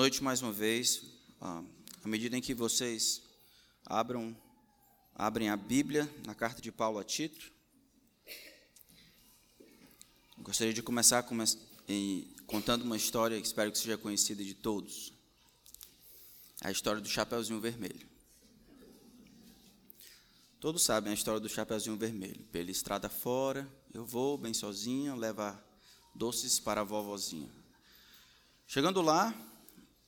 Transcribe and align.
noite 0.00 0.24
mais 0.24 0.40
uma 0.40 0.50
vez. 0.50 1.02
Ah, 1.38 1.62
à 2.02 2.08
medida 2.08 2.34
em 2.34 2.40
que 2.40 2.54
vocês 2.54 3.20
abram, 3.84 4.34
abrem 5.14 5.50
a 5.50 5.56
Bíblia 5.58 6.08
na 6.24 6.34
carta 6.34 6.62
de 6.62 6.72
Paulo 6.72 6.98
a 6.98 7.04
Tito, 7.04 7.52
gostaria 10.38 10.72
de 10.72 10.82
começar 10.82 11.22
contando 12.46 12.80
uma 12.80 12.96
história 12.96 13.38
que 13.38 13.46
espero 13.46 13.70
que 13.70 13.76
seja 13.76 13.98
conhecida 13.98 14.42
de 14.42 14.54
todos. 14.54 15.12
A 16.62 16.70
história 16.70 17.02
do 17.02 17.08
Chapeuzinho 17.08 17.60
Vermelho. 17.60 18.08
Todos 20.58 20.82
sabem 20.82 21.10
a 21.10 21.14
história 21.14 21.40
do 21.40 21.48
Chapeuzinho 21.50 21.98
Vermelho. 21.98 22.42
Pela 22.50 22.70
estrada 22.70 23.10
fora, 23.10 23.70
eu 23.92 24.06
vou 24.06 24.38
bem 24.38 24.54
sozinho, 24.54 25.14
levar 25.14 25.62
doces 26.14 26.58
para 26.58 26.80
a 26.80 26.84
vovozinha. 26.84 27.50
Chegando 28.66 29.02
lá, 29.02 29.34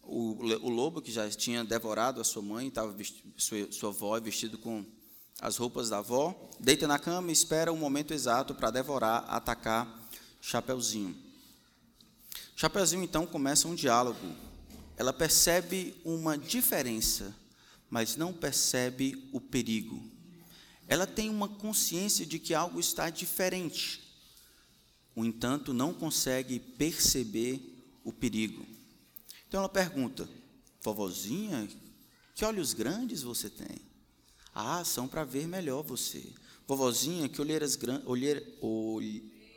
o, 0.02 0.37
o 0.62 0.69
lobo, 0.69 1.01
que 1.01 1.12
já 1.12 1.29
tinha 1.30 1.65
devorado 1.65 2.20
a 2.20 2.24
sua 2.24 2.42
mãe, 2.42 2.69
estava 2.69 2.95
sua, 3.37 3.70
sua 3.70 3.91
avó 3.91 4.19
vestido 4.20 4.59
com 4.59 4.84
as 5.41 5.56
roupas 5.56 5.88
da 5.88 5.98
avó, 5.98 6.34
deita 6.61 6.87
na 6.87 6.98
cama 6.98 7.30
e 7.30 7.33
espera 7.33 7.73
o 7.73 7.77
momento 7.77 8.12
exato 8.12 8.55
para 8.55 8.70
devorar, 8.70 9.25
atacar 9.28 10.01
Chapeuzinho. 10.41 11.16
Chapeuzinho 12.56 13.05
então 13.05 13.27
começa 13.27 13.69
um 13.69 13.75
diálogo. 13.75 14.34
Ela 14.97 15.12
percebe 15.12 15.95
uma 16.05 16.37
diferença, 16.37 17.34
mas 17.89 18.16
não 18.16 18.33
percebe 18.33 19.28
o 19.33 19.41
perigo. 19.41 20.03
Ela 20.87 21.06
tem 21.06 21.31
uma 21.31 21.48
consciência 21.48 22.27
de 22.27 22.39
que 22.39 22.55
algo 22.55 22.78
está 22.78 23.09
diferente. 23.09 24.03
No 25.14 25.25
entanto, 25.25 25.72
não 25.72 25.94
consegue 25.94 26.59
perceber 26.59 27.61
o 28.05 28.12
perigo. 28.12 28.66
Então 29.53 29.61
ela 29.61 29.69
pergunta: 29.69 30.27
Vovozinha, 30.81 31.69
que 32.34 32.42
olhos 32.42 32.72
grandes 32.72 33.22
você 33.22 33.50
tem? 33.50 33.83
Ah, 34.55 34.83
são 34.83 35.06
para 35.06 35.25
ver 35.25 35.47
melhor 35.47 35.83
você. 35.83 36.25
Vovozinha, 36.67 37.28
que 37.28 37.39
olheiras, 37.39 37.78
olheira, 38.06 38.42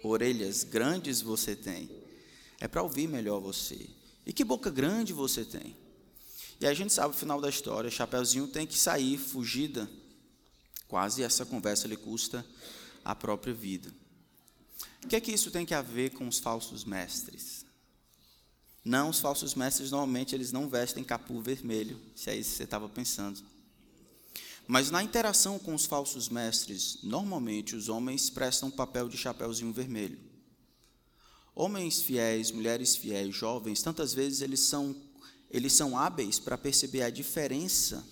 orelhas 0.03 0.65
grandes 0.65 1.21
você 1.21 1.55
tem? 1.55 1.89
É 2.59 2.67
para 2.67 2.83
ouvir 2.83 3.07
melhor 3.07 3.39
você. 3.39 3.89
E 4.25 4.33
que 4.33 4.43
boca 4.43 4.69
grande 4.69 5.13
você 5.13 5.45
tem? 5.45 5.77
E 6.59 6.67
a 6.67 6.73
gente 6.73 6.91
sabe 6.91 7.15
o 7.15 7.17
final 7.17 7.39
da 7.39 7.47
história: 7.47 7.89
Chapeuzinho 7.89 8.49
tem 8.49 8.67
que 8.67 8.77
sair, 8.77 9.17
fugida. 9.17 9.89
Quase 10.89 11.23
essa 11.23 11.45
conversa 11.45 11.87
lhe 11.87 11.95
custa 11.95 12.45
a 13.01 13.15
própria 13.15 13.53
vida. 13.53 13.89
O 15.05 15.07
que 15.07 15.15
é 15.15 15.21
que 15.21 15.31
isso 15.31 15.51
tem 15.51 15.65
a 15.73 15.81
ver 15.81 16.09
com 16.09 16.27
os 16.27 16.37
falsos 16.37 16.83
mestres? 16.83 17.64
Não, 18.85 19.09
os 19.09 19.19
falsos 19.19 19.55
mestres 19.55 19.89
normalmente 19.89 20.35
eles 20.35 20.51
não 20.51 20.69
vestem 20.69 21.03
capu 21.03 21.41
vermelho, 21.41 21.99
se 22.15 22.29
é 22.29 22.35
isso 22.35 22.51
que 22.51 22.57
você 22.57 22.63
estava 22.65 22.87
pensando. 22.87 23.43
Mas 24.67 24.91
na 24.91 25.01
interação 25.01 25.57
com 25.57 25.73
os 25.73 25.87
falsos 25.87 26.29
mestres, 26.29 26.99
normalmente 27.01 27.75
os 27.75 27.89
homens 27.89 28.29
prestam 28.29 28.69
papel 28.69 29.09
de 29.09 29.17
chapéuzinho 29.17 29.73
vermelho. 29.73 30.19
Homens 31.55 32.01
fiéis, 32.01 32.51
mulheres 32.51 32.95
fiéis, 32.95 33.35
jovens, 33.35 33.81
tantas 33.81 34.13
vezes 34.13 34.41
eles 34.41 34.59
são 34.59 34.95
eles 35.49 35.73
são 35.73 35.97
hábeis 35.97 36.37
para 36.37 36.57
perceber 36.57 37.03
a 37.03 37.09
diferença, 37.09 38.05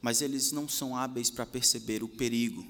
mas 0.00 0.22
eles 0.22 0.52
não 0.52 0.68
são 0.68 0.96
hábeis 0.96 1.28
para 1.28 1.44
perceber 1.44 2.02
o 2.02 2.08
perigo. 2.08 2.64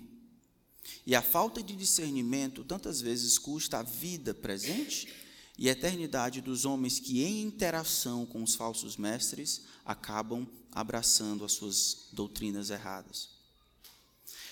E 1.05 1.15
a 1.15 1.21
falta 1.21 1.63
de 1.63 1.77
discernimento 1.77 2.65
tantas 2.65 3.01
vezes 3.01 3.39
custa 3.39 3.79
a 3.79 3.83
vida 3.83 4.33
presente 4.33 5.13
e 5.59 5.69
eternidade 5.69 6.41
dos 6.41 6.65
homens 6.65 6.99
que, 6.99 7.23
em 7.23 7.43
interação 7.43 8.25
com 8.25 8.43
os 8.43 8.55
falsos 8.55 8.97
mestres, 8.97 9.63
acabam 9.85 10.47
abraçando 10.71 11.45
as 11.45 11.53
suas 11.53 12.09
doutrinas 12.13 12.71
erradas. 12.71 13.31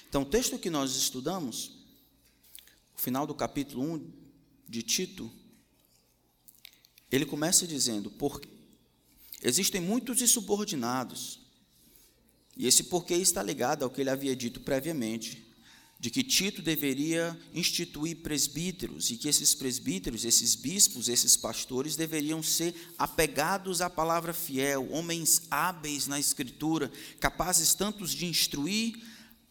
Então, 0.08 0.22
o 0.22 0.26
texto 0.26 0.58
que 0.58 0.68
nós 0.68 0.96
estudamos, 0.96 1.72
o 2.96 3.00
final 3.00 3.26
do 3.26 3.34
capítulo 3.34 3.82
1 3.94 4.12
de 4.68 4.82
Tito, 4.82 5.30
ele 7.10 7.24
começa 7.24 7.66
dizendo: 7.66 8.10
porque 8.10 8.48
existem 9.42 9.80
muitos 9.80 10.20
insubordinados, 10.20 11.40
e 12.56 12.66
esse 12.66 12.84
porquê 12.84 13.14
está 13.14 13.42
ligado 13.42 13.84
ao 13.84 13.90
que 13.90 14.00
ele 14.00 14.10
havia 14.10 14.36
dito 14.36 14.60
previamente, 14.60 15.49
de 16.00 16.10
que 16.10 16.22
Tito 16.22 16.62
deveria 16.62 17.38
instituir 17.52 18.16
presbíteros 18.16 19.10
e 19.10 19.18
que 19.18 19.28
esses 19.28 19.54
presbíteros, 19.54 20.24
esses 20.24 20.54
bispos, 20.54 21.10
esses 21.10 21.36
pastores 21.36 21.94
deveriam 21.94 22.42
ser 22.42 22.74
apegados 22.98 23.82
à 23.82 23.90
palavra 23.90 24.32
fiel, 24.32 24.90
homens 24.90 25.42
hábeis 25.50 26.06
na 26.06 26.18
escritura, 26.18 26.90
capazes 27.20 27.74
tanto 27.74 28.06
de 28.06 28.24
instruir 28.24 28.98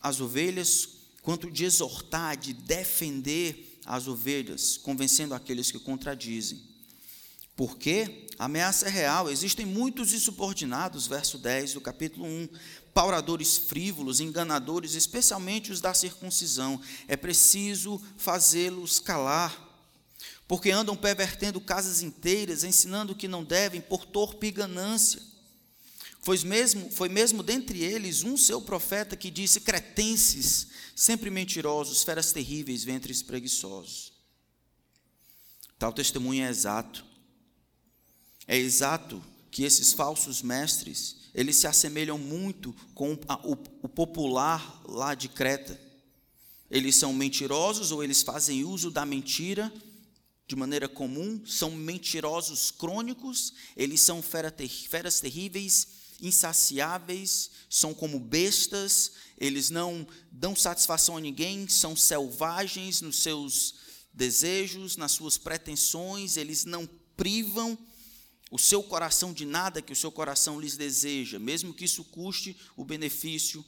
as 0.02 0.20
ovelhas 0.20 0.90
quanto 1.22 1.52
de 1.52 1.66
exortar, 1.66 2.36
de 2.36 2.54
defender 2.54 3.80
as 3.86 4.08
ovelhas, 4.08 4.76
convencendo 4.76 5.36
aqueles 5.36 5.70
que 5.70 5.78
contradizem. 5.78 6.68
Porque 7.56 8.26
a 8.40 8.46
ameaça 8.46 8.88
é 8.88 8.90
real, 8.90 9.30
existem 9.30 9.66
muitos 9.66 10.14
insubordinados, 10.14 11.08
verso 11.08 11.38
10 11.38 11.74
do 11.74 11.82
capítulo 11.82 12.26
1, 12.26 12.50
pauradores 12.94 13.58
frívolos, 13.58 14.20
enganadores, 14.20 14.96
especialmente 14.96 15.72
os 15.72 15.82
da 15.82 15.94
circuncisão. 15.94 16.82
É 17.08 17.16
preciso 17.16 18.02
fazê-los 18.18 19.00
calar, 19.00 19.68
porque 20.48 20.72
andam 20.72 20.96
pervertendo 20.96 21.62
casas 21.62 22.02
inteiras, 22.02 22.64
ensinando 22.64 23.16
que 23.16 23.28
não 23.28 23.44
devem 23.44 23.82
por 23.82 24.06
torpe 24.06 24.48
e 24.48 24.52
ganância. 24.52 25.22
Foi 26.22 26.38
mesmo, 26.40 26.92
foi 26.92 27.08
mesmo 27.08 27.42
dentre 27.42 27.84
eles 27.84 28.24
um 28.24 28.36
seu 28.36 28.62
profeta 28.62 29.16
que 29.16 29.32
disse: 29.32 29.62
cretenses, 29.62 30.68
sempre 30.96 31.30
mentirosos, 31.30 32.04
feras 32.04 32.32
terríveis, 32.32 32.84
ventres 32.84 33.22
preguiçosos. 33.22 34.12
Tal 35.78 35.94
testemunho 35.94 36.44
é 36.44 36.50
exato. 36.50 37.06
É 38.46 38.58
exato 38.58 39.24
que 39.50 39.64
esses 39.64 39.94
falsos 39.94 40.42
mestres 40.42 41.19
eles 41.40 41.56
se 41.56 41.68
assemelham 41.68 42.18
muito 42.18 42.76
com 42.94 43.14
o, 43.14 43.56
popular 43.88 44.84
lá 44.86 45.16
de 45.16 45.30
Creta. 45.30 45.80
Eles 46.70 46.98
são 46.98 47.14
mentirosos 47.14 47.94
ou 47.94 48.04
eles 48.04 48.22
fazem 48.22 48.66
uso 48.66 48.92
da 48.92 49.06
mentira 49.06 49.72
de 50.46 50.54
maneira 50.54 50.90
comum, 50.90 51.42
são 51.46 51.72
mentirosos 51.72 52.72
crônicos, 52.72 53.54
eles 53.78 54.02
são 54.02 54.22
feras 54.22 55.22
terríveis, 55.22 55.88
insaciáveis, 56.22 57.52
são 57.70 57.94
como 57.94 58.20
bestas, 58.20 59.14
eles 59.38 59.70
não 59.70 60.06
dão 60.30 60.54
satisfação 60.54 61.16
a 61.16 61.22
ninguém, 61.22 61.70
são 61.70 61.96
selvagens 61.96 63.00
nos 63.00 63.24
seus 63.24 63.76
desejos, 64.14 64.98
nas 64.98 65.14
suas 65.14 65.38
pretensões, 65.38 66.36
eles 66.36 66.66
não 66.66 66.86
privam 67.16 67.78
o 68.52 68.58
seu 68.58 68.82
coração 68.82 69.32
de 69.32 69.46
nada 69.46 69.82
que 69.82 69.94
o 69.94 69.96
seu 69.96 70.12
coração 70.12 70.60
lhes 70.60 70.76
deseja, 70.76 71.38
mesmo 71.38 71.74
que 71.74 71.86
isso 71.86 72.04
custe 72.06 72.58
o 72.76 72.84
benefício, 72.84 73.64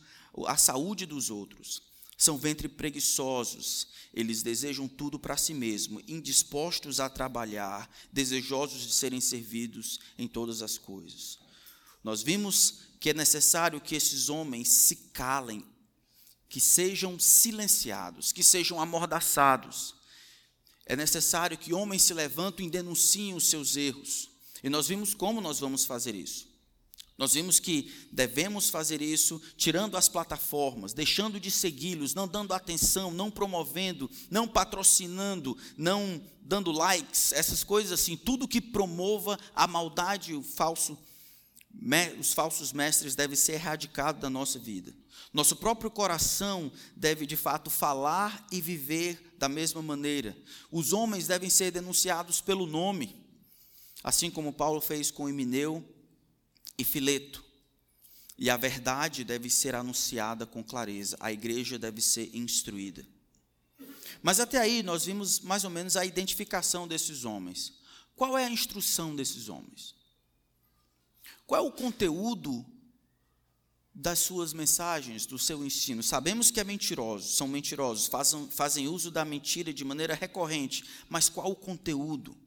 a 0.47 0.57
saúde 0.57 1.05
dos 1.05 1.29
outros. 1.29 1.83
São 2.17 2.37
ventre 2.37 2.67
preguiçosos, 2.67 3.87
eles 4.13 4.43
desejam 4.43 4.87
tudo 4.87 5.19
para 5.19 5.37
si 5.37 5.53
mesmo, 5.53 6.01
indispostos 6.07 6.99
a 6.99 7.09
trabalhar, 7.09 7.89
desejosos 8.11 8.81
de 8.81 8.93
serem 8.93 9.21
servidos 9.21 9.99
em 10.17 10.27
todas 10.27 10.61
as 10.61 10.77
coisas. 10.77 11.39
Nós 12.03 12.21
vimos 12.23 12.79
que 12.99 13.09
é 13.09 13.13
necessário 13.13 13.81
que 13.81 13.95
esses 13.95 14.29
homens 14.29 14.67
se 14.69 14.95
calem, 15.13 15.65
que 16.49 16.59
sejam 16.59 17.19
silenciados, 17.19 18.31
que 18.31 18.43
sejam 18.43 18.81
amordaçados. 18.81 19.95
É 20.85 20.95
necessário 20.95 21.57
que 21.57 21.73
homens 21.73 22.03
se 22.03 22.13
levantem 22.13 22.67
e 22.67 22.71
denunciem 22.71 23.33
os 23.33 23.47
seus 23.47 23.75
erros 23.75 24.30
e 24.63 24.69
nós 24.69 24.87
vimos 24.87 25.13
como 25.13 25.41
nós 25.41 25.59
vamos 25.59 25.85
fazer 25.85 26.15
isso. 26.15 26.51
Nós 27.21 27.33
vimos 27.33 27.59
que 27.59 27.91
devemos 28.11 28.69
fazer 28.69 28.99
isso 28.99 29.39
tirando 29.55 29.95
as 29.95 30.09
plataformas, 30.09 30.91
deixando 30.91 31.39
de 31.39 31.51
segui-los, 31.51 32.15
não 32.15 32.27
dando 32.27 32.51
atenção, 32.51 33.11
não 33.11 33.29
promovendo, 33.29 34.09
não 34.27 34.47
patrocinando, 34.47 35.55
não 35.77 36.19
dando 36.41 36.71
likes, 36.71 37.31
essas 37.31 37.63
coisas 37.63 37.91
assim, 37.91 38.17
tudo 38.17 38.47
que 38.47 38.59
promova 38.59 39.37
a 39.55 39.67
maldade, 39.67 40.33
o 40.33 40.41
falso, 40.41 40.97
os 42.19 42.33
falsos 42.33 42.73
mestres 42.73 43.13
deve 43.13 43.35
ser 43.35 43.53
erradicado 43.53 44.19
da 44.19 44.29
nossa 44.29 44.57
vida. 44.57 44.91
Nosso 45.31 45.55
próprio 45.55 45.91
coração 45.91 46.71
deve 46.95 47.27
de 47.27 47.37
fato 47.37 47.69
falar 47.69 48.47
e 48.51 48.59
viver 48.59 49.35
da 49.37 49.47
mesma 49.47 49.81
maneira. 49.81 50.35
Os 50.71 50.91
homens 50.91 51.27
devem 51.27 51.51
ser 51.51 51.71
denunciados 51.71 52.41
pelo 52.41 52.65
nome 52.65 53.20
assim 54.03 54.29
como 54.31 54.53
Paulo 54.53 54.81
fez 54.81 55.11
com 55.11 55.29
Emineu 55.29 55.83
e 56.77 56.83
Fileto. 56.83 57.43
E 58.37 58.49
a 58.49 58.57
verdade 58.57 59.23
deve 59.23 59.49
ser 59.49 59.75
anunciada 59.75 60.45
com 60.45 60.63
clareza, 60.63 61.15
a 61.19 61.31
igreja 61.31 61.77
deve 61.77 62.01
ser 62.01 62.35
instruída. 62.35 63.05
Mas 64.21 64.39
até 64.39 64.57
aí 64.57 64.83
nós 64.83 65.05
vimos 65.05 65.39
mais 65.39 65.63
ou 65.63 65.69
menos 65.69 65.95
a 65.95 66.05
identificação 66.05 66.87
desses 66.87 67.25
homens. 67.25 67.73
Qual 68.15 68.37
é 68.37 68.45
a 68.45 68.49
instrução 68.49 69.15
desses 69.15 69.49
homens? 69.49 69.95
Qual 71.45 71.63
é 71.63 71.67
o 71.67 71.71
conteúdo 71.71 72.65
das 73.93 74.19
suas 74.19 74.53
mensagens, 74.53 75.25
do 75.25 75.37
seu 75.37 75.65
ensino? 75.65 76.01
Sabemos 76.01 76.49
que 76.49 76.59
é 76.59 76.63
mentiroso, 76.63 77.35
são 77.35 77.47
mentirosos, 77.47 78.07
fazem, 78.07 78.49
fazem 78.49 78.87
uso 78.87 79.11
da 79.11 79.25
mentira 79.25 79.73
de 79.73 79.83
maneira 79.83 80.13
recorrente, 80.13 80.85
mas 81.09 81.29
qual 81.29 81.51
o 81.51 81.55
conteúdo? 81.55 82.37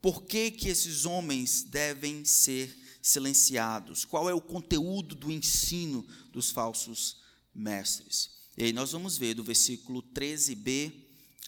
Por 0.00 0.22
que, 0.22 0.50
que 0.50 0.68
esses 0.68 1.04
homens 1.04 1.62
devem 1.62 2.24
ser 2.24 2.76
silenciados? 3.02 4.04
Qual 4.04 4.28
é 4.28 4.34
o 4.34 4.40
conteúdo 4.40 5.14
do 5.14 5.30
ensino 5.30 6.06
dos 6.32 6.50
falsos 6.50 7.18
mestres? 7.54 8.30
E 8.56 8.64
aí 8.64 8.72
nós 8.72 8.92
vamos 8.92 9.18
ver 9.18 9.34
do 9.34 9.44
versículo 9.44 10.02
13b 10.02 10.92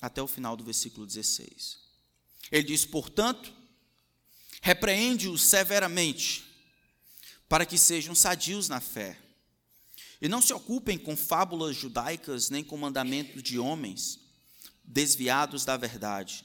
até 0.00 0.22
o 0.22 0.26
final 0.26 0.56
do 0.56 0.64
versículo 0.64 1.06
16. 1.06 1.78
Ele 2.50 2.64
diz: 2.64 2.84
Portanto, 2.84 3.52
repreende-os 4.60 5.42
severamente, 5.42 6.44
para 7.48 7.64
que 7.64 7.78
sejam 7.78 8.14
sadios 8.14 8.68
na 8.68 8.80
fé. 8.80 9.18
E 10.20 10.28
não 10.28 10.42
se 10.42 10.52
ocupem 10.52 10.98
com 10.98 11.16
fábulas 11.16 11.76
judaicas 11.76 12.50
nem 12.50 12.64
com 12.64 12.76
mandamentos 12.76 13.42
de 13.42 13.58
homens, 13.58 14.18
desviados 14.84 15.64
da 15.64 15.76
verdade. 15.76 16.44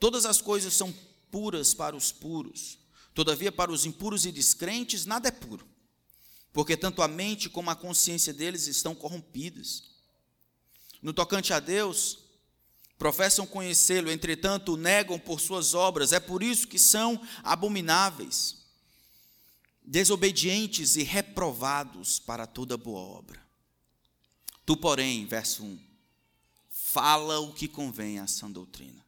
Todas 0.00 0.24
as 0.24 0.40
coisas 0.40 0.74
são 0.74 0.94
puras 1.36 1.74
para 1.74 1.94
os 1.94 2.10
puros, 2.10 2.78
todavia 3.12 3.52
para 3.52 3.70
os 3.70 3.84
impuros 3.84 4.24
e 4.24 4.32
descrentes 4.32 5.04
nada 5.04 5.28
é 5.28 5.30
puro, 5.30 5.68
porque 6.50 6.78
tanto 6.78 7.02
a 7.02 7.08
mente 7.08 7.50
como 7.50 7.68
a 7.68 7.76
consciência 7.76 8.32
deles 8.32 8.66
estão 8.66 8.94
corrompidas. 8.94 9.82
No 11.02 11.12
tocante 11.12 11.52
a 11.52 11.60
Deus, 11.60 12.20
professam 12.96 13.46
conhecê-lo, 13.46 14.10
entretanto 14.10 14.78
negam 14.78 15.18
por 15.18 15.38
suas 15.38 15.74
obras, 15.74 16.14
é 16.14 16.18
por 16.18 16.42
isso 16.42 16.66
que 16.66 16.78
são 16.78 17.20
abomináveis, 17.42 18.64
desobedientes 19.84 20.96
e 20.96 21.02
reprovados 21.02 22.18
para 22.18 22.46
toda 22.46 22.78
boa 22.78 23.00
obra. 23.00 23.46
Tu, 24.64 24.74
porém, 24.74 25.26
verso 25.26 25.62
1, 25.62 25.78
fala 26.70 27.40
o 27.40 27.52
que 27.52 27.68
convém 27.68 28.20
à 28.20 28.26
sã 28.26 28.50
doutrina. 28.50 29.04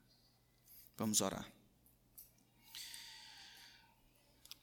Vamos 0.98 1.22
orar. 1.22 1.50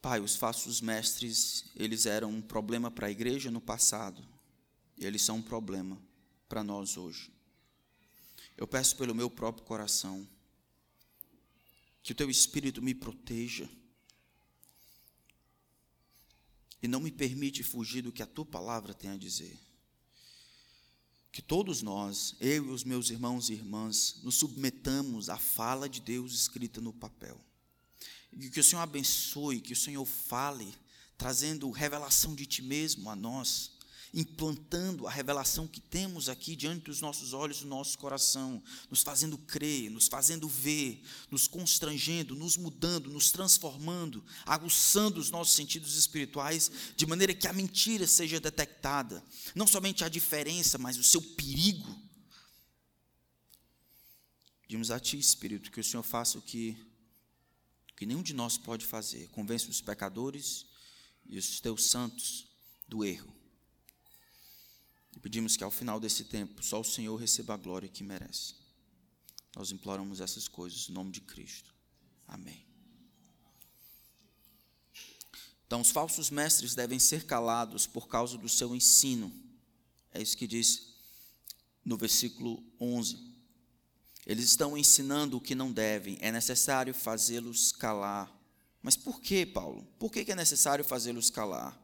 Pai, 0.06 0.20
os 0.20 0.36
falsos 0.36 0.82
mestres, 0.82 1.66
eles 1.76 2.06
eram 2.06 2.30
um 2.30 2.40
problema 2.40 2.92
para 2.92 3.08
a 3.08 3.10
igreja 3.10 3.50
no 3.50 3.60
passado, 3.60 4.24
e 4.96 5.04
eles 5.04 5.24
são 5.24 5.38
um 5.38 5.42
problema 5.42 6.00
para 6.48 6.64
nós 6.64 6.96
hoje. 6.96 7.32
Eu 8.56 8.68
peço 8.68 8.96
pelo 8.98 9.16
meu 9.16 9.32
próprio 9.32 9.66
coração 9.66 10.30
que 12.04 12.12
o 12.12 12.16
teu 12.16 12.30
espírito 12.30 12.84
me 12.84 12.94
proteja 12.94 13.68
e 16.84 16.88
não 16.88 17.00
me 17.00 17.12
permite 17.12 17.64
fugir 17.64 18.04
do 18.04 18.12
que 18.12 18.22
a 18.22 18.28
tua 18.28 18.46
palavra 18.46 18.94
tem 18.94 19.10
a 19.10 19.18
dizer. 19.18 19.58
Que 21.32 21.42
todos 21.42 21.82
nós, 21.82 22.36
eu 22.40 22.68
e 22.68 22.70
os 22.70 22.84
meus 22.84 23.10
irmãos 23.10 23.50
e 23.50 23.54
irmãs, 23.54 24.22
nos 24.22 24.36
submetamos 24.36 25.30
à 25.30 25.38
fala 25.40 25.90
de 25.90 26.00
Deus 26.00 26.32
escrita 26.32 26.80
no 26.80 26.94
papel. 26.94 27.44
Que 28.52 28.60
o 28.60 28.64
Senhor 28.64 28.82
abençoe, 28.82 29.62
que 29.62 29.74
o 29.74 29.78
Senhor 29.78 30.06
fale, 30.06 30.74
trazendo 31.18 31.70
revelação 31.72 32.36
de 32.36 32.46
ti 32.46 32.62
mesmo 32.62 33.10
a 33.10 33.16
nós 33.16 33.76
implantando 34.16 35.06
a 35.06 35.12
revelação 35.12 35.68
que 35.68 35.82
temos 35.82 36.30
aqui 36.30 36.56
diante 36.56 36.86
dos 36.86 37.02
nossos 37.02 37.34
olhos, 37.34 37.60
do 37.60 37.68
nosso 37.68 37.98
coração, 37.98 38.64
nos 38.90 39.04
fazendo 39.04 39.38
crer, 39.38 39.92
nos 39.92 40.08
fazendo 40.08 40.48
ver, 40.48 41.04
nos 41.30 41.50
constrangendo, 41.50 42.34
nos 42.34 42.56
mudando, 42.56 43.10
nos 43.10 43.30
transformando, 43.30 44.24
aguçando 44.46 45.20
os 45.20 45.30
nossos 45.30 45.54
sentidos 45.54 45.98
espirituais, 45.98 46.72
de 46.96 47.06
maneira 47.06 47.34
que 47.34 47.46
a 47.46 47.52
mentira 47.52 48.08
seja 48.08 48.40
detectada, 48.40 49.22
não 49.54 49.68
somente 49.68 50.06
a 50.06 50.10
diferença, 50.10 50.78
mas 50.78 50.98
o 50.98 51.04
seu 51.04 51.22
perigo. 51.22 51.94
Pedimos 54.62 54.92
a 54.92 55.00
Ti, 55.00 55.20
Espírito, 55.20 55.70
que 55.70 55.82
o 55.82 55.84
Senhor 55.84 56.04
faça 56.04 56.38
o 56.38 56.42
que, 56.42 56.78
que 57.96 58.06
nenhum 58.06 58.22
de 58.22 58.34
nós 58.34 58.58
pode 58.58 58.86
fazer, 58.86 59.30
convence 59.30 59.70
os 59.70 59.82
pecadores 59.82 60.66
e 61.26 61.38
os 61.38 61.60
teus 61.60 61.86
santos 61.86 62.48
do 62.88 63.04
erro 63.04 63.36
e 65.16 65.20
pedimos 65.20 65.56
que 65.56 65.64
ao 65.64 65.72
final 65.72 66.00
desse 66.00 66.26
tempo 66.26 66.62
só 66.64 66.82
o 66.82 66.84
Senhor 66.84 67.16
receba 67.16 67.54
a 67.54 67.58
glória 67.58 67.88
que 67.88 68.04
merece. 68.04 68.56
Nós 69.56 69.72
imploramos 69.72 70.20
essas 70.20 70.48
coisas 70.48 70.90
em 70.90 70.92
nome 70.92 71.12
de 71.12 71.22
Cristo. 71.22 71.74
Amém. 72.28 72.66
Então, 75.66 75.82
os 75.82 75.90
falsos 75.90 76.30
mestres 76.30 76.76
devem 76.76 77.00
ser 77.00 77.26
calados 77.26 77.88
por 77.88 78.08
causa 78.08 78.38
do 78.38 78.50
seu 78.50 78.76
ensino. 78.76 79.34
É 80.14 80.22
isso 80.22 80.38
que 80.38 80.46
diz 80.46 80.94
no 81.84 81.98
versículo 81.98 82.62
11. 82.80 83.35
Eles 84.26 84.46
estão 84.46 84.78
ensinando 84.78 85.38
o 85.38 85.42
que 85.42 85.54
não 85.54 85.72
devem, 85.72 86.18
é 86.20 86.32
necessário 86.32 86.94
fazê-los 86.94 87.72
calar. 87.72 88.32
Mas 88.82 88.96
por 88.96 89.22
que, 89.22 89.46
Paulo? 89.46 89.88
Por 90.00 90.12
que 90.12 90.32
é 90.32 90.36
necessário 90.36 90.84
fazê-los 90.84 91.30
calar? 91.30 91.80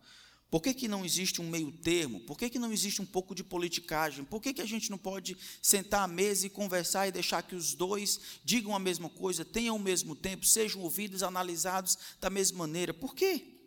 Por 0.51 0.61
que, 0.61 0.73
que 0.73 0.87
não 0.89 1.05
existe 1.05 1.39
um 1.39 1.49
meio 1.49 1.71
termo? 1.71 2.19
Por 2.19 2.37
que, 2.37 2.49
que 2.49 2.59
não 2.59 2.73
existe 2.73 3.01
um 3.01 3.05
pouco 3.05 3.33
de 3.33 3.41
politicagem? 3.41 4.25
Por 4.25 4.41
que, 4.41 4.53
que 4.53 4.61
a 4.61 4.65
gente 4.65 4.91
não 4.91 4.97
pode 4.97 5.37
sentar 5.61 6.01
à 6.01 6.07
mesa 6.09 6.45
e 6.45 6.49
conversar 6.49 7.07
e 7.07 7.11
deixar 7.11 7.41
que 7.41 7.55
os 7.55 7.73
dois 7.73 8.19
digam 8.43 8.75
a 8.75 8.79
mesma 8.79 9.09
coisa, 9.09 9.45
tenham 9.45 9.77
o 9.77 9.79
mesmo 9.79 10.13
tempo, 10.13 10.45
sejam 10.45 10.81
ouvidos, 10.81 11.23
analisados 11.23 11.97
da 12.19 12.29
mesma 12.29 12.57
maneira? 12.57 12.93
Por 12.93 13.15
quê? 13.15 13.61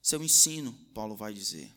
Seu 0.00 0.22
ensino, 0.22 0.72
Paulo 0.94 1.16
vai 1.16 1.34
dizer. 1.34 1.74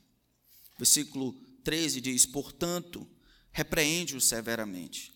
Versículo 0.78 1.34
13 1.64 2.00
diz: 2.00 2.26
Portanto, 2.28 3.08
repreende-o 3.52 4.22
severamente. 4.22 5.11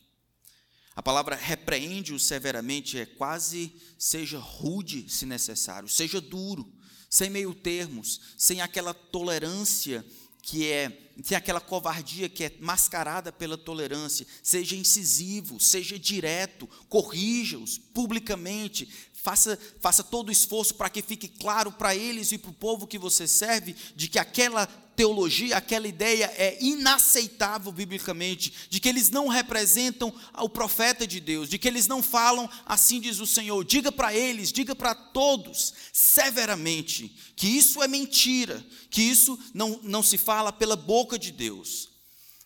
A 0.95 1.03
palavra 1.03 1.36
repreende-o 1.36 2.18
severamente 2.18 2.97
é 2.97 3.06
quase 3.06 3.75
seja 3.97 4.39
rude, 4.39 5.09
se 5.09 5.25
necessário, 5.25 5.89
seja 5.89 6.21
duro 6.21 6.74
sem 7.15 7.30
meio 7.30 7.53
termos, 7.53 8.19
sem 8.38 8.59
aquela 8.59 8.94
tolerância 8.94 10.06
que 10.42 10.68
é, 10.69 11.11
sem 11.23 11.35
aquela 11.35 11.61
covardia 11.61 12.30
que 12.30 12.44
é 12.44 12.57
mascarada 12.59 13.31
pela 13.31 13.57
tolerância. 13.57 14.28
Seja 14.44 14.75
incisivo, 14.75 15.59
seja 15.59 15.97
direto, 15.97 16.68
corrija-os 16.90 17.78
publicamente, 17.78 18.87
faça, 19.26 19.58
faça 19.80 20.04
todo 20.04 20.30
o 20.30 20.32
esforço 20.32 20.76
para 20.76 20.88
que 20.88 21.02
fique 21.02 21.28
claro 21.28 21.72
para 21.72 21.96
eles 21.96 22.32
e 22.32 22.38
para 22.38 22.52
o 22.52 22.54
povo 22.54 22.86
que 22.86 23.00
você 23.00 23.28
serve 23.28 23.76
de 23.96 24.08
que 24.08 24.20
aquela 24.20 24.68
teologia, 24.96 25.58
aquela 25.58 25.88
ideia 25.88 26.32
é 26.38 26.64
inaceitável 26.64 27.72
biblicamente, 27.72 28.54
de 28.70 28.80
que 28.80 28.88
eles 28.88 29.10
não 29.10 29.28
representam 29.28 30.14
o 30.38 30.48
profeta 30.48 31.08
de 31.08 31.20
Deus, 31.20 31.50
de 31.50 31.58
que 31.58 31.68
eles 31.68 31.88
não 31.88 32.04
falam 32.04 32.48
assim 32.68 33.02
diz 33.02 33.20
o 33.20 33.26
Senhor. 33.26 33.66
Diga 33.66 33.92
para 33.92 34.14
eles, 34.14 34.52
diga 34.52 34.76
para 34.76 34.94
todos, 34.94 35.74
severamente, 35.92 37.08
que 37.36 37.48
isso 37.48 37.82
é 37.82 37.88
mentira, 37.88 38.64
que 38.92 39.02
isso 39.02 39.40
não, 39.56 39.80
não 39.82 40.04
se 40.04 40.20
fala 40.20 40.54
pela 40.54 40.76
boca 40.76 41.18
de 41.18 41.32
Deus, 41.32 41.90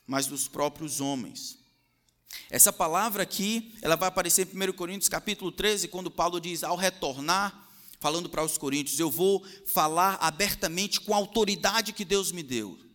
mas 0.08 0.28
dos 0.28 0.48
próprios 0.48 1.02
homens. 1.02 1.59
Essa 2.50 2.74
palavra 2.74 3.24
aqui, 3.24 3.74
ela 3.82 3.96
vai 3.96 4.10
aparecer 4.10 4.48
em 4.54 4.70
1 4.70 4.74
Coríntios 4.74 5.10
capítulo 5.10 5.52
13, 5.52 5.88
quando 5.88 6.10
Paulo 6.10 6.40
diz: 6.40 6.64
ao 6.64 6.76
retornar, 6.76 7.68
falando 8.00 8.30
para 8.30 8.44
os 8.44 8.58
coríntios, 8.58 9.00
eu 9.00 9.10
vou 9.10 9.46
falar 9.66 10.18
abertamente 10.22 11.00
com 11.02 11.14
a 11.14 11.18
autoridade 11.18 11.94
que 11.94 12.06
Deus 12.06 12.32
me 12.32 12.42
deu. 12.42 12.89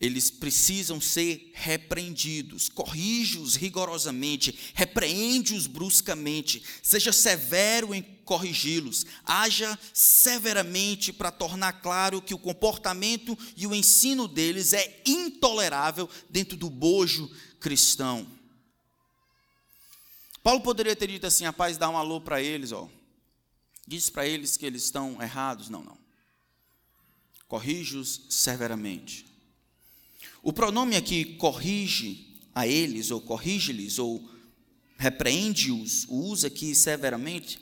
Eles 0.00 0.30
precisam 0.30 1.00
ser 1.00 1.50
repreendidos, 1.54 2.68
corrige-os 2.68 3.56
rigorosamente, 3.56 4.56
repreende-os 4.72 5.66
bruscamente, 5.66 6.62
seja 6.80 7.12
severo 7.12 7.92
em 7.92 8.02
corrigi-los, 8.24 9.04
haja 9.24 9.76
severamente 9.92 11.12
para 11.12 11.32
tornar 11.32 11.80
claro 11.82 12.22
que 12.22 12.32
o 12.32 12.38
comportamento 12.38 13.36
e 13.56 13.66
o 13.66 13.74
ensino 13.74 14.28
deles 14.28 14.72
é 14.72 15.02
intolerável 15.04 16.08
dentro 16.30 16.56
do 16.56 16.70
bojo 16.70 17.28
cristão. 17.58 18.24
Paulo 20.44 20.60
poderia 20.60 20.94
ter 20.94 21.08
dito 21.08 21.26
assim, 21.26 21.44
rapaz, 21.44 21.76
dá 21.76 21.90
um 21.90 21.98
alô 21.98 22.20
para 22.20 22.40
eles, 22.40 22.70
ó. 22.70 22.88
Diz 23.84 24.08
para 24.10 24.28
eles 24.28 24.56
que 24.56 24.64
eles 24.64 24.84
estão 24.84 25.20
errados. 25.20 25.68
Não, 25.68 25.82
não. 25.82 25.98
Corrige-os 27.48 28.26
severamente. 28.28 29.26
O 30.42 30.52
pronome 30.52 30.96
aqui 30.96 31.24
corrige 31.36 32.36
a 32.54 32.66
eles, 32.66 33.10
ou 33.10 33.20
corrige-lhes, 33.20 33.98
ou 33.98 34.28
repreende-os, 34.96 36.06
usa 36.08 36.48
aqui 36.48 36.74
severamente, 36.74 37.58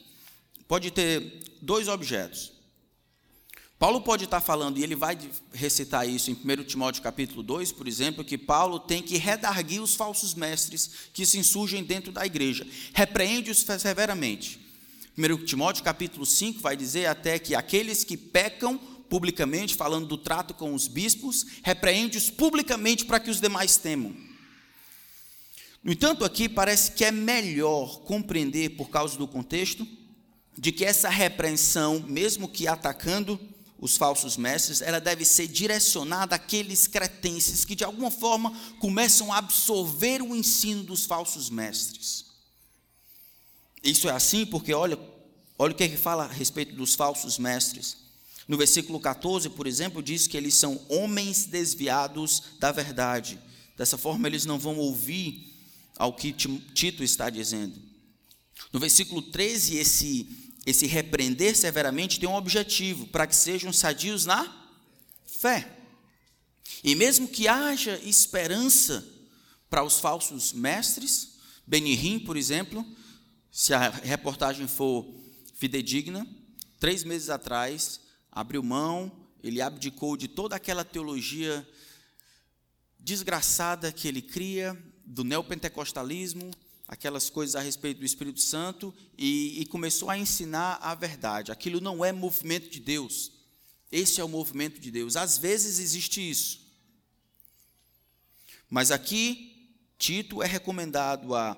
pode 0.66 0.90
ter 0.90 1.44
dois 1.60 1.88
objetos. 1.88 2.52
Paulo 3.78 4.00
pode 4.00 4.24
estar 4.24 4.40
falando, 4.40 4.78
e 4.78 4.82
ele 4.82 4.96
vai 4.96 5.18
recitar 5.52 6.08
isso 6.08 6.30
em 6.30 6.34
1 6.34 6.64
Timóteo 6.64 7.02
capítulo 7.02 7.42
2, 7.42 7.72
por 7.72 7.86
exemplo, 7.86 8.24
que 8.24 8.38
Paulo 8.38 8.78
tem 8.78 9.02
que 9.02 9.18
redarguir 9.18 9.82
os 9.82 9.94
falsos 9.94 10.32
mestres 10.32 10.90
que 11.12 11.26
se 11.26 11.38
insurgem 11.38 11.84
dentro 11.84 12.10
da 12.10 12.24
igreja. 12.24 12.66
Repreende-os 12.94 13.58
severamente, 13.58 14.58
1 15.18 15.44
Timóteo 15.44 15.84
capítulo 15.84 16.24
5 16.24 16.60
vai 16.60 16.74
dizer 16.74 17.06
até 17.06 17.38
que 17.38 17.54
aqueles 17.54 18.02
que 18.02 18.16
pecam 18.16 18.80
publicamente, 19.08 19.74
falando 19.74 20.06
do 20.06 20.18
trato 20.18 20.54
com 20.54 20.74
os 20.74 20.88
bispos, 20.88 21.46
repreende-os 21.62 22.30
publicamente 22.30 23.04
para 23.04 23.20
que 23.20 23.30
os 23.30 23.40
demais 23.40 23.76
temam. 23.76 24.14
No 25.82 25.92
entanto, 25.92 26.24
aqui 26.24 26.48
parece 26.48 26.92
que 26.92 27.04
é 27.04 27.12
melhor 27.12 28.00
compreender, 28.00 28.70
por 28.70 28.90
causa 28.90 29.16
do 29.16 29.28
contexto, 29.28 29.86
de 30.58 30.72
que 30.72 30.84
essa 30.84 31.08
repreensão, 31.08 32.04
mesmo 32.08 32.48
que 32.48 32.66
atacando 32.66 33.38
os 33.78 33.96
falsos 33.96 34.36
mestres, 34.36 34.80
ela 34.80 34.98
deve 34.98 35.24
ser 35.24 35.46
direcionada 35.46 36.34
àqueles 36.34 36.86
cretenses 36.86 37.64
que 37.64 37.74
de 37.74 37.84
alguma 37.84 38.10
forma 38.10 38.50
começam 38.80 39.32
a 39.32 39.38
absorver 39.38 40.22
o 40.22 40.34
ensino 40.34 40.82
dos 40.82 41.04
falsos 41.04 41.50
mestres. 41.50 42.24
Isso 43.84 44.08
é 44.08 44.12
assim 44.12 44.46
porque 44.46 44.72
olha, 44.72 44.98
olha 45.58 45.72
o 45.72 45.76
que 45.76 45.84
ele 45.84 45.96
fala 45.96 46.24
a 46.24 46.32
respeito 46.32 46.74
dos 46.74 46.94
falsos 46.94 47.38
mestres. 47.38 48.05
No 48.46 48.56
versículo 48.56 49.00
14, 49.00 49.50
por 49.50 49.66
exemplo, 49.66 50.02
diz 50.02 50.26
que 50.26 50.36
eles 50.36 50.54
são 50.54 50.80
homens 50.88 51.46
desviados 51.46 52.42
da 52.58 52.70
verdade. 52.70 53.38
Dessa 53.76 53.98
forma, 53.98 54.28
eles 54.28 54.44
não 54.44 54.58
vão 54.58 54.78
ouvir 54.78 55.52
ao 55.96 56.12
que 56.12 56.32
Tito 56.32 57.02
está 57.02 57.28
dizendo. 57.28 57.74
No 58.72 58.78
versículo 58.78 59.22
13, 59.22 59.76
esse 59.76 60.46
esse 60.66 60.84
repreender 60.84 61.56
severamente 61.56 62.18
tem 62.18 62.28
um 62.28 62.34
objetivo, 62.34 63.06
para 63.06 63.24
que 63.24 63.36
sejam 63.36 63.72
sadios 63.72 64.26
na 64.26 64.52
fé. 65.24 65.78
E 66.82 66.96
mesmo 66.96 67.28
que 67.28 67.46
haja 67.46 67.96
esperança 68.02 69.06
para 69.70 69.84
os 69.84 70.00
falsos 70.00 70.52
mestres, 70.52 71.36
Benihim, 71.64 72.18
por 72.18 72.36
exemplo, 72.36 72.84
se 73.52 73.72
a 73.72 73.88
reportagem 73.88 74.66
for 74.66 75.06
fidedigna, 75.54 76.26
três 76.80 77.04
meses 77.04 77.30
atrás, 77.30 78.00
abriu 78.36 78.62
mão, 78.62 79.10
ele 79.42 79.62
abdicou 79.62 80.14
de 80.14 80.28
toda 80.28 80.54
aquela 80.54 80.84
teologia 80.84 81.66
desgraçada 83.00 83.90
que 83.90 84.06
ele 84.06 84.20
cria, 84.20 84.76
do 85.06 85.24
neopentecostalismo, 85.24 86.50
aquelas 86.86 87.30
coisas 87.30 87.56
a 87.56 87.60
respeito 87.60 88.00
do 88.00 88.04
Espírito 88.04 88.40
Santo 88.40 88.92
e, 89.16 89.62
e, 89.62 89.66
começou 89.66 90.10
a 90.10 90.18
ensinar 90.18 90.78
a 90.82 90.94
verdade. 90.94 91.50
Aquilo 91.50 91.80
não 91.80 92.04
é 92.04 92.12
movimento 92.12 92.68
de 92.68 92.80
Deus. 92.80 93.32
Esse 93.90 94.20
é 94.20 94.24
o 94.24 94.28
movimento 94.28 94.80
de 94.80 94.90
Deus. 94.90 95.16
Às 95.16 95.38
vezes 95.38 95.78
existe 95.78 96.28
isso. 96.28 96.60
Mas 98.68 98.90
aqui, 98.90 99.72
Tito 99.96 100.42
é 100.42 100.46
recomendado 100.46 101.34
a 101.34 101.56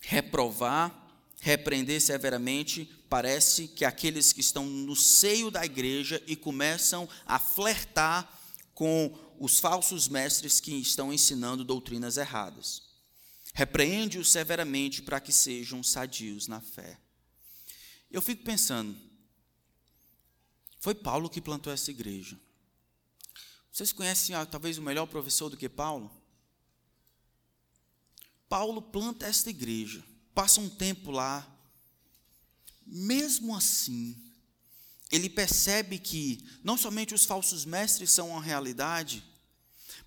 reprovar, 0.00 1.08
repreender 1.40 2.00
severamente. 2.00 2.88
Parece 3.08 3.68
que 3.68 3.84
aqueles 3.84 4.32
que 4.32 4.40
estão 4.40 4.66
no 4.66 4.94
seio 4.94 5.50
da 5.50 5.64
igreja 5.64 6.22
e 6.26 6.36
começam 6.36 7.08
a 7.24 7.38
flertar 7.38 8.38
com 8.74 9.12
os 9.38 9.58
falsos 9.58 10.08
mestres 10.08 10.60
que 10.60 10.72
estão 10.72 11.12
ensinando 11.12 11.64
doutrinas 11.64 12.16
erradas. 12.16 12.82
Repreende-os 13.54 14.30
severamente 14.30 15.02
para 15.02 15.20
que 15.20 15.32
sejam 15.32 15.82
sadios 15.82 16.46
na 16.46 16.60
fé. 16.60 16.98
Eu 18.10 18.22
fico 18.22 18.44
pensando, 18.44 18.96
foi 20.78 20.94
Paulo 20.94 21.28
que 21.28 21.40
plantou 21.40 21.72
essa 21.72 21.90
igreja. 21.90 22.38
Vocês 23.72 23.92
conhecem 23.92 24.34
ah, 24.34 24.46
talvez 24.46 24.78
o 24.78 24.82
melhor 24.82 25.06
professor 25.06 25.48
do 25.48 25.56
que 25.56 25.68
Paulo? 25.68 26.10
Paulo 28.48 28.80
planta 28.80 29.26
esta 29.26 29.50
igreja, 29.50 30.04
passa 30.34 30.60
um 30.60 30.68
tempo 30.68 31.10
lá. 31.10 31.46
Mesmo 32.90 33.54
assim, 33.54 34.16
ele 35.10 35.28
percebe 35.28 35.98
que 35.98 36.44
não 36.62 36.76
somente 36.76 37.14
os 37.14 37.24
falsos 37.24 37.64
mestres 37.64 38.10
são 38.10 38.30
uma 38.30 38.42
realidade, 38.42 39.22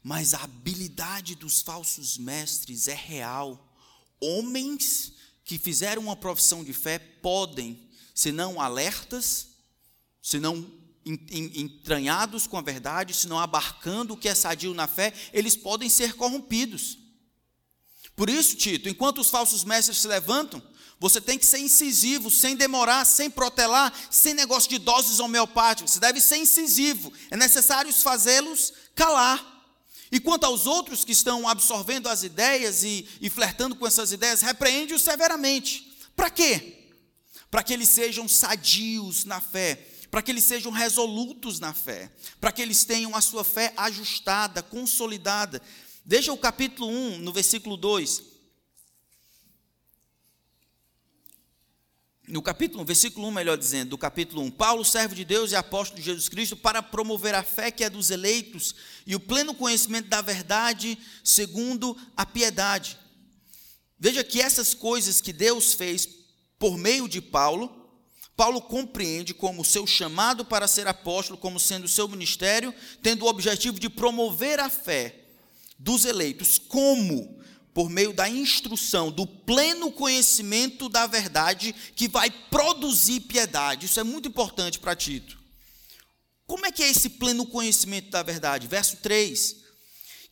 mas 0.04 0.34
a 0.34 0.44
habilidade 0.44 1.36
dos 1.36 1.62
falsos 1.62 2.18
mestres 2.18 2.88
é 2.88 2.96
real. 2.96 3.72
Homens 4.20 5.14
que 5.44 5.58
fizeram 5.58 6.02
uma 6.04 6.16
profissão 6.16 6.64
de 6.64 6.74
fé 6.74 6.98
podem, 6.98 7.90
se 8.14 8.32
não 8.32 8.60
alertas, 8.60 9.50
se 10.22 10.40
não 10.40 10.80
entranhados 11.04 12.46
com 12.46 12.58
a 12.58 12.62
verdade, 12.62 13.14
se 13.14 13.28
não 13.28 13.40
abarcando 13.40 14.14
o 14.14 14.18
que 14.18 14.30
é 14.30 14.36
sadio 14.36 14.74
na 14.74 14.88
fé, 14.88 15.14
eles 15.34 15.56
podem 15.56 15.90
ser 15.90 16.14
corrompidos. 16.14 17.00
Por 18.16 18.30
isso, 18.30 18.56
Tito, 18.56 18.88
enquanto 18.88 19.20
os 19.20 19.30
falsos 19.30 19.64
mestres 19.64 19.98
se 19.98 20.08
levantam, 20.08 20.62
você 21.02 21.20
tem 21.20 21.36
que 21.36 21.48
ser 21.48 21.58
incisivo, 21.58 22.30
sem 22.30 22.56
demorar, 22.56 23.06
sem 23.06 23.28
protelar, 23.28 23.92
sem 24.12 24.36
negócio 24.36 24.70
de 24.70 24.78
doses 24.78 25.20
homeopáticas. 25.20 25.90
Você 25.90 26.00
deve 26.00 26.22
ser 26.22 26.38
incisivo. 26.38 27.12
É 27.32 27.36
necessário 27.36 27.92
fazê-los 27.92 28.72
calar. 28.94 29.44
E 30.12 30.20
quanto 30.20 30.44
aos 30.44 30.68
outros 30.68 31.04
que 31.04 31.12
estão 31.12 31.48
absorvendo 31.48 32.08
as 32.08 32.22
ideias 32.22 32.84
e, 32.84 33.08
e 33.20 33.32
flertando 33.32 33.76
com 33.76 33.88
essas 33.88 34.12
ideias, 34.12 34.42
repreende-os 34.42 35.02
severamente. 35.02 35.92
Para 36.16 36.30
quê? 36.30 36.92
Para 37.50 37.64
que 37.64 37.74
eles 37.74 37.90
sejam 37.90 38.28
sadios 38.28 39.26
na 39.26 39.42
fé, 39.42 39.84
para 40.12 40.22
que 40.22 40.30
eles 40.30 40.44
sejam 40.44 40.72
resolutos 40.72 41.60
na 41.60 41.74
fé, 41.74 42.12
para 42.40 42.52
que 42.52 42.62
eles 42.62 42.84
tenham 42.84 43.16
a 43.16 43.22
sua 43.22 43.44
fé 43.44 43.74
ajustada, 43.76 44.62
consolidada. 44.62 45.60
Veja 46.06 46.32
o 46.32 46.38
capítulo 46.38 46.92
1, 46.92 47.18
no 47.18 47.34
versículo 47.34 47.76
2. 47.76 48.31
No 52.32 52.42
capítulo, 52.42 52.86
versículo 52.86 53.28
1, 53.28 53.32
melhor 53.32 53.58
dizendo, 53.58 53.90
do 53.90 53.98
capítulo 53.98 54.42
1, 54.44 54.52
Paulo, 54.52 54.86
servo 54.86 55.14
de 55.14 55.26
Deus 55.26 55.52
e 55.52 55.56
apóstolo 55.56 56.00
de 56.00 56.06
Jesus 56.06 56.30
Cristo, 56.30 56.56
para 56.56 56.82
promover 56.82 57.36
a 57.36 57.44
fé 57.44 57.70
que 57.70 57.84
é 57.84 57.90
dos 57.90 58.10
eleitos 58.10 58.74
e 59.06 59.14
o 59.16 59.20
pleno 59.20 59.54
conhecimento 59.54 60.08
da 60.08 60.22
verdade, 60.22 60.98
segundo 61.26 61.96
a 62.16 62.26
piedade. 62.26 62.98
Veja 64.00 64.24
que 64.24 64.42
essas 64.42 64.74
coisas 64.74 65.20
que 65.20 65.34
Deus 65.34 65.74
fez 65.74 66.08
por 66.58 66.78
meio 66.78 67.06
de 67.10 67.22
Paulo, 67.22 67.92
Paulo 68.38 68.62
compreende 68.62 69.34
como 69.34 69.66
seu 69.66 69.86
chamado 69.86 70.46
para 70.46 70.70
ser 70.70 70.88
apóstolo, 70.88 71.38
como 71.38 71.60
sendo 71.60 71.84
o 71.84 71.90
seu 71.90 72.08
ministério, 72.08 72.74
tendo 73.02 73.26
o 73.26 73.28
objetivo 73.28 73.78
de 73.78 73.90
promover 73.90 74.58
a 74.62 74.70
fé 74.70 75.26
dos 75.78 76.06
eleitos, 76.06 76.58
como 76.58 77.41
por 77.74 77.90
meio 77.90 78.14
da 78.14 78.30
instrução, 78.30 79.12
do 79.12 79.26
pleno 79.26 79.92
conhecimento 79.92 80.90
da 80.90 81.08
verdade, 81.08 81.74
que 81.96 82.08
vai 82.08 82.30
produzir 82.30 83.22
piedade. 83.22 83.86
Isso 83.86 84.00
é 84.00 84.04
muito 84.04 84.28
importante 84.28 84.80
para 84.80 84.96
Tito. 84.96 85.40
Como 86.46 86.66
é 86.66 86.72
que 86.72 86.84
é 86.84 86.90
esse 86.90 87.12
pleno 87.12 87.46
conhecimento 87.46 88.10
da 88.10 88.22
verdade? 88.22 88.68
Verso 88.68 88.98
3: 88.98 89.56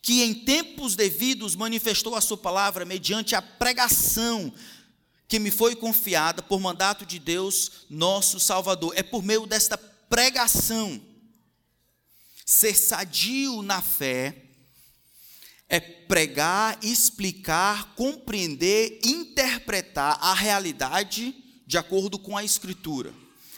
Que 0.01 0.21
em 0.21 0.33
tempos 0.33 0.95
devidos 0.95 1.55
manifestou 1.55 2.13
a 2.13 2.21
sua 2.21 2.37
palavra 2.37 2.83
mediante 2.83 3.35
a 3.35 3.41
pregação 3.41 4.53
que 5.29 5.39
me 5.39 5.51
foi 5.51 5.75
confiada 5.75 6.41
por 6.41 6.59
mandato 6.59 7.05
de 7.05 7.19
Deus, 7.19 7.85
nosso 7.89 8.39
Salvador. 8.39 8.93
É 8.97 9.03
por 9.03 9.23
meio 9.23 9.45
desta 9.45 9.77
pregação, 9.77 10.99
ser 12.43 12.75
sadio 12.75 13.61
na 13.61 13.81
fé, 13.81 14.48
é 15.69 15.79
pregar, 15.79 16.79
explicar, 16.81 17.93
compreender, 17.95 18.99
interpretar 19.03 20.17
a 20.19 20.33
realidade 20.33 21.35
de 21.67 21.77
acordo 21.77 22.17
com 22.17 22.35
a 22.35 22.43
Escritura. 22.43 23.13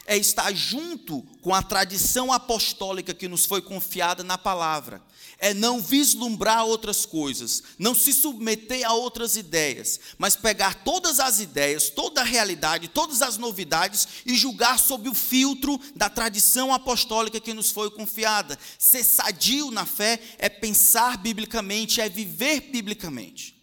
É 0.05 0.17
estar 0.17 0.53
junto 0.53 1.21
com 1.41 1.55
a 1.55 1.63
tradição 1.63 2.33
apostólica 2.33 3.13
que 3.13 3.29
nos 3.29 3.45
foi 3.45 3.61
confiada 3.61 4.23
na 4.23 4.37
palavra 4.37 5.01
é 5.41 5.55
não 5.55 5.81
vislumbrar 5.81 6.63
outras 6.65 7.03
coisas, 7.03 7.63
não 7.79 7.95
se 7.95 8.13
submeter 8.13 8.87
a 8.87 8.93
outras 8.93 9.35
ideias, 9.35 9.99
mas 10.19 10.35
pegar 10.35 10.83
todas 10.83 11.19
as 11.19 11.39
ideias, 11.39 11.89
toda 11.89 12.21
a 12.21 12.23
realidade, 12.23 12.87
todas 12.87 13.23
as 13.23 13.37
novidades 13.37 14.07
e 14.23 14.37
julgar 14.37 14.77
sob 14.79 15.09
o 15.09 15.15
filtro 15.15 15.81
da 15.95 16.07
tradição 16.09 16.71
apostólica 16.71 17.39
que 17.39 17.55
nos 17.55 17.71
foi 17.71 17.89
confiada. 17.89 18.57
Ser 18.77 19.03
sadio 19.03 19.71
na 19.71 19.83
fé 19.83 20.21
é 20.37 20.47
pensar 20.47 21.17
biblicamente, 21.17 21.99
é 21.99 22.07
viver 22.07 22.61
biblicamente, 22.71 23.59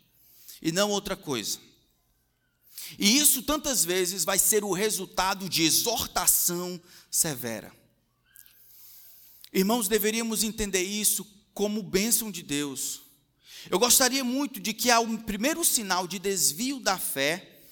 e 0.61 0.73
não 0.73 0.91
outra 0.91 1.15
coisa. 1.15 1.61
E 2.99 3.19
isso 3.19 3.41
tantas 3.43 3.85
vezes 3.85 4.25
vai 4.25 4.39
ser 4.39 4.65
o 4.65 4.73
resultado 4.73 5.49
de 5.49 5.63
exortação 5.63 6.81
severa. 7.09 7.73
Irmãos, 9.53 9.87
deveríamos 9.87 10.43
entender 10.43 10.83
isso 10.83 11.38
como 11.59 11.83
bênção 11.83 12.31
de 12.31 12.41
Deus. 12.41 13.01
Eu 13.69 13.81
gostaria 13.81 14.23
muito 14.23 14.61
de 14.61 14.73
que, 14.73 14.93
ao 14.93 15.05
primeiro 15.19 15.65
sinal 15.65 16.07
de 16.07 16.17
desvio 16.17 16.79
da 16.79 16.97
fé, 16.97 17.65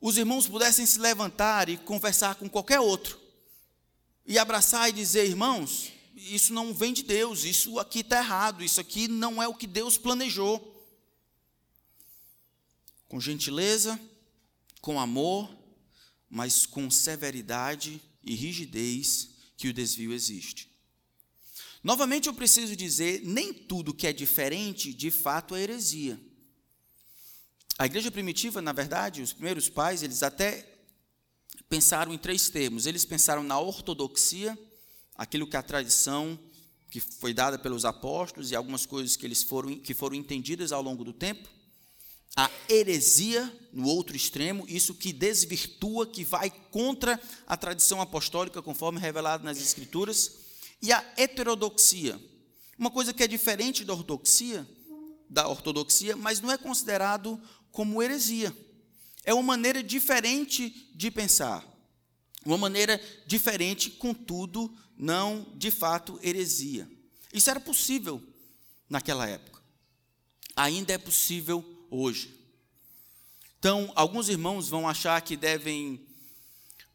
os 0.00 0.16
irmãos 0.16 0.46
pudessem 0.46 0.86
se 0.86 1.00
levantar 1.00 1.68
e 1.68 1.76
conversar 1.76 2.36
com 2.36 2.48
qualquer 2.48 2.78
outro, 2.78 3.18
e 4.24 4.38
abraçar 4.38 4.88
e 4.88 4.92
dizer: 4.92 5.26
irmãos, 5.26 5.90
isso 6.14 6.52
não 6.52 6.72
vem 6.72 6.92
de 6.92 7.02
Deus, 7.02 7.42
isso 7.42 7.76
aqui 7.80 8.02
está 8.02 8.18
errado, 8.18 8.62
isso 8.62 8.80
aqui 8.80 9.08
não 9.08 9.42
é 9.42 9.48
o 9.48 9.54
que 9.54 9.66
Deus 9.66 9.98
planejou. 9.98 10.60
Com 13.08 13.18
gentileza, 13.18 13.98
com 14.80 15.00
amor, 15.00 15.52
mas 16.30 16.66
com 16.66 16.88
severidade 16.88 18.00
e 18.22 18.36
rigidez 18.36 19.30
que 19.56 19.66
o 19.66 19.74
desvio 19.74 20.12
existe. 20.12 20.71
Novamente 21.82 22.28
eu 22.28 22.34
preciso 22.34 22.76
dizer, 22.76 23.22
nem 23.24 23.52
tudo 23.52 23.94
que 23.94 24.06
é 24.06 24.12
diferente 24.12 24.94
de 24.94 25.10
fato 25.10 25.54
é 25.54 25.62
heresia. 25.62 26.20
A 27.78 27.86
igreja 27.86 28.10
primitiva, 28.10 28.62
na 28.62 28.72
verdade, 28.72 29.22
os 29.22 29.32
primeiros 29.32 29.68
pais, 29.68 30.02
eles 30.02 30.22
até 30.22 30.68
pensaram 31.68 32.12
em 32.12 32.18
três 32.18 32.48
termos. 32.48 32.86
Eles 32.86 33.04
pensaram 33.04 33.42
na 33.42 33.58
ortodoxia, 33.58 34.56
aquilo 35.16 35.46
que 35.46 35.56
a 35.56 35.62
tradição 35.62 36.38
que 36.90 37.00
foi 37.00 37.32
dada 37.32 37.58
pelos 37.58 37.84
apóstolos 37.84 38.50
e 38.50 38.54
algumas 38.54 38.84
coisas 38.84 39.16
que 39.16 39.24
eles 39.24 39.42
foram 39.42 39.78
que 39.78 39.94
foram 39.94 40.14
entendidas 40.14 40.72
ao 40.72 40.82
longo 40.82 41.02
do 41.02 41.12
tempo. 41.12 41.48
A 42.36 42.50
heresia 42.68 43.50
no 43.72 43.88
outro 43.88 44.14
extremo, 44.14 44.66
isso 44.68 44.94
que 44.94 45.12
desvirtua, 45.12 46.06
que 46.06 46.24
vai 46.24 46.50
contra 46.70 47.20
a 47.46 47.56
tradição 47.56 48.00
apostólica 48.00 48.62
conforme 48.62 49.00
revelado 49.00 49.42
nas 49.42 49.58
escrituras, 49.58 50.41
e 50.82 50.92
a 50.92 51.02
heterodoxia, 51.16 52.20
uma 52.76 52.90
coisa 52.90 53.14
que 53.14 53.22
é 53.22 53.28
diferente 53.28 53.84
da 53.84 53.92
ortodoxia, 53.92 54.68
da 55.30 55.46
ortodoxia, 55.46 56.16
mas 56.16 56.40
não 56.40 56.50
é 56.50 56.58
considerado 56.58 57.40
como 57.70 58.02
heresia. 58.02 58.54
É 59.24 59.32
uma 59.32 59.42
maneira 59.42 59.82
diferente 59.82 60.90
de 60.94 61.10
pensar. 61.10 61.64
Uma 62.44 62.58
maneira 62.58 63.00
diferente, 63.24 63.88
contudo, 63.88 64.76
não 64.98 65.46
de 65.54 65.70
fato 65.70 66.18
heresia. 66.22 66.90
Isso 67.32 67.48
era 67.48 67.60
possível 67.60 68.20
naquela 68.90 69.28
época. 69.28 69.62
Ainda 70.56 70.92
é 70.92 70.98
possível 70.98 71.64
hoje. 71.88 72.36
Então, 73.60 73.92
alguns 73.94 74.28
irmãos 74.28 74.68
vão 74.68 74.88
achar 74.88 75.20
que 75.22 75.36
devem 75.36 76.04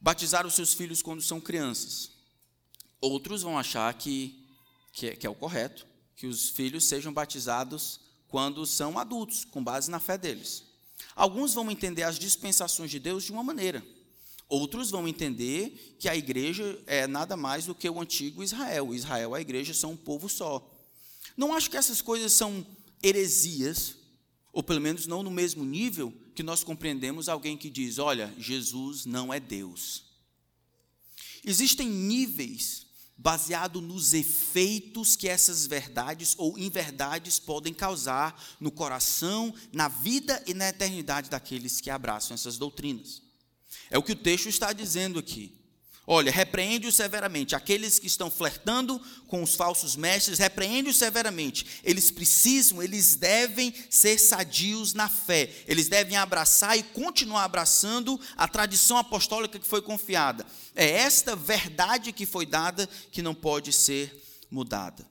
batizar 0.01 0.45
os 0.45 0.53
seus 0.53 0.73
filhos 0.73 1.01
quando 1.01 1.21
são 1.21 1.39
crianças. 1.39 2.16
Outros 2.99 3.43
vão 3.43 3.57
achar 3.57 3.93
que, 3.93 4.47
que, 4.91 5.07
é, 5.07 5.15
que 5.15 5.27
é 5.27 5.29
o 5.29 5.35
correto, 5.35 5.85
que 6.15 6.25
os 6.25 6.49
filhos 6.49 6.85
sejam 6.85 7.13
batizados 7.13 7.99
quando 8.27 8.65
são 8.65 8.97
adultos, 8.97 9.45
com 9.45 9.63
base 9.63 9.89
na 9.89 9.99
fé 9.99 10.17
deles. 10.17 10.63
Alguns 11.15 11.53
vão 11.53 11.69
entender 11.69 12.03
as 12.03 12.17
dispensações 12.17 12.89
de 12.89 12.99
Deus 12.99 13.23
de 13.23 13.31
uma 13.31 13.43
maneira. 13.43 13.85
Outros 14.49 14.89
vão 14.89 15.07
entender 15.07 15.95
que 15.99 16.07
a 16.07 16.15
igreja 16.15 16.81
é 16.87 17.05
nada 17.05 17.35
mais 17.35 17.65
do 17.65 17.75
que 17.75 17.89
o 17.89 18.01
antigo 18.01 18.43
Israel. 18.43 18.95
Israel 18.95 19.31
e 19.31 19.37
a 19.37 19.41
igreja 19.41 19.73
são 19.73 19.91
um 19.91 19.97
povo 19.97 20.29
só. 20.29 20.73
Não 21.35 21.53
acho 21.53 21.69
que 21.69 21.77
essas 21.77 22.01
coisas 22.01 22.33
são 22.33 22.65
heresias, 23.03 23.95
ou 24.51 24.63
pelo 24.63 24.81
menos 24.81 25.05
não 25.05 25.21
no 25.21 25.29
mesmo 25.29 25.63
nível 25.63 26.13
que 26.33 26.41
nós 26.41 26.63
compreendemos 26.63 27.29
alguém 27.29 27.57
que 27.57 27.69
diz: 27.69 27.99
olha, 27.99 28.33
Jesus 28.37 29.05
não 29.05 29.33
é 29.33 29.39
Deus. 29.39 30.05
Existem 31.43 31.87
níveis 31.87 32.86
baseado 33.17 33.81
nos 33.81 34.13
efeitos 34.13 35.15
que 35.15 35.27
essas 35.27 35.65
verdades 35.65 36.35
ou 36.37 36.57
inverdades 36.57 37.39
podem 37.39 37.73
causar 37.73 38.39
no 38.59 38.71
coração, 38.71 39.53
na 39.73 39.87
vida 39.87 40.41
e 40.45 40.53
na 40.53 40.69
eternidade 40.69 41.29
daqueles 41.29 41.81
que 41.81 41.89
abraçam 41.89 42.35
essas 42.35 42.57
doutrinas. 42.57 43.23
É 43.89 43.97
o 43.97 44.03
que 44.03 44.11
o 44.11 44.15
texto 44.15 44.47
está 44.47 44.71
dizendo 44.71 45.17
aqui. 45.17 45.56
Olha, 46.09 46.31
repreende-os 46.31 46.95
severamente. 46.95 47.53
Aqueles 47.53 47.99
que 47.99 48.07
estão 48.07 48.31
flertando 48.31 48.97
com 49.27 49.43
os 49.43 49.55
falsos 49.55 49.97
mestres, 49.97 50.39
repreende-os 50.39 50.95
severamente. 50.95 51.65
Eles 51.83 52.09
precisam, 52.09 52.81
eles 52.81 53.17
devem 53.17 53.73
ser 53.89 54.17
sadios 54.17 54.93
na 54.93 55.09
fé. 55.09 55.53
Eles 55.67 55.89
devem 55.89 56.15
abraçar 56.15 56.77
e 56.77 56.83
continuar 56.83 57.43
abraçando 57.43 58.17
a 58.37 58.47
tradição 58.47 58.97
apostólica 58.97 59.59
que 59.59 59.67
foi 59.67 59.81
confiada. 59.81 60.45
É 60.73 60.89
esta 60.89 61.35
verdade 61.35 62.13
que 62.13 62.25
foi 62.25 62.45
dada 62.45 62.87
que 63.11 63.21
não 63.21 63.35
pode 63.35 63.73
ser 63.73 64.23
mudada. 64.49 65.05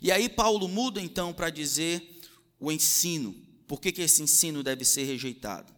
E 0.00 0.12
aí 0.12 0.28
Paulo 0.28 0.68
muda 0.68 1.00
então 1.00 1.32
para 1.32 1.50
dizer 1.50 2.20
o 2.60 2.70
ensino. 2.70 3.34
Por 3.66 3.80
que, 3.80 3.90
que 3.90 4.02
esse 4.02 4.22
ensino 4.22 4.62
deve 4.62 4.84
ser 4.84 5.02
rejeitado? 5.02 5.72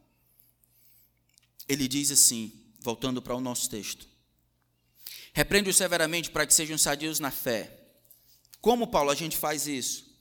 Ele 1.67 1.89
diz 1.89 2.11
assim: 2.11 2.64
voltando 2.85 3.23
para 3.23 3.35
o 3.35 3.41
nosso 3.41 3.71
texto. 3.71 4.07
Repreende-os 5.33 5.77
severamente 5.77 6.31
para 6.31 6.47
que 6.47 6.53
sejam 6.53 6.77
sadios 6.77 7.19
na 7.19 7.31
fé. 7.31 7.81
Como, 8.61 8.87
Paulo, 8.87 9.11
a 9.11 9.15
gente 9.15 9.39
faz 9.39 9.67
isso? 9.67 10.15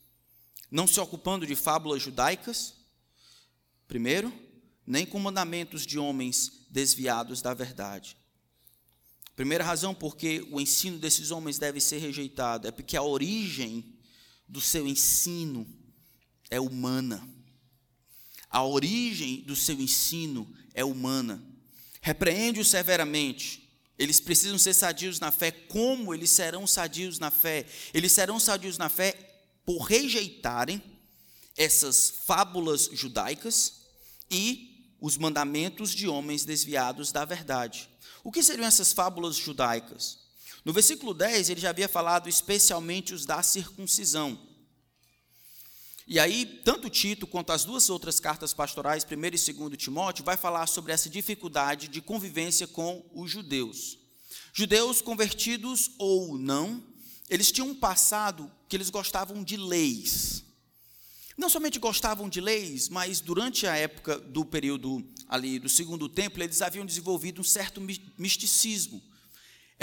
Não 0.71 0.87
se 0.87 0.97
ocupando 0.97 1.45
de 1.45 1.55
fábulas 1.55 2.01
judaicas, 2.01 2.73
primeiro, 3.85 4.33
nem 4.87 5.05
com 5.05 5.19
mandamentos 5.19 5.85
de 5.85 5.99
homens 5.99 6.65
desviados 6.69 7.41
da 7.41 7.53
verdade. 7.53 8.15
Primeira 9.35 9.63
razão 9.63 9.93
porque 9.93 10.47
o 10.49 10.61
ensino 10.61 10.97
desses 10.97 11.31
homens 11.31 11.59
deve 11.59 11.81
ser 11.81 11.97
rejeitado 11.97 12.67
é 12.67 12.71
porque 12.71 12.95
a 12.95 13.03
origem 13.03 13.93
do 14.47 14.61
seu 14.61 14.87
ensino 14.87 15.67
é 16.49 16.61
humana. 16.61 17.27
A 18.49 18.63
origem 18.63 19.41
do 19.41 19.55
seu 19.55 19.79
ensino 19.81 20.49
é 20.73 20.85
humana 20.85 21.52
repreende-os 22.03 22.67
severamente. 22.67 23.63
Eles 23.97 24.19
precisam 24.19 24.57
ser 24.57 24.73
sadios 24.73 25.21
na 25.21 25.31
fé. 25.31 25.51
Como 25.51 26.13
eles 26.13 26.29
serão 26.29 26.67
sadios 26.67 27.17
na 27.17 27.31
fé? 27.31 27.65
Eles 27.93 28.11
serão 28.11 28.39
sadios 28.39 28.77
na 28.77 28.89
fé 28.89 29.13
por 29.65 29.83
rejeitarem 29.83 30.83
essas 31.55 32.13
fábulas 32.25 32.89
judaicas 32.91 33.85
e 34.29 34.95
os 34.99 35.17
mandamentos 35.17 35.91
de 35.91 36.07
homens 36.07 36.43
desviados 36.43 37.11
da 37.13 37.23
verdade. 37.23 37.89
O 38.21 38.31
que 38.31 38.43
seriam 38.43 38.67
essas 38.67 38.91
fábulas 38.91 39.37
judaicas? 39.37 40.19
No 40.65 40.73
versículo 40.73 41.13
10, 41.13 41.49
ele 41.49 41.61
já 41.61 41.69
havia 41.69 41.87
falado 41.87 42.27
especialmente 42.27 43.13
os 43.13 43.25
da 43.25 43.41
circuncisão. 43.41 44.37
E 46.05 46.19
aí, 46.19 46.45
tanto 46.45 46.89
Tito 46.89 47.25
quanto 47.25 47.51
as 47.51 47.63
duas 47.63 47.89
outras 47.89 48.19
cartas 48.19 48.53
pastorais, 48.53 49.05
1 49.05 49.25
e 49.25 49.53
2 49.53 49.77
Timóteo, 49.77 50.25
vai 50.25 50.35
falar 50.35 50.67
sobre 50.67 50.91
essa 50.91 51.09
dificuldade 51.09 51.87
de 51.87 52.01
convivência 52.01 52.67
com 52.67 53.05
os 53.13 53.31
judeus. 53.31 53.97
Judeus 54.51 55.01
convertidos 55.01 55.91
ou 55.97 56.37
não, 56.37 56.83
eles 57.29 57.51
tinham 57.51 57.69
um 57.69 57.75
passado 57.75 58.51
que 58.67 58.75
eles 58.75 58.89
gostavam 58.89 59.43
de 59.43 59.55
leis. 59.55 60.43
Não 61.37 61.49
somente 61.49 61.79
gostavam 61.79 62.27
de 62.27 62.41
leis, 62.41 62.89
mas 62.89 63.21
durante 63.21 63.65
a 63.65 63.75
época 63.75 64.19
do 64.19 64.43
período 64.43 65.03
ali 65.27 65.57
do 65.57 65.69
segundo 65.69 66.09
templo, 66.09 66.43
eles 66.43 66.61
haviam 66.61 66.85
desenvolvido 66.85 67.39
um 67.39 67.45
certo 67.45 67.81
misticismo 68.17 69.01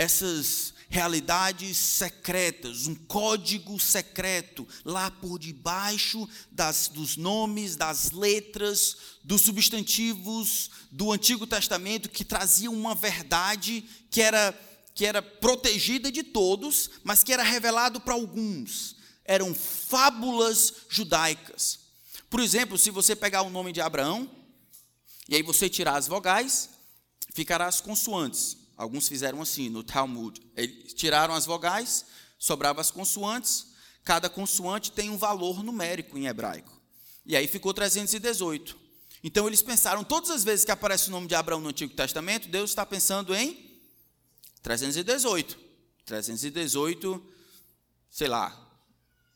essas 0.00 0.72
realidades 0.90 1.76
secretas, 1.76 2.88
um 2.88 2.96
código 2.96 3.78
secreto 3.78 4.66
lá 4.84 5.08
por 5.08 5.38
debaixo 5.38 6.28
das, 6.50 6.88
dos 6.88 7.16
nomes, 7.16 7.76
das 7.76 8.10
letras, 8.10 8.96
dos 9.22 9.42
substantivos 9.42 10.68
do 10.90 11.12
Antigo 11.12 11.46
Testamento 11.46 12.10
que 12.10 12.24
traziam 12.24 12.74
uma 12.74 12.92
verdade 12.92 13.84
que 14.10 14.20
era, 14.20 14.52
que 14.92 15.06
era 15.06 15.22
protegida 15.22 16.10
de 16.10 16.24
todos, 16.24 16.90
mas 17.04 17.22
que 17.22 17.32
era 17.32 17.44
revelado 17.44 18.00
para 18.00 18.14
alguns. 18.14 18.96
Eram 19.24 19.54
fábulas 19.54 20.74
judaicas. 20.88 21.78
Por 22.28 22.40
exemplo, 22.40 22.76
se 22.76 22.90
você 22.90 23.14
pegar 23.14 23.42
o 23.42 23.50
nome 23.50 23.72
de 23.72 23.80
Abraão, 23.80 24.28
e 25.28 25.36
aí 25.36 25.42
você 25.42 25.68
tirar 25.68 25.96
as 25.96 26.08
vogais, 26.08 26.68
ficará 27.32 27.66
as 27.68 27.80
consoantes. 27.80 28.59
Alguns 28.80 29.06
fizeram 29.06 29.42
assim 29.42 29.68
no 29.68 29.82
Talmud. 29.82 30.40
Eles 30.56 30.94
tiraram 30.94 31.34
as 31.34 31.44
vogais, 31.44 32.06
sobravam 32.38 32.80
as 32.80 32.90
consoantes. 32.90 33.66
Cada 34.02 34.30
consoante 34.30 34.90
tem 34.90 35.10
um 35.10 35.18
valor 35.18 35.62
numérico 35.62 36.16
em 36.16 36.26
hebraico. 36.26 36.80
E 37.26 37.36
aí 37.36 37.46
ficou 37.46 37.74
318. 37.74 38.74
Então 39.22 39.46
eles 39.46 39.60
pensaram, 39.60 40.02
todas 40.02 40.30
as 40.30 40.42
vezes 40.42 40.64
que 40.64 40.70
aparece 40.70 41.08
o 41.08 41.10
nome 41.10 41.26
de 41.26 41.34
Abraão 41.34 41.60
no 41.60 41.68
Antigo 41.68 41.92
Testamento, 41.92 42.48
Deus 42.48 42.70
está 42.70 42.86
pensando 42.86 43.34
em 43.34 43.78
318. 44.62 45.58
318, 46.06 47.22
sei 48.08 48.28
lá, 48.28 48.80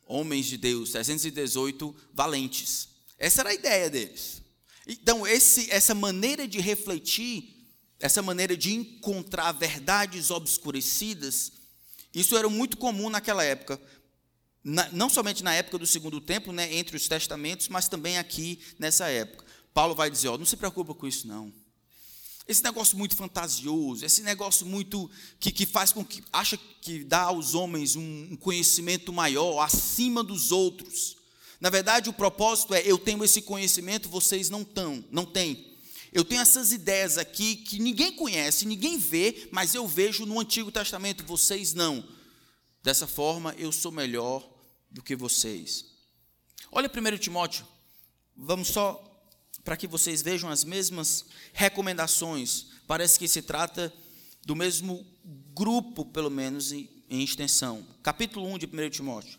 homens 0.07 0.47
de 0.47 0.57
Deus, 0.57 0.89
318 0.89 1.95
valentes. 2.11 2.89
Essa 3.19 3.43
era 3.43 3.51
a 3.51 3.53
ideia 3.53 3.91
deles. 3.91 4.41
Então, 4.87 5.25
esse, 5.27 5.69
essa 5.69 5.93
maneira 5.93 6.47
de 6.47 6.59
refletir 6.59 7.54
essa 7.99 8.21
maneira 8.21 8.55
de 8.57 8.73
encontrar 8.73 9.51
verdades 9.51 10.29
obscurecidas, 10.31 11.51
isso 12.13 12.37
era 12.37 12.49
muito 12.49 12.77
comum 12.77 13.09
naquela 13.09 13.43
época. 13.43 13.79
Na, 14.63 14.89
não 14.91 15.09
somente 15.09 15.43
na 15.43 15.53
época 15.53 15.77
do 15.77 15.85
segundo 15.85 16.19
templo, 16.19 16.51
né, 16.51 16.73
entre 16.75 16.97
os 16.97 17.07
testamentos, 17.07 17.67
mas 17.67 17.87
também 17.87 18.17
aqui 18.17 18.59
nessa 18.79 19.07
época. 19.07 19.45
Paulo 19.73 19.93
vai 19.93 20.09
dizer: 20.09 20.29
não 20.37 20.45
se 20.45 20.57
preocupa 20.57 20.93
com 20.93 21.05
isso, 21.05 21.27
não. 21.27 21.53
Esse 22.47 22.63
negócio 22.63 22.97
muito 22.97 23.15
fantasioso, 23.15 24.05
esse 24.05 24.21
negócio 24.21 24.65
muito 24.65 25.09
que, 25.39 25.51
que 25.51 25.65
faz 25.65 25.91
com 25.91 26.05
que 26.05 26.23
acha 26.31 26.57
que 26.81 27.03
dá 27.03 27.21
aos 27.21 27.55
homens 27.55 27.95
um, 27.95 28.29
um 28.31 28.35
conhecimento 28.35 29.11
maior, 29.11 29.59
acima 29.61 30.23
dos 30.23 30.51
outros. 30.51 31.17
Na 31.59 31.69
verdade, 31.69 32.09
o 32.09 32.13
propósito 32.13 32.73
é: 32.73 32.81
eu 32.85 32.97
tenho 32.97 33.23
esse 33.23 33.41
conhecimento, 33.41 34.07
vocês 34.07 34.49
não 34.49 34.63
tão, 34.63 35.03
não 35.11 35.25
têm. 35.25 35.74
Eu 36.15 36.23
tenho 36.23 36.41
essas 36.41 36.71
ideias 36.71 37.17
aqui 37.17 37.57
que 37.57 37.77
ninguém 37.77 38.15
conhece, 38.15 38.65
ninguém 38.65 38.97
vê, 38.97 39.49
mas 39.51 39.75
eu 39.75 39.85
vejo 39.85 40.25
no 40.25 40.39
Antigo 40.39 40.71
Testamento, 40.71 41.25
vocês 41.25 41.73
não. 41.73 42.07
Dessa 42.81 43.05
forma, 43.05 43.53
eu 43.57 43.69
sou 43.69 43.91
melhor 43.91 44.49
do 44.89 45.03
que 45.03 45.13
vocês. 45.13 45.83
Olha 46.71 46.89
1 46.89 47.17
Timóteo, 47.17 47.67
vamos 48.33 48.69
só 48.69 49.03
para 49.61 49.75
que 49.75 49.87
vocês 49.87 50.21
vejam 50.21 50.49
as 50.49 50.63
mesmas 50.63 51.25
recomendações. 51.51 52.67
Parece 52.87 53.19
que 53.19 53.27
se 53.27 53.41
trata 53.41 53.93
do 54.45 54.55
mesmo 54.55 55.05
grupo, 55.53 56.05
pelo 56.05 56.31
menos 56.31 56.71
em, 56.71 56.89
em 57.09 57.25
extensão. 57.25 57.85
Capítulo 58.01 58.47
1 58.53 58.59
de 58.59 58.67
1 58.67 58.89
Timóteo. 58.89 59.37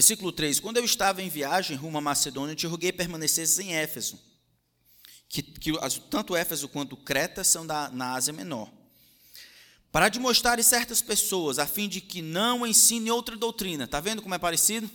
Versículo 0.00 0.32
3: 0.32 0.60
Quando 0.60 0.78
eu 0.78 0.84
estava 0.86 1.20
em 1.20 1.28
viagem 1.28 1.76
rumo 1.76 1.98
à 1.98 2.00
Macedônia, 2.00 2.54
te 2.54 2.66
roguei 2.66 2.90
permanecesses 2.90 3.58
em 3.58 3.74
Éfeso, 3.74 4.18
que, 5.28 5.42
que 5.42 5.72
tanto 6.08 6.34
Éfeso 6.34 6.70
quanto 6.70 6.96
Creta 6.96 7.44
são 7.44 7.66
da, 7.66 7.90
na 7.90 8.14
Ásia 8.14 8.32
Menor, 8.32 8.72
para 9.92 10.08
demonstrar 10.08 10.58
certas 10.64 11.02
pessoas, 11.02 11.58
a 11.58 11.66
fim 11.66 11.86
de 11.86 12.00
que 12.00 12.22
não 12.22 12.66
ensine 12.66 13.10
outra 13.10 13.36
doutrina. 13.36 13.84
Está 13.84 14.00
vendo 14.00 14.22
como 14.22 14.34
é 14.34 14.38
parecido? 14.38 14.90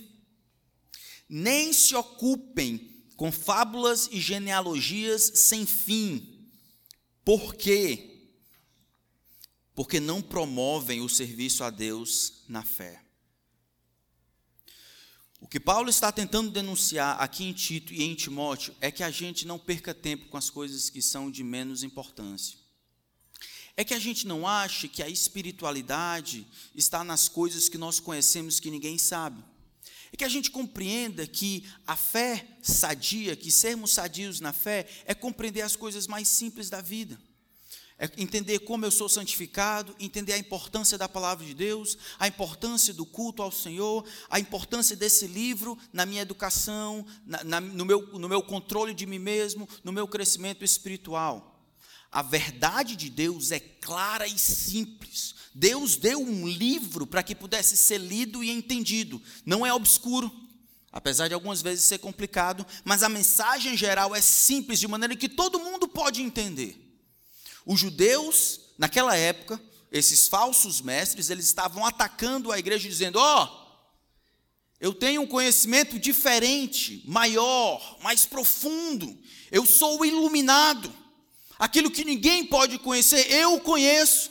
Nem 1.28 1.72
se 1.72 1.94
ocupem 1.94 3.04
com 3.14 3.30
fábulas 3.30 4.08
e 4.10 4.20
genealogias 4.20 5.22
sem 5.36 5.64
fim. 5.64 6.50
Por 7.24 7.54
quê? 7.54 8.32
Porque 9.72 10.00
não 10.00 10.20
promovem 10.20 11.00
o 11.00 11.08
serviço 11.08 11.62
a 11.62 11.70
Deus 11.70 12.42
na 12.48 12.64
fé. 12.64 13.05
O 15.46 15.48
que 15.48 15.60
Paulo 15.60 15.88
está 15.88 16.10
tentando 16.10 16.50
denunciar 16.50 17.22
aqui 17.22 17.44
em 17.44 17.52
Tito 17.52 17.94
e 17.94 18.02
em 18.02 18.16
Timóteo 18.16 18.74
é 18.80 18.90
que 18.90 19.04
a 19.04 19.12
gente 19.12 19.46
não 19.46 19.60
perca 19.60 19.94
tempo 19.94 20.26
com 20.26 20.36
as 20.36 20.50
coisas 20.50 20.90
que 20.90 21.00
são 21.00 21.30
de 21.30 21.44
menos 21.44 21.84
importância. 21.84 22.58
É 23.76 23.84
que 23.84 23.94
a 23.94 23.98
gente 24.00 24.26
não 24.26 24.44
ache 24.44 24.88
que 24.88 25.04
a 25.04 25.08
espiritualidade 25.08 26.44
está 26.74 27.04
nas 27.04 27.28
coisas 27.28 27.68
que 27.68 27.78
nós 27.78 28.00
conhecemos 28.00 28.58
que 28.58 28.72
ninguém 28.72 28.98
sabe. 28.98 29.40
É 30.12 30.16
que 30.16 30.24
a 30.24 30.28
gente 30.28 30.50
compreenda 30.50 31.24
que 31.28 31.64
a 31.86 31.94
fé 31.94 32.44
sadia, 32.60 33.36
que 33.36 33.52
sermos 33.52 33.92
sadios 33.92 34.40
na 34.40 34.52
fé, 34.52 34.88
é 35.04 35.14
compreender 35.14 35.62
as 35.62 35.76
coisas 35.76 36.08
mais 36.08 36.26
simples 36.26 36.68
da 36.68 36.80
vida 36.80 37.16
é 37.98 38.10
entender 38.18 38.58
como 38.58 38.84
eu 38.84 38.90
sou 38.90 39.08
santificado, 39.08 39.96
entender 39.98 40.34
a 40.34 40.38
importância 40.38 40.98
da 40.98 41.08
palavra 41.08 41.46
de 41.46 41.54
Deus, 41.54 41.96
a 42.18 42.28
importância 42.28 42.92
do 42.92 43.06
culto 43.06 43.42
ao 43.42 43.50
Senhor, 43.50 44.04
a 44.28 44.38
importância 44.38 44.94
desse 44.94 45.26
livro 45.26 45.78
na 45.92 46.04
minha 46.04 46.20
educação, 46.20 47.06
na, 47.24 47.42
na, 47.42 47.60
no, 47.60 47.86
meu, 47.86 48.06
no 48.18 48.28
meu 48.28 48.42
controle 48.42 48.92
de 48.92 49.06
mim 49.06 49.18
mesmo, 49.18 49.66
no 49.82 49.92
meu 49.92 50.06
crescimento 50.06 50.62
espiritual. 50.62 51.58
A 52.12 52.20
verdade 52.20 52.96
de 52.96 53.08
Deus 53.08 53.50
é 53.50 53.60
clara 53.60 54.26
e 54.26 54.38
simples. 54.38 55.34
Deus 55.54 55.96
deu 55.96 56.20
um 56.20 56.46
livro 56.46 57.06
para 57.06 57.22
que 57.22 57.34
pudesse 57.34 57.78
ser 57.78 57.98
lido 57.98 58.44
e 58.44 58.50
entendido. 58.50 59.22
Não 59.44 59.64
é 59.64 59.72
obscuro, 59.72 60.30
apesar 60.92 61.28
de 61.28 61.34
algumas 61.34 61.62
vezes 61.62 61.84
ser 61.86 61.98
complicado, 61.98 62.66
mas 62.84 63.02
a 63.02 63.08
mensagem 63.08 63.74
geral 63.74 64.14
é 64.14 64.20
simples, 64.20 64.78
de 64.78 64.86
maneira 64.86 65.16
que 65.16 65.30
todo 65.30 65.58
mundo 65.58 65.88
pode 65.88 66.20
entender. 66.20 66.85
Os 67.66 67.80
judeus, 67.80 68.60
naquela 68.78 69.16
época, 69.16 69.60
esses 69.90 70.28
falsos 70.28 70.80
mestres, 70.80 71.30
eles 71.30 71.46
estavam 71.46 71.84
atacando 71.84 72.52
a 72.52 72.58
igreja 72.58 72.88
dizendo: 72.88 73.18
"Ó, 73.18 73.44
oh, 73.44 73.66
eu 74.80 74.94
tenho 74.94 75.22
um 75.22 75.26
conhecimento 75.26 75.98
diferente, 75.98 77.02
maior, 77.04 77.98
mais 78.00 78.24
profundo. 78.24 79.18
Eu 79.50 79.66
sou 79.66 80.04
iluminado. 80.04 80.94
Aquilo 81.58 81.90
que 81.90 82.04
ninguém 82.04 82.46
pode 82.46 82.78
conhecer, 82.78 83.32
eu 83.32 83.58
conheço." 83.58 84.30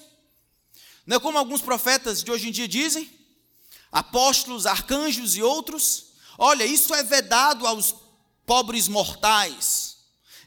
Não 1.06 1.17
é 1.17 1.19
como 1.19 1.38
alguns 1.38 1.62
profetas 1.62 2.24
de 2.24 2.32
hoje 2.32 2.48
em 2.48 2.52
dia 2.52 2.67
dizem? 2.67 3.12
Apóstolos, 3.91 4.65
arcanjos 4.65 5.36
e 5.36 5.43
outros. 5.43 6.13
Olha, 6.38 6.65
isso 6.65 6.95
é 6.95 7.04
vedado 7.04 7.67
aos 7.67 7.93
pobres 8.45 8.88
mortais. 8.88 9.85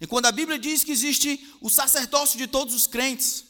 E 0.00 0.06
quando 0.06 0.26
a 0.26 0.32
Bíblia 0.32 0.58
diz 0.58 0.84
que 0.84 0.92
existe 0.92 1.46
o 1.60 1.68
sacerdócio 1.68 2.38
de 2.38 2.46
todos 2.46 2.74
os 2.74 2.86
crentes, 2.86 3.44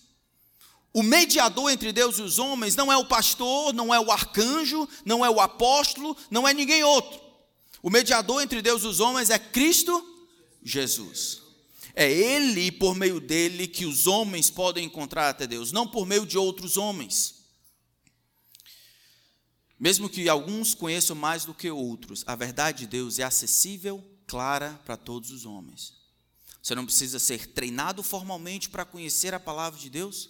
o 0.92 1.02
mediador 1.02 1.70
entre 1.70 1.92
Deus 1.92 2.18
e 2.18 2.22
os 2.22 2.38
homens 2.38 2.74
não 2.74 2.90
é 2.90 2.96
o 2.96 3.04
pastor, 3.04 3.72
não 3.74 3.94
é 3.94 4.00
o 4.00 4.10
arcanjo, 4.10 4.88
não 5.04 5.24
é 5.24 5.30
o 5.30 5.40
apóstolo, 5.40 6.16
não 6.30 6.48
é 6.48 6.54
ninguém 6.54 6.82
outro. 6.82 7.20
O 7.82 7.90
mediador 7.90 8.42
entre 8.42 8.62
Deus 8.62 8.82
e 8.82 8.86
os 8.86 8.98
homens 8.98 9.30
é 9.30 9.38
Cristo 9.38 10.02
Jesus. 10.62 11.42
É 11.94 12.10
Ele 12.10 12.66
e 12.66 12.72
por 12.72 12.94
meio 12.94 13.20
dele 13.20 13.68
que 13.68 13.84
os 13.84 14.06
homens 14.06 14.50
podem 14.50 14.86
encontrar 14.86 15.28
até 15.28 15.46
Deus, 15.46 15.72
não 15.72 15.86
por 15.86 16.06
meio 16.06 16.24
de 16.24 16.38
outros 16.38 16.76
homens. 16.76 17.34
Mesmo 19.78 20.08
que 20.08 20.28
alguns 20.28 20.74
conheçam 20.74 21.14
mais 21.14 21.44
do 21.44 21.54
que 21.54 21.70
outros, 21.70 22.24
a 22.26 22.34
verdade 22.34 22.80
de 22.80 22.86
Deus 22.88 23.18
é 23.18 23.22
acessível, 23.22 24.04
clara 24.26 24.80
para 24.84 24.96
todos 24.96 25.30
os 25.30 25.44
homens. 25.44 25.97
Você 26.68 26.74
não 26.74 26.84
precisa 26.84 27.18
ser 27.18 27.46
treinado 27.46 28.02
formalmente 28.02 28.68
para 28.68 28.84
conhecer 28.84 29.32
a 29.32 29.40
palavra 29.40 29.80
de 29.80 29.88
Deus, 29.88 30.28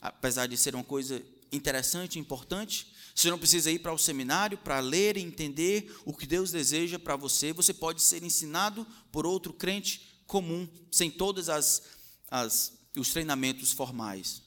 apesar 0.00 0.46
de 0.46 0.56
ser 0.56 0.74
uma 0.74 0.82
coisa 0.82 1.22
interessante 1.52 2.16
e 2.16 2.18
importante. 2.18 2.94
Você 3.14 3.28
não 3.28 3.38
precisa 3.38 3.70
ir 3.70 3.80
para 3.80 3.92
o 3.92 3.98
seminário 3.98 4.56
para 4.56 4.80
ler 4.80 5.18
e 5.18 5.20
entender 5.20 5.94
o 6.06 6.16
que 6.16 6.26
Deus 6.26 6.50
deseja 6.50 6.98
para 6.98 7.14
você. 7.14 7.52
Você 7.52 7.74
pode 7.74 8.00
ser 8.00 8.22
ensinado 8.22 8.86
por 9.12 9.26
outro 9.26 9.52
crente 9.52 10.22
comum, 10.26 10.66
sem 10.90 11.10
todos 11.10 11.50
as, 11.50 11.82
as, 12.30 12.72
os 12.96 13.10
treinamentos 13.10 13.70
formais. 13.70 14.40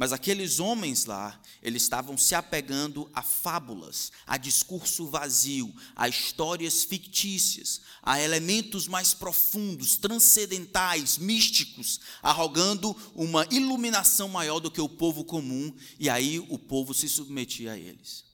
Mas 0.00 0.14
aqueles 0.14 0.58
homens 0.58 1.04
lá, 1.04 1.38
eles 1.62 1.82
estavam 1.82 2.16
se 2.16 2.34
apegando 2.34 3.10
a 3.12 3.22
fábulas, 3.22 4.10
a 4.26 4.38
discurso 4.38 5.06
vazio, 5.06 5.70
a 5.94 6.08
histórias 6.08 6.82
fictícias, 6.84 7.82
a 8.02 8.18
elementos 8.18 8.88
mais 8.88 9.12
profundos, 9.12 9.98
transcendentais, 9.98 11.18
místicos, 11.18 12.00
arrogando 12.22 12.96
uma 13.14 13.46
iluminação 13.50 14.26
maior 14.30 14.58
do 14.58 14.70
que 14.70 14.80
o 14.80 14.88
povo 14.88 15.22
comum, 15.22 15.70
e 15.98 16.08
aí 16.08 16.38
o 16.38 16.58
povo 16.58 16.94
se 16.94 17.06
submetia 17.06 17.72
a 17.72 17.78
eles. 17.78 18.24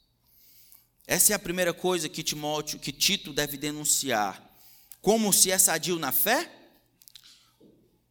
Essa 1.05 1.33
é 1.33 1.35
a 1.35 1.41
primeira 1.41 1.75
coisa 1.75 2.09
que 2.09 2.23
Timóteo, 2.23 2.79
que 2.79 2.93
Tito 2.93 3.33
deve 3.33 3.57
denunciar. 3.57 4.41
Como 5.03 5.33
se 5.33 5.51
é 5.51 5.59
sadio 5.59 5.99
na 5.99 6.13
fé? 6.13 6.49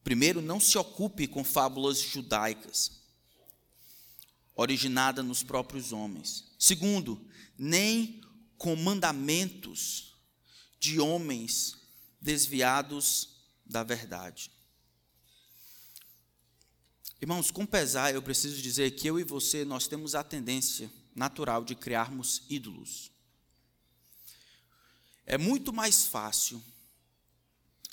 Primeiro, 0.03 0.41
não 0.41 0.59
se 0.59 0.77
ocupe 0.77 1.25
com 1.25 1.41
fábulas 1.41 2.01
judaicas 2.01 3.04
originada 4.55 5.21
nos 5.21 5.43
próprios 5.43 5.91
homens. 5.91 6.45
Segundo, 6.57 7.27
nem 7.57 8.21
com 8.57 8.75
mandamentos 8.75 10.15
de 10.79 10.99
homens 10.99 11.75
desviados 12.21 13.35
da 13.65 13.83
verdade. 13.83 14.49
Irmãos, 17.21 17.49
com 17.49 17.65
pesar, 17.65 18.13
eu 18.13 18.21
preciso 18.21 18.61
dizer 18.61 18.91
que 18.91 19.07
eu 19.07 19.19
e 19.19 19.23
você, 19.23 19.65
nós 19.65 19.87
temos 19.87 20.15
a 20.15 20.23
tendência 20.23 20.91
natural 21.15 21.63
de 21.63 21.75
criarmos 21.75 22.43
ídolos. 22.49 23.11
É 25.25 25.37
muito 25.37 25.73
mais 25.73 26.05
fácil 26.05 26.63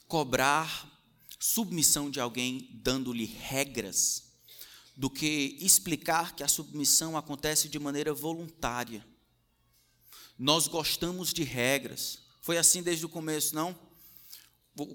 cobrar 0.06 0.90
submissão 1.38 2.10
de 2.10 2.20
alguém 2.20 2.68
dando-lhe 2.74 3.24
regras 3.24 4.31
do 4.96 5.08
que 5.08 5.56
explicar 5.60 6.34
que 6.34 6.42
a 6.42 6.48
submissão 6.48 7.16
acontece 7.16 7.68
de 7.68 7.78
maneira 7.78 8.12
voluntária. 8.12 9.04
Nós 10.38 10.66
gostamos 10.66 11.32
de 11.32 11.44
regras. 11.44 12.18
Foi 12.40 12.58
assim 12.58 12.82
desde 12.82 13.06
o 13.06 13.08
começo, 13.08 13.54
não? 13.54 13.78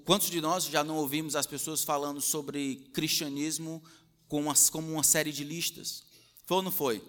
Quantos 0.04 0.30
de 0.30 0.40
nós 0.40 0.64
já 0.64 0.82
não 0.82 0.96
ouvimos 0.96 1.36
as 1.36 1.46
pessoas 1.46 1.84
falando 1.84 2.20
sobre 2.20 2.90
cristianismo 2.92 3.82
como 4.28 4.52
uma 4.92 5.02
série 5.04 5.32
de 5.32 5.44
listas? 5.44 6.04
Foi 6.44 6.58
ou 6.58 6.62
não 6.62 6.70
foi? 6.70 7.02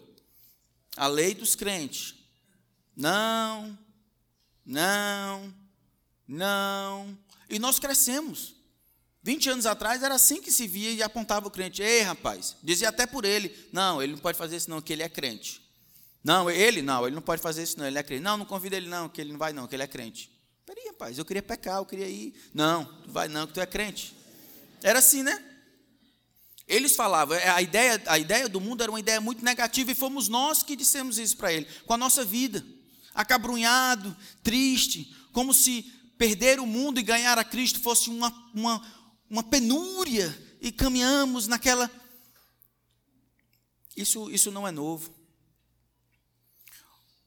A 0.96 1.08
lei 1.08 1.34
dos 1.34 1.56
crentes. 1.56 2.16
Não, 2.96 3.78
não, 4.66 5.54
não. 6.28 7.18
E 7.50 7.58
nós 7.58 7.80
crescemos. 7.80 8.59
20 9.30 9.48
anos 9.52 9.66
atrás 9.68 10.02
era 10.02 10.16
assim 10.16 10.42
que 10.42 10.52
se 10.52 10.68
via 10.68 10.90
e 10.90 11.04
apontava 11.04 11.48
o 11.48 11.52
crente. 11.52 11.84
Ei, 11.84 12.02
rapaz, 12.02 12.56
dizia 12.64 12.90
até 12.90 13.06
por 13.06 13.24
ele: 13.24 13.56
não, 13.72 14.02
ele 14.02 14.14
não 14.14 14.20
pode 14.20 14.36
fazer 14.36 14.56
isso, 14.56 14.68
não, 14.68 14.82
que 14.82 14.92
ele 14.92 15.04
é 15.04 15.10
crente. 15.10 15.62
Não, 16.24 16.50
ele 16.50 16.82
não, 16.82 17.06
ele 17.06 17.14
não 17.14 17.22
pode 17.22 17.40
fazer 17.40 17.62
isso, 17.62 17.78
não, 17.78 17.86
ele 17.86 18.00
é 18.00 18.02
crente. 18.02 18.24
Não, 18.24 18.38
não 18.38 18.46
convida 18.46 18.76
ele, 18.76 18.90
não, 18.90 19.08
que 19.08 19.22
ele 19.22 19.32
não 19.32 19.38
vai, 19.38 19.54
não, 19.54 19.68
que 19.68 19.76
ele 19.76 19.84
é 19.84 19.88
crente. 19.88 20.32
Peraí, 20.66 20.84
rapaz, 20.88 21.16
eu 21.16 21.24
queria 21.24 21.44
pecar, 21.44 21.78
eu 21.78 21.86
queria 21.86 22.08
ir. 22.08 22.34
Não, 22.56 22.86
tu 22.86 23.12
vai 23.12 23.28
não, 23.28 23.46
que 23.46 23.54
tu 23.54 23.62
é 23.62 23.68
crente. 23.68 24.16
Era 24.82 24.98
assim, 24.98 25.22
né? 25.22 25.46
Eles 26.68 26.96
falavam, 26.96 27.38
é, 27.38 27.50
a 27.50 27.62
ideia, 27.62 28.02
a 28.08 28.18
ideia 28.18 28.50
do 28.50 28.60
mundo 28.60 28.82
era 28.82 28.92
uma 28.92 29.00
ideia 29.00 29.22
muito 29.22 29.46
negativa 29.46 29.92
e 29.92 29.96
fomos 29.96 30.28
nós 30.28 30.64
que 30.64 30.76
dissemos 30.76 31.20
isso 31.20 31.38
para 31.38 31.54
ele, 31.54 31.68
com 31.86 31.94
a 31.94 31.98
nossa 31.98 32.26
vida, 32.26 32.66
acabrunhado, 33.14 34.18
triste, 34.42 35.16
como 35.32 35.54
se 35.54 35.84
perder 36.20 36.60
o 36.60 36.66
mundo 36.66 37.00
e 37.00 37.04
ganhar 37.04 37.40
a 37.40 37.46
Cristo 37.46 37.80
fosse 37.80 38.10
uma, 38.10 38.30
uma, 38.54 38.86
uma 39.30 39.44
penúria 39.44 40.36
e 40.60 40.72
caminhamos 40.72 41.48
naquela. 41.48 41.90
Isso, 43.96 44.30
isso 44.32 44.52
não 44.52 44.68
é 44.68 44.72
novo. 44.72 45.14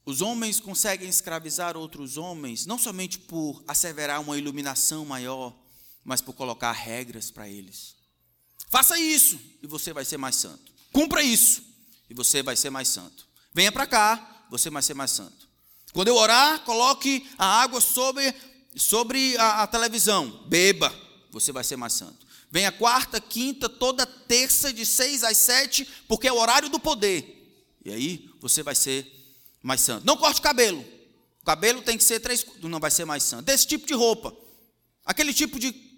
Os 0.05 0.21
homens 0.21 0.59
conseguem 0.59 1.09
escravizar 1.09 1.77
outros 1.77 2.17
homens, 2.17 2.67
não 2.67 2.77
somente 2.77 3.19
por 3.19 3.63
asseverar 3.69 4.21
uma 4.21 4.37
iluminação 4.37 5.05
maior, 5.05 5.57
mas 6.05 6.21
por 6.21 6.35
colocar 6.35 6.73
regras 6.73 7.31
para 7.31 7.49
eles. 7.49 7.95
Faça 8.69 8.99
isso 8.99 9.39
e 9.63 9.67
você 9.67 9.93
vai 9.93 10.05
ser 10.05 10.17
mais 10.17 10.35
santo. 10.37 10.73
Cumpra 10.93 11.23
isso 11.23 11.63
e 12.11 12.15
você 12.15 12.43
vai 12.43 12.57
ser 12.57 12.71
mais 12.71 12.89
santo. 12.89 13.29
Venha 13.55 13.71
para 13.71 13.87
cá, 13.87 14.47
você 14.51 14.71
vai 14.71 14.83
ser 14.83 14.95
mais 14.95 15.11
santo. 15.13 15.49
Quando 15.93 16.09
eu 16.09 16.17
orar, 16.17 16.61
coloque 16.65 17.29
a 17.39 17.63
água 17.63 17.81
sobre, 17.81 18.35
sobre 18.75 19.37
a, 19.37 19.63
a 19.63 19.67
televisão. 19.67 20.45
Beba, 20.49 20.93
você 21.33 21.51
vai 21.51 21.65
ser 21.65 21.77
mais 21.77 21.95
santo. 21.95 22.27
Venha 22.51 22.71
quarta, 22.71 23.21
quinta, 23.21 23.69
toda 23.69 24.05
terça, 24.05 24.73
de 24.73 24.85
seis 24.85 25.25
às 25.25 25.39
sete, 25.39 25.89
porque 26.07 26.29
é 26.29 26.33
o 26.33 26.39
horário 26.39 26.69
do 26.69 26.79
poder. 26.79 27.79
E 27.85 27.91
aí 27.91 28.31
você 28.41 28.63
vai 28.63 28.75
ser 28.75 29.11
mais 29.63 29.81
santo. 29.81 30.07
Não 30.07 30.17
corte 30.17 30.39
o 30.39 30.43
cabelo. 30.43 30.85
O 31.41 31.45
cabelo 31.45 31.83
tem 31.83 31.97
que 31.97 32.05
ser 32.05 32.21
três, 32.21 32.45
não 32.63 32.79
vai 32.79 32.91
ser 32.91 33.05
mais 33.05 33.23
santo. 33.23 33.47
Desse 33.47 33.67
tipo 33.67 33.87
de 33.87 33.95
roupa. 33.95 34.37
Aquele 35.05 35.33
tipo 35.33 35.59
de 35.59 35.91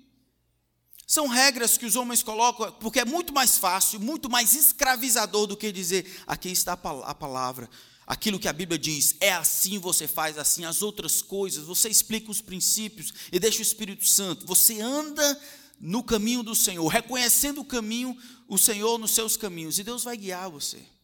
são 1.07 1.29
regras 1.29 1.77
que 1.77 1.85
os 1.85 1.97
homens 1.97 2.23
colocam, 2.23 2.73
porque 2.81 3.01
é 3.01 3.05
muito 3.05 3.33
mais 3.33 3.59
fácil, 3.59 4.01
muito 4.01 4.31
mais 4.31 4.55
escravizador 4.55 5.47
do 5.47 5.57
que 5.57 5.71
dizer, 5.71 6.23
aqui 6.27 6.49
está 6.49 6.73
a 6.73 7.15
palavra, 7.15 7.69
aquilo 8.07 8.39
que 8.39 8.49
a 8.49 8.53
Bíblia 8.53 8.79
diz, 8.79 9.17
é 9.21 9.33
assim 9.33 9.79
você 9.79 10.07
faz 10.07 10.39
assim, 10.39 10.65
as 10.65 10.83
outras 10.83 11.23
coisas, 11.23 11.65
você 11.65 11.89
explica 11.89 12.31
os 12.31 12.41
princípios 12.41 13.13
e 13.33 13.39
deixa 13.39 13.59
o 13.59 13.63
Espírito 13.63 14.07
Santo, 14.07 14.47
você 14.47 14.81
anda 14.81 15.41
no 15.81 16.03
caminho 16.03 16.43
do 16.43 16.55
Senhor, 16.55 16.87
reconhecendo 16.89 17.61
o 17.61 17.65
caminho, 17.65 18.17
o 18.49 18.59
Senhor 18.59 18.99
nos 18.99 19.13
seus 19.13 19.37
caminhos, 19.37 19.79
e 19.79 19.85
Deus 19.85 20.05
vai 20.05 20.17
guiar 20.17 20.51
você 20.51 20.95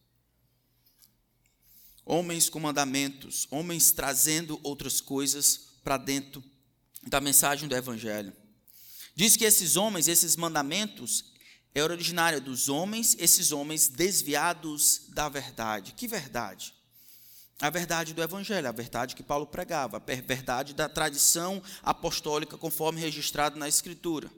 homens 2.05 2.49
com 2.49 2.59
mandamentos, 2.59 3.47
homens 3.49 3.91
trazendo 3.91 4.59
outras 4.63 4.99
coisas 4.99 5.77
para 5.83 5.97
dentro 5.97 6.43
da 7.07 7.21
mensagem 7.21 7.69
do 7.69 7.75
Evangelho. 7.75 8.33
Diz 9.15 9.35
que 9.35 9.45
esses 9.45 9.75
homens, 9.75 10.07
esses 10.07 10.35
mandamentos, 10.35 11.25
é 11.73 11.81
originário 11.81 12.41
dos 12.41 12.69
homens, 12.69 13.15
esses 13.17 13.51
homens 13.51 13.87
desviados 13.87 15.03
da 15.09 15.29
verdade. 15.29 15.93
Que 15.93 16.07
verdade? 16.07 16.73
A 17.61 17.69
verdade 17.69 18.11
do 18.15 18.23
Evangelho, 18.23 18.67
a 18.67 18.71
verdade 18.71 19.15
que 19.15 19.21
Paulo 19.21 19.45
pregava, 19.45 19.97
a 19.97 19.99
verdade 19.99 20.73
da 20.73 20.89
tradição 20.89 21.61
apostólica, 21.83 22.57
conforme 22.57 22.99
registrado 22.99 23.59
na 23.59 23.67
Escritura. 23.67 24.31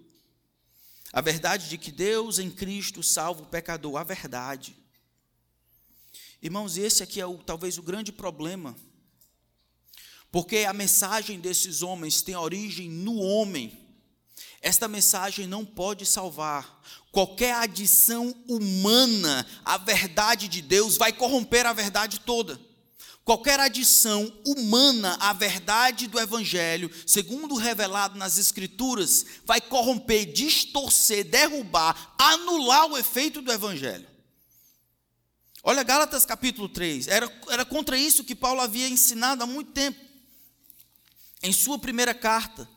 A 1.14 1.22
verdade 1.22 1.70
de 1.70 1.78
que 1.78 1.90
Deus 1.90 2.38
em 2.38 2.52
Cristo 2.52 3.02
salva 3.02 3.44
o 3.44 3.46
pecador, 3.46 3.96
a 3.96 4.04
verdade. 4.04 4.76
Irmãos, 6.42 6.76
esse 6.76 7.02
aqui 7.02 7.22
é 7.22 7.26
o, 7.26 7.38
talvez 7.38 7.78
o 7.78 7.82
grande 7.82 8.12
problema. 8.12 8.76
Porque 10.30 10.58
a 10.58 10.74
mensagem 10.74 11.40
desses 11.40 11.82
homens 11.82 12.22
tem 12.22 12.36
origem 12.36 12.90
no 12.90 13.16
homem. 13.16 13.80
Esta 14.62 14.90
mensagem 14.90 15.48
não 15.48 15.64
pode 15.64 16.06
salvar. 16.06 16.82
Qualquer 17.10 17.54
adição 17.56 18.36
humana 18.50 19.48
à 19.64 19.78
verdade 19.78 20.50
de 20.50 20.62
Deus 20.62 20.98
vai 20.98 21.14
corromper 21.14 21.66
a 21.66 21.72
verdade 21.72 22.20
toda. 22.20 22.60
Qualquer 23.24 23.58
adição 23.58 24.32
humana 24.46 25.16
à 25.18 25.32
verdade 25.32 26.08
do 26.08 26.20
Evangelho, 26.20 26.92
segundo 27.08 27.56
revelado 27.56 28.18
nas 28.18 28.38
Escrituras, 28.38 29.26
vai 29.46 29.62
corromper, 29.62 30.26
distorcer, 30.26 31.24
derrubar, 31.24 32.16
anular 32.18 32.86
o 32.88 32.98
efeito 32.98 33.42
do 33.42 33.52
Evangelho. 33.52 34.06
Olha 35.64 35.84
Gálatas 35.84 36.26
capítulo 36.26 36.68
3, 36.68 37.08
era, 37.08 37.42
era 37.50 37.64
contra 37.64 37.98
isso 37.98 38.26
que 38.26 38.36
Paulo 38.36 38.60
havia 38.60 38.90
ensinado 38.90 39.42
há 39.42 39.48
muito 39.48 39.72
tempo. 39.72 39.98
Em 41.42 41.54
sua 41.54 41.80
primeira 41.80 42.14
carta. 42.14 42.68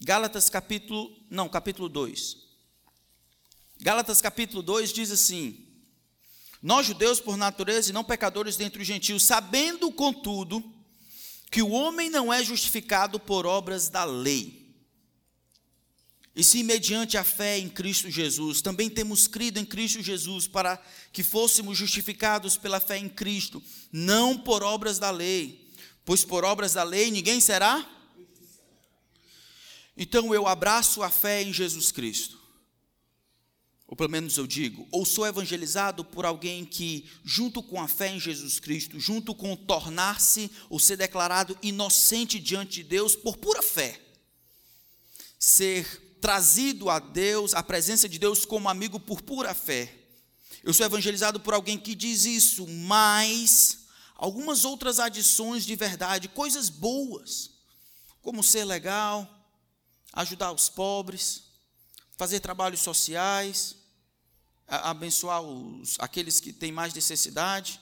Gálatas 0.00 0.50
capítulo, 0.50 1.16
não, 1.30 1.48
capítulo 1.48 1.88
2. 1.88 2.49
Gálatas 3.82 4.20
capítulo 4.20 4.62
2 4.62 4.92
diz 4.92 5.10
assim: 5.10 5.66
Nós 6.62 6.86
judeus 6.86 7.18
por 7.18 7.36
natureza 7.36 7.88
e 7.88 7.94
não 7.94 8.04
pecadores 8.04 8.56
dentre 8.56 8.82
os 8.82 8.86
gentios, 8.86 9.22
sabendo 9.22 9.90
contudo 9.90 10.62
que 11.50 11.62
o 11.62 11.70
homem 11.70 12.10
não 12.10 12.32
é 12.32 12.44
justificado 12.44 13.18
por 13.18 13.46
obras 13.46 13.88
da 13.88 14.04
lei, 14.04 14.70
e 16.36 16.44
se 16.44 16.62
mediante 16.62 17.16
a 17.16 17.24
fé 17.24 17.58
em 17.58 17.70
Cristo 17.70 18.10
Jesus, 18.10 18.60
também 18.60 18.90
temos 18.90 19.26
crido 19.26 19.58
em 19.58 19.64
Cristo 19.64 20.02
Jesus 20.02 20.46
para 20.46 20.80
que 21.10 21.22
fôssemos 21.22 21.76
justificados 21.76 22.58
pela 22.58 22.80
fé 22.80 22.98
em 22.98 23.08
Cristo, 23.08 23.62
não 23.90 24.38
por 24.38 24.62
obras 24.62 24.98
da 24.98 25.10
lei, 25.10 25.72
pois 26.04 26.22
por 26.22 26.44
obras 26.44 26.74
da 26.74 26.82
lei 26.82 27.10
ninguém 27.10 27.40
será? 27.40 27.84
Então 29.96 30.34
eu 30.34 30.46
abraço 30.46 31.02
a 31.02 31.10
fé 31.10 31.42
em 31.42 31.52
Jesus 31.52 31.90
Cristo. 31.90 32.39
Ou 33.90 33.96
pelo 33.96 34.08
menos 34.08 34.36
eu 34.36 34.46
digo, 34.46 34.86
ou 34.92 35.04
sou 35.04 35.26
evangelizado 35.26 36.04
por 36.04 36.24
alguém 36.24 36.64
que, 36.64 37.10
junto 37.24 37.60
com 37.60 37.82
a 37.82 37.88
fé 37.88 38.14
em 38.14 38.20
Jesus 38.20 38.60
Cristo, 38.60 39.00
junto 39.00 39.34
com 39.34 39.56
tornar-se 39.56 40.48
ou 40.70 40.78
ser 40.78 40.96
declarado 40.96 41.58
inocente 41.60 42.38
diante 42.38 42.74
de 42.74 42.84
Deus 42.84 43.16
por 43.16 43.36
pura 43.36 43.60
fé, 43.60 44.00
ser 45.40 46.16
trazido 46.20 46.88
a 46.88 47.00
Deus, 47.00 47.52
a 47.52 47.64
presença 47.64 48.08
de 48.08 48.16
Deus 48.16 48.44
como 48.44 48.68
amigo 48.68 49.00
por 49.00 49.22
pura 49.22 49.52
fé. 49.54 49.92
Eu 50.62 50.72
sou 50.72 50.86
evangelizado 50.86 51.40
por 51.40 51.52
alguém 51.52 51.76
que 51.76 51.96
diz 51.96 52.24
isso, 52.24 52.68
mas 52.68 53.86
algumas 54.14 54.64
outras 54.64 55.00
adições 55.00 55.66
de 55.66 55.74
verdade, 55.74 56.28
coisas 56.28 56.68
boas, 56.68 57.50
como 58.22 58.40
ser 58.40 58.64
legal, 58.64 59.28
ajudar 60.12 60.52
os 60.52 60.68
pobres, 60.68 61.42
fazer 62.16 62.38
trabalhos 62.38 62.82
sociais, 62.82 63.79
abençoar 64.70 65.42
os, 65.42 65.96
aqueles 65.98 66.40
que 66.40 66.52
têm 66.52 66.70
mais 66.70 66.94
necessidade, 66.94 67.80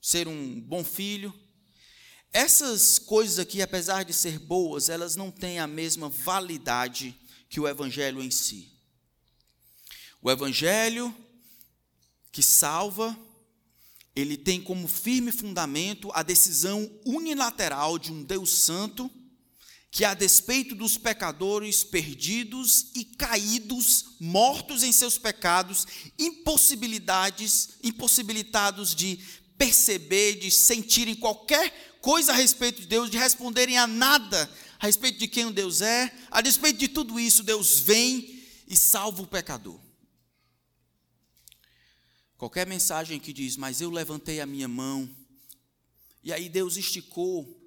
ser 0.00 0.26
um 0.26 0.60
bom 0.60 0.82
filho. 0.82 1.32
Essas 2.32 2.98
coisas 2.98 3.38
aqui, 3.38 3.62
apesar 3.62 4.04
de 4.04 4.12
ser 4.12 4.38
boas, 4.38 4.88
elas 4.88 5.16
não 5.16 5.30
têm 5.30 5.58
a 5.58 5.66
mesma 5.66 6.08
validade 6.08 7.18
que 7.48 7.60
o 7.60 7.68
Evangelho 7.68 8.22
em 8.22 8.30
si. 8.30 8.70
O 10.20 10.30
Evangelho 10.30 11.14
que 12.30 12.42
salva, 12.42 13.18
ele 14.14 14.36
tem 14.36 14.60
como 14.60 14.86
firme 14.86 15.32
fundamento 15.32 16.10
a 16.12 16.22
decisão 16.22 16.90
unilateral 17.06 17.98
de 17.98 18.12
um 18.12 18.22
Deus 18.22 18.50
Santo, 18.50 19.10
que, 19.90 20.04
a 20.04 20.14
despeito 20.14 20.74
dos 20.74 20.98
pecadores 20.98 21.82
perdidos 21.82 22.90
e 22.94 23.04
caídos, 23.04 24.16
mortos 24.20 24.82
em 24.82 24.92
seus 24.92 25.16
pecados, 25.16 25.86
impossibilidades, 26.18 27.70
impossibilitados 27.82 28.94
de 28.94 29.18
perceber, 29.56 30.34
de 30.34 30.50
sentirem 30.50 31.14
qualquer 31.14 31.98
coisa 32.00 32.32
a 32.32 32.36
respeito 32.36 32.82
de 32.82 32.86
Deus, 32.86 33.10
de 33.10 33.18
responderem 33.18 33.78
a 33.78 33.86
nada 33.86 34.48
a 34.78 34.86
respeito 34.86 35.18
de 35.18 35.26
quem 35.26 35.44
o 35.44 35.52
Deus 35.52 35.80
é, 35.80 36.14
a 36.30 36.40
respeito 36.40 36.78
de 36.78 36.88
tudo 36.88 37.18
isso, 37.18 37.42
Deus 37.42 37.80
vem 37.80 38.44
e 38.68 38.76
salva 38.76 39.22
o 39.22 39.26
pecador. 39.26 39.80
Qualquer 42.36 42.66
mensagem 42.66 43.18
que 43.18 43.32
diz, 43.32 43.56
mas 43.56 43.80
eu 43.80 43.90
levantei 43.90 44.40
a 44.40 44.46
minha 44.46 44.68
mão, 44.68 45.10
e 46.22 46.32
aí 46.32 46.48
Deus 46.48 46.76
esticou 46.76 47.57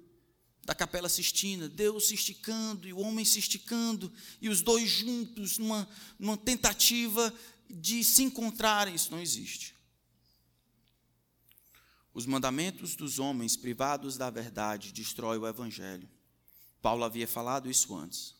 da 0.64 0.74
capela 0.74 1.08
Sistina, 1.08 1.68
Deus 1.68 2.08
se 2.08 2.14
esticando 2.14 2.86
e 2.86 2.92
o 2.92 3.00
homem 3.00 3.24
se 3.24 3.38
esticando, 3.38 4.12
e 4.40 4.48
os 4.48 4.62
dois 4.62 4.88
juntos 4.88 5.58
numa, 5.58 5.88
numa 6.18 6.36
tentativa 6.36 7.32
de 7.68 8.04
se 8.04 8.22
encontrarem, 8.22 8.94
isso 8.94 9.10
não 9.10 9.20
existe. 9.20 9.74
Os 12.14 12.26
mandamentos 12.26 12.94
dos 12.94 13.18
homens 13.18 13.56
privados 13.56 14.16
da 14.16 14.28
verdade 14.28 14.92
destrói 14.92 15.38
o 15.38 15.46
evangelho. 15.46 16.08
Paulo 16.80 17.04
havia 17.04 17.26
falado 17.26 17.70
isso 17.70 17.94
antes. 17.96 18.34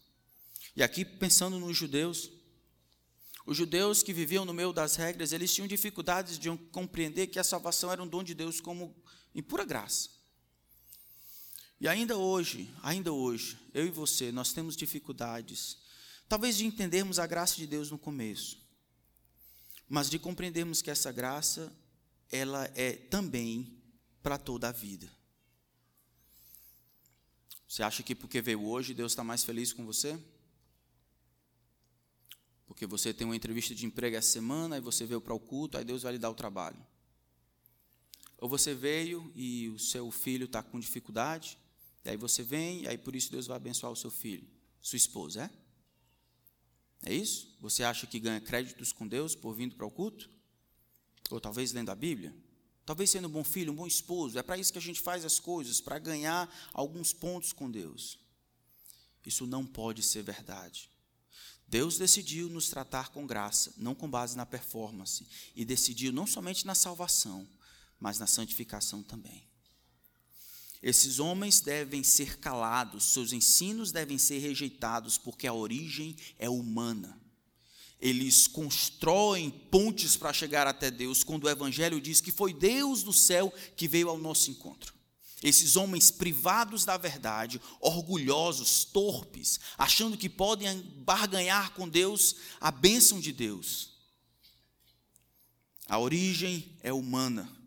E 0.77 0.83
aqui, 0.83 1.05
pensando 1.05 1.59
nos 1.59 1.77
judeus, 1.77 2.31
os 3.47 3.57
judeus 3.57 4.03
que 4.03 4.13
viviam 4.13 4.45
no 4.45 4.53
meio 4.53 4.73
das 4.73 4.97
regras, 4.97 5.33
eles 5.33 5.53
tinham 5.53 5.67
dificuldades 5.67 6.39
de 6.39 6.55
compreender 6.71 7.29
que 7.29 7.39
a 7.39 7.45
salvação 7.45 7.91
era 7.91 8.03
um 8.03 8.07
dom 8.07 8.23
de 8.23 8.35
Deus 8.35 8.61
como 8.61 8.95
em 9.35 9.43
pura 9.43 9.65
graça. 9.65 10.22
E 11.83 11.89
ainda 11.89 12.17
hoje, 12.17 12.73
ainda 12.81 13.13
hoje, 13.13 13.59
eu 13.75 13.85
e 13.85 13.91
você, 13.91 14.31
nós 14.31 14.53
temos 14.53 14.77
dificuldades, 14.77 15.79
talvez 16.29 16.57
de 16.57 16.65
entendermos 16.65 17.19
a 17.19 17.27
graça 17.27 17.57
de 17.57 17.67
Deus 17.67 17.91
no 17.91 17.99
começo, 17.99 18.65
mas 19.89 20.09
de 20.09 20.17
compreendermos 20.17 20.81
que 20.81 20.93
essa 20.93 21.11
graça, 21.11 21.77
ela 22.31 22.71
é 22.77 22.93
também 22.93 23.83
para 24.23 24.39
toda 24.39 24.69
a 24.69 24.71
vida. 24.71 25.11
Você 27.67 27.83
acha 27.83 28.05
que 28.05 28.15
porque 28.15 28.41
veio 28.41 28.65
hoje, 28.65 28.95
Deus 28.95 29.11
está 29.11 29.25
mais 29.25 29.43
feliz 29.43 29.73
com 29.73 29.85
você? 29.85 30.17
Porque 32.65 32.87
você 32.87 33.13
tem 33.13 33.27
uma 33.27 33.35
entrevista 33.35 33.75
de 33.75 33.87
emprego 33.87 34.15
essa 34.15 34.31
semana, 34.31 34.77
e 34.79 34.81
você 34.81 35.05
veio 35.05 35.21
para 35.21 35.35
o 35.35 35.41
culto, 35.41 35.77
aí 35.77 35.85
Deus 35.85 36.05
vai 36.05 36.13
lhe 36.13 36.19
dar 36.21 36.31
o 36.31 36.35
trabalho. 36.37 36.79
Ou 38.39 38.49
você 38.49 38.73
veio 38.73 39.33
e 39.35 39.69
o 39.71 39.81
seu 39.81 40.09
filho 40.13 40.45
está 40.45 40.63
com 40.63 40.79
dificuldade, 40.79 41.59
e 42.05 42.11
aí 42.11 42.17
você 42.17 42.43
vem, 42.43 42.83
e 42.83 42.89
aí 42.89 42.99
por 42.99 43.15
isso 43.15 43.31
Deus 43.31 43.47
vai 43.47 43.57
abençoar 43.57 43.93
o 43.93 43.97
seu 43.97 44.11
filho, 44.11 44.49
sua 44.81 44.97
esposa, 44.97 45.45
é? 45.45 47.11
É 47.11 47.15
isso? 47.15 47.57
Você 47.61 47.83
acha 47.83 48.07
que 48.07 48.21
ganha 48.21 48.41
créditos 48.41 48.93
com 48.93 49.07
Deus 49.07 49.35
por 49.35 49.55
vindo 49.55 49.75
para 49.75 49.87
o 49.87 49.91
culto? 49.91 50.31
Ou 51.31 51.41
talvez 51.41 51.73
lendo 51.73 51.91
a 51.91 51.95
Bíblia? 51.95 52.35
Talvez 52.85 53.11
sendo 53.11 53.29
um 53.29 53.31
bom 53.31 53.45
filho, 53.45 53.73
um 53.73 53.77
bom 53.77 53.87
esposo. 53.87 54.39
É 54.39 54.43
para 54.43 54.57
isso 54.59 54.73
que 54.73 54.79
a 54.79 54.83
gente 54.83 55.01
faz 55.01 55.25
as 55.25 55.39
coisas, 55.39 55.81
para 55.81 55.99
ganhar 55.99 56.53
alguns 56.73 57.13
pontos 57.13 57.53
com 57.53 57.71
Deus. 57.71 58.19
Isso 59.25 59.47
não 59.47 59.65
pode 59.65 60.03
ser 60.03 60.23
verdade. 60.23 60.91
Deus 61.67 61.97
decidiu 61.97 62.49
nos 62.49 62.69
tratar 62.69 63.11
com 63.11 63.27
graça, 63.27 63.73
não 63.77 63.95
com 63.95 64.11
base 64.11 64.37
na 64.37 64.45
performance, 64.45 65.27
e 65.57 65.65
decidiu 65.65 66.13
não 66.13 66.27
somente 66.27 66.67
na 66.67 66.75
salvação, 66.75 67.49
mas 67.99 68.19
na 68.19 68.27
santificação 68.27 69.03
também. 69.03 69.49
Esses 70.83 71.21
homens 71.21 71.61
devem 71.61 72.03
ser 72.03 72.39
calados, 72.39 73.05
seus 73.05 73.33
ensinos 73.33 73.93
devem 73.93 74.19
ser 74.19 74.39
rejeitados, 74.39 75.17
porque 75.17 75.47
a 75.47 75.55
origem 75.55 76.17
é 76.39 76.49
humana. 76.49 77.21
Eles 78.01 78.49
constroem 78.49 79.49
pontes 79.49 80.17
para 80.17 80.33
chegar 80.33 80.67
até 80.67 80.91
Deus, 80.91 81.23
quando 81.23 81.45
o 81.45 81.49
Evangelho 81.49 82.01
diz 82.01 82.21
que 82.21 82.33
foi 82.33 82.53
Deus 82.53 83.05
do 83.05 83.13
céu 83.13 83.55
que 83.77 83.87
veio 83.87 84.09
ao 84.09 84.19
nosso 84.19 84.51
encontro. 84.51 84.93
Esses 85.41 85.77
homens 85.77 86.11
privados 86.11 86.85
da 86.85 86.97
verdade, 86.97 87.61
orgulhosos, 87.81 88.85
torpes, 88.85 89.61
achando 89.79 90.19
que 90.19 90.29
podem 90.29 90.81
barganhar 91.05 91.75
com 91.75 91.89
Deus 91.89 92.37
a 92.61 92.73
bênção 92.73 93.21
de 93.21 93.33
Deus. 93.33 93.93
A 95.89 95.99
origem 95.99 96.77
é 96.81 96.93
humana. 96.93 97.62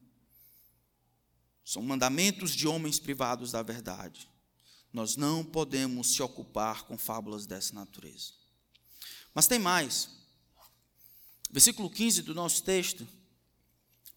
São 1.65 1.81
mandamentos 1.81 2.55
de 2.55 2.67
homens 2.67 2.99
privados 2.99 3.51
da 3.51 3.61
verdade. 3.61 4.29
Nós 4.93 5.17
não 5.17 5.43
podemos 5.43 6.15
se 6.15 6.21
ocupar 6.21 6.83
com 6.83 6.97
fábulas 6.97 7.45
dessa 7.45 7.73
natureza. 7.73 8.31
Mas 9.33 9.47
tem 9.47 9.59
mais. 9.59 10.09
Versículo 11.51 11.89
15 11.89 12.21
do 12.21 12.33
nosso 12.33 12.63
texto 12.63 13.05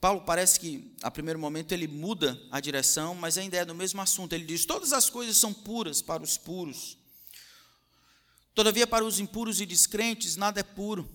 Paulo 0.01 0.21
parece 0.21 0.61
que, 0.61 0.95
a 1.03 1.11
primeiro 1.11 1.39
momento, 1.39 1.73
ele 1.73 1.89
muda 1.89 2.41
a 2.53 2.61
direção, 2.61 3.15
mas 3.15 3.37
ainda 3.37 3.57
é 3.57 3.65
no 3.65 3.75
mesmo 3.75 4.01
assunto. 4.01 4.33
Ele 4.33 4.45
diz: 4.45 4.65
Todas 4.65 4.93
as 4.93 5.11
coisas 5.11 5.37
são 5.37 5.53
puras 5.53 6.01
para 6.01 6.23
os 6.23 6.37
puros. 6.37 6.97
Todavia, 8.55 8.87
para 8.87 9.05
os 9.05 9.19
impuros 9.19 9.61
e 9.61 9.67
descrentes, 9.67 10.37
nada 10.37 10.61
é 10.61 10.65
puro, 10.65 11.09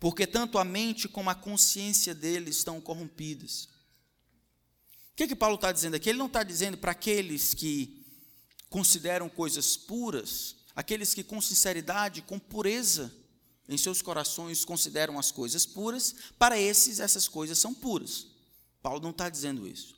porque 0.00 0.26
tanto 0.26 0.58
a 0.58 0.64
mente 0.64 1.08
como 1.08 1.28
a 1.28 1.34
consciência 1.34 2.14
deles 2.14 2.56
estão 2.56 2.80
corrompidas. 2.80 3.68
O 5.12 5.16
que, 5.16 5.28
que 5.28 5.36
Paulo 5.36 5.56
está 5.56 5.70
dizendo 5.70 5.94
aqui? 5.94 6.08
Ele 6.08 6.18
não 6.18 6.26
está 6.26 6.42
dizendo 6.42 6.76
para 6.78 6.92
aqueles 6.92 7.52
que 7.54 8.04
consideram 8.70 9.28
coisas 9.28 9.76
puras, 9.76 10.56
aqueles 10.74 11.12
que 11.12 11.22
com 11.22 11.40
sinceridade, 11.40 12.22
com 12.22 12.38
pureza, 12.38 13.12
em 13.68 13.76
seus 13.76 14.02
corações 14.02 14.64
consideram 14.64 15.18
as 15.18 15.30
coisas 15.30 15.66
puras, 15.66 16.14
para 16.38 16.58
esses 16.58 16.98
essas 16.98 17.28
coisas 17.28 17.58
são 17.58 17.74
puras. 17.74 18.26
Paulo 18.82 19.00
não 19.00 19.10
está 19.10 19.28
dizendo 19.28 19.68
isso. 19.68 19.94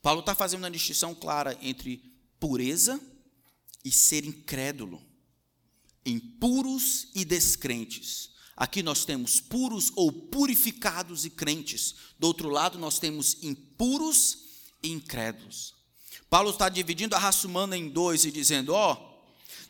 Paulo 0.00 0.20
está 0.20 0.34
fazendo 0.34 0.62
uma 0.62 0.70
distinção 0.70 1.14
clara 1.14 1.58
entre 1.60 1.98
pureza 2.38 3.00
e 3.84 3.90
ser 3.90 4.24
incrédulo, 4.24 5.02
impuros 6.06 7.08
e 7.14 7.24
descrentes. 7.24 8.30
Aqui 8.58 8.82
nós 8.82 9.04
temos 9.04 9.40
puros 9.40 9.92
ou 9.94 10.10
purificados 10.10 11.24
e 11.24 11.30
crentes. 11.30 11.94
Do 12.18 12.26
outro 12.26 12.48
lado, 12.48 12.76
nós 12.76 12.98
temos 12.98 13.36
impuros 13.40 14.38
e 14.82 14.90
incrédulos. 14.90 15.74
Paulo 16.28 16.50
está 16.50 16.68
dividindo 16.68 17.14
a 17.14 17.20
raça 17.20 17.46
humana 17.46 17.76
em 17.76 17.88
dois 17.88 18.24
e 18.24 18.32
dizendo: 18.32 18.74
ó, 18.74 18.94
oh, 18.94 19.08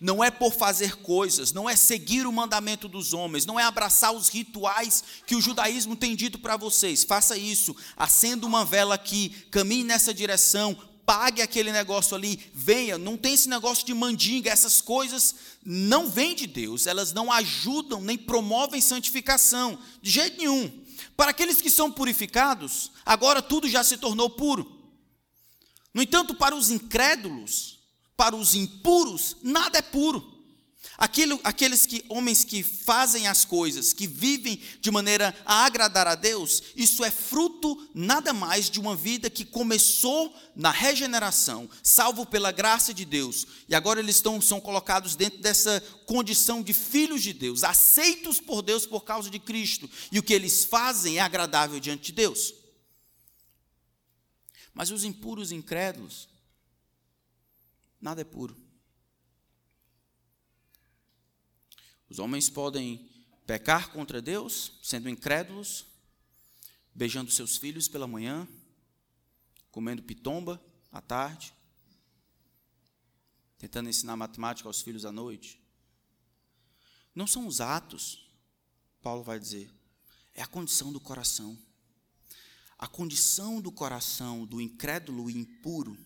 não 0.00 0.24
é 0.24 0.30
por 0.30 0.54
fazer 0.54 0.96
coisas, 0.96 1.52
não 1.52 1.68
é 1.68 1.76
seguir 1.76 2.26
o 2.26 2.32
mandamento 2.32 2.88
dos 2.88 3.12
homens, 3.12 3.44
não 3.44 3.60
é 3.60 3.64
abraçar 3.64 4.10
os 4.12 4.30
rituais 4.30 5.04
que 5.26 5.36
o 5.36 5.40
judaísmo 5.40 5.94
tem 5.94 6.16
dito 6.16 6.38
para 6.38 6.56
vocês. 6.56 7.04
Faça 7.04 7.36
isso, 7.36 7.76
acenda 7.94 8.46
uma 8.46 8.64
vela 8.64 8.94
aqui, 8.94 9.28
caminhe 9.50 9.84
nessa 9.84 10.14
direção, 10.14 10.74
pague 11.08 11.40
aquele 11.40 11.72
negócio 11.72 12.14
ali, 12.14 12.38
venha. 12.52 12.98
Não 12.98 13.16
tem 13.16 13.32
esse 13.32 13.48
negócio 13.48 13.86
de 13.86 13.94
mandinga, 13.94 14.50
essas 14.50 14.78
coisas 14.78 15.34
não 15.64 16.06
vêm 16.06 16.34
de 16.34 16.46
Deus, 16.46 16.86
elas 16.86 17.14
não 17.14 17.32
ajudam 17.32 18.02
nem 18.02 18.18
promovem 18.18 18.78
santificação, 18.78 19.78
de 20.02 20.10
jeito 20.10 20.36
nenhum. 20.36 20.70
Para 21.16 21.30
aqueles 21.30 21.62
que 21.62 21.70
são 21.70 21.90
purificados, 21.90 22.92
agora 23.06 23.40
tudo 23.40 23.66
já 23.70 23.82
se 23.82 23.96
tornou 23.96 24.28
puro. 24.28 24.70
No 25.94 26.02
entanto, 26.02 26.34
para 26.34 26.54
os 26.54 26.68
incrédulos, 26.68 27.78
para 28.14 28.36
os 28.36 28.54
impuros, 28.54 29.38
nada 29.42 29.78
é 29.78 29.82
puro. 29.82 30.37
Aquilo, 30.96 31.38
aqueles 31.44 31.86
que, 31.86 32.04
homens 32.08 32.44
que 32.44 32.62
fazem 32.62 33.26
as 33.26 33.44
coisas, 33.44 33.92
que 33.92 34.06
vivem 34.06 34.60
de 34.80 34.90
maneira 34.90 35.36
a 35.44 35.64
agradar 35.64 36.06
a 36.06 36.14
Deus, 36.14 36.62
isso 36.74 37.04
é 37.04 37.10
fruto 37.10 37.88
nada 37.94 38.32
mais 38.32 38.70
de 38.70 38.80
uma 38.80 38.96
vida 38.96 39.28
que 39.28 39.44
começou 39.44 40.34
na 40.56 40.70
regeneração, 40.70 41.68
salvo 41.82 42.24
pela 42.26 42.50
graça 42.50 42.94
de 42.94 43.04
Deus, 43.04 43.46
e 43.68 43.74
agora 43.74 44.00
eles 44.00 44.16
estão, 44.16 44.40
são 44.40 44.60
colocados 44.60 45.14
dentro 45.14 45.40
dessa 45.40 45.80
condição 46.06 46.62
de 46.62 46.72
filhos 46.72 47.22
de 47.22 47.32
Deus, 47.32 47.64
aceitos 47.64 48.40
por 48.40 48.62
Deus 48.62 48.86
por 48.86 49.04
causa 49.04 49.30
de 49.30 49.38
Cristo, 49.38 49.88
e 50.10 50.18
o 50.18 50.22
que 50.22 50.34
eles 50.34 50.64
fazem 50.64 51.18
é 51.18 51.20
agradável 51.20 51.78
diante 51.78 52.06
de 52.06 52.12
Deus. 52.12 52.54
Mas 54.72 54.90
os 54.90 55.04
impuros 55.04 55.52
incrédulos, 55.52 56.28
Nada 58.00 58.20
é 58.20 58.24
puro. 58.24 58.56
Os 62.08 62.18
homens 62.18 62.48
podem 62.48 63.08
pecar 63.46 63.90
contra 63.92 64.22
Deus, 64.22 64.78
sendo 64.82 65.08
incrédulos, 65.08 65.86
beijando 66.94 67.30
seus 67.30 67.56
filhos 67.56 67.86
pela 67.86 68.06
manhã, 68.06 68.48
comendo 69.70 70.02
pitomba 70.02 70.62
à 70.90 71.00
tarde, 71.00 71.52
tentando 73.58 73.88
ensinar 73.88 74.16
matemática 74.16 74.68
aos 74.68 74.80
filhos 74.82 75.04
à 75.04 75.12
noite. 75.12 75.60
Não 77.14 77.26
são 77.26 77.46
os 77.46 77.60
atos, 77.60 78.30
Paulo 79.02 79.22
vai 79.22 79.38
dizer, 79.38 79.70
é 80.34 80.42
a 80.42 80.46
condição 80.46 80.92
do 80.92 81.00
coração. 81.00 81.58
A 82.78 82.86
condição 82.86 83.60
do 83.60 83.72
coração 83.72 84.46
do 84.46 84.60
incrédulo 84.60 85.28
e 85.28 85.36
impuro 85.36 85.98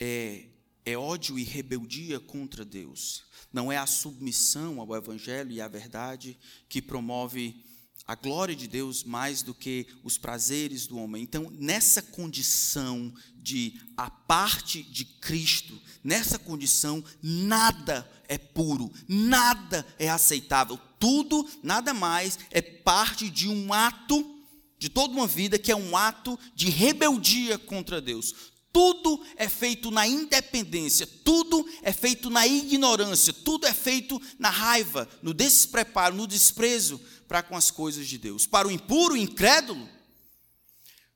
é 0.00 0.48
é 0.84 0.96
ódio 0.96 1.38
e 1.38 1.44
rebeldia 1.44 2.18
contra 2.18 2.64
Deus. 2.64 3.24
Não 3.52 3.70
é 3.70 3.76
a 3.76 3.86
submissão 3.86 4.80
ao 4.80 4.96
Evangelho 4.96 5.52
e 5.52 5.60
à 5.60 5.68
verdade 5.68 6.38
que 6.68 6.80
promove 6.80 7.64
a 8.06 8.14
glória 8.14 8.54
de 8.54 8.66
Deus 8.66 9.04
mais 9.04 9.42
do 9.42 9.54
que 9.54 9.86
os 10.02 10.18
prazeres 10.18 10.86
do 10.86 10.98
homem. 10.98 11.22
Então, 11.22 11.50
nessa 11.52 12.02
condição 12.02 13.12
de 13.36 13.80
a 13.96 14.10
parte 14.10 14.82
de 14.82 15.04
Cristo, 15.04 15.80
nessa 16.02 16.38
condição, 16.38 17.04
nada 17.22 18.10
é 18.28 18.36
puro, 18.36 18.92
nada 19.06 19.86
é 19.98 20.08
aceitável. 20.08 20.78
Tudo, 20.98 21.48
nada 21.62 21.94
mais, 21.94 22.38
é 22.50 22.60
parte 22.60 23.30
de 23.30 23.48
um 23.48 23.72
ato, 23.72 24.42
de 24.78 24.88
toda 24.88 25.14
uma 25.14 25.26
vida, 25.26 25.58
que 25.58 25.70
é 25.70 25.76
um 25.76 25.96
ato 25.96 26.38
de 26.54 26.68
rebeldia 26.70 27.56
contra 27.56 28.00
Deus. 28.00 28.51
Tudo 28.72 29.22
é 29.36 29.48
feito 29.48 29.90
na 29.90 30.06
independência, 30.06 31.06
tudo 31.06 31.68
é 31.82 31.92
feito 31.92 32.30
na 32.30 32.46
ignorância, 32.46 33.32
tudo 33.32 33.66
é 33.66 33.74
feito 33.74 34.20
na 34.38 34.48
raiva, 34.48 35.08
no 35.22 35.34
despreparo, 35.34 36.14
no 36.14 36.26
desprezo 36.26 36.98
para 37.28 37.42
com 37.42 37.56
as 37.56 37.70
coisas 37.70 38.08
de 38.08 38.18
Deus. 38.18 38.46
Para 38.46 38.68
o 38.68 38.70
impuro, 38.70 39.16
incrédulo, 39.16 39.88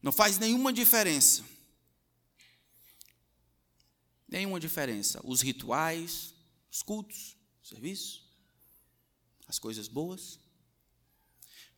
não 0.02 0.12
faz 0.12 0.38
nenhuma 0.38 0.72
diferença. 0.72 1.44
Nenhuma 4.28 4.61
diferença. 4.61 5.20
Os 5.24 5.40
rituais, 5.40 6.34
os 6.70 6.82
cultos, 6.82 7.36
o 7.62 7.66
serviço, 7.66 8.24
as 9.48 9.59
coisas 9.59 9.88
boas. 9.88 10.38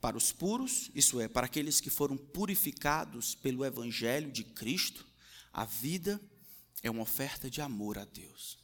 Para 0.00 0.16
os 0.16 0.30
puros, 0.30 0.90
isso 0.94 1.20
é, 1.20 1.26
para 1.26 1.46
aqueles 1.46 1.80
que 1.80 1.90
foram 1.90 2.16
purificados 2.16 3.34
pelo 3.34 3.64
Evangelho 3.64 4.30
de 4.30 4.44
Cristo, 4.44 5.07
a 5.58 5.64
vida 5.64 6.20
é 6.84 6.88
uma 6.88 7.02
oferta 7.02 7.50
de 7.50 7.60
amor 7.60 7.98
a 7.98 8.04
Deus. 8.04 8.60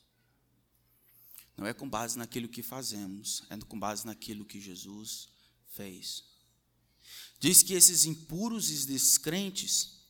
Não 1.56 1.66
é 1.66 1.74
com 1.74 1.90
base 1.90 2.16
naquilo 2.16 2.48
que 2.48 2.62
fazemos, 2.62 3.42
é 3.50 3.56
com 3.58 3.76
base 3.76 4.06
naquilo 4.06 4.44
que 4.44 4.60
Jesus 4.60 5.28
fez. 5.70 6.22
Diz 7.40 7.64
que 7.64 7.74
esses 7.74 8.04
impuros 8.04 8.70
e 8.70 8.86
descrentes, 8.86 10.04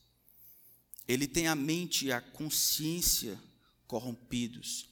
ele 1.07 1.27
tem 1.27 1.47
a 1.47 1.55
mente 1.55 2.05
e 2.05 2.11
a 2.11 2.21
consciência 2.21 3.41
corrompidos. 3.87 4.87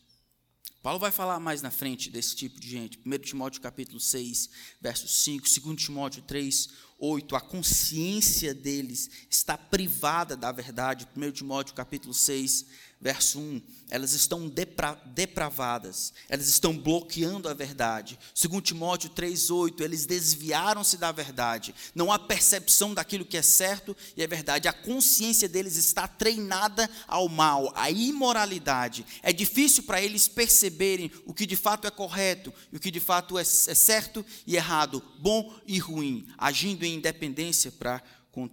Paulo 0.81 0.97
vai 0.97 1.11
falar 1.11 1.39
mais 1.39 1.61
na 1.61 1.69
frente 1.69 2.09
desse 2.09 2.35
tipo 2.35 2.59
de 2.59 2.69
gente. 2.71 2.99
1 3.05 3.19
Timóteo 3.19 3.61
capítulo 3.61 3.99
6, 3.99 4.49
verso 4.81 5.07
5, 5.07 5.47
2 5.47 5.79
Timóteo 5.79 6.23
3, 6.23 6.69
8, 6.99 7.35
a 7.35 7.41
consciência 7.41 8.53
deles 8.53 9.09
está 9.29 9.57
privada 9.57 10.35
da 10.35 10.51
verdade. 10.51 11.07
1 11.15 11.31
Timóteo 11.31 11.75
capítulo 11.75 12.13
6, 12.13 12.65
verso 13.03 13.37
1, 13.37 13.61
elas 13.89 14.13
estão 14.13 14.47
depra 14.47 14.93
depravadas, 15.07 16.13
elas 16.29 16.47
estão 16.47 16.75
bloqueando 16.75 17.49
a 17.49 17.53
verdade. 17.53 18.17
Segundo 18.33 18.63
Timóteo 18.63 19.09
3:8, 19.09 19.81
eles 19.83 20.05
desviaram-se 20.05 20.95
da 20.95 21.11
verdade. 21.11 21.75
Não 21.93 22.13
há 22.13 22.17
percepção 22.17 22.93
daquilo 22.93 23.25
que 23.25 23.35
é 23.35 23.41
certo 23.41 23.95
e 24.15 24.23
é 24.23 24.25
verdade. 24.25 24.69
A 24.69 24.73
consciência 24.73 25.49
deles 25.49 25.75
está 25.75 26.07
treinada 26.07 26.89
ao 27.05 27.27
mal, 27.27 27.73
à 27.75 27.91
imoralidade. 27.91 29.05
É 29.21 29.33
difícil 29.33 29.83
para 29.83 30.01
eles 30.01 30.29
perceberem 30.29 31.11
o 31.25 31.33
que 31.33 31.45
de 31.45 31.57
fato 31.57 31.85
é 31.85 31.91
correto 31.91 32.53
e 32.71 32.77
o 32.77 32.79
que 32.79 32.89
de 32.89 33.01
fato 33.01 33.37
é, 33.37 33.41
é 33.41 33.43
certo 33.43 34.25
e 34.47 34.55
errado, 34.55 35.03
bom 35.19 35.53
e 35.67 35.77
ruim, 35.77 36.25
agindo 36.37 36.85
em 36.85 36.95
independência 36.95 37.69
para 37.69 38.01
com, 38.31 38.49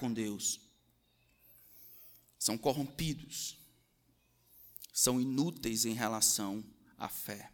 com 0.00 0.12
Deus. 0.12 0.60
São 2.40 2.58
corrompidos 2.58 3.63
são 4.94 5.20
inúteis 5.20 5.84
em 5.84 5.92
relação 5.92 6.64
à 6.96 7.08
fé. 7.08 7.50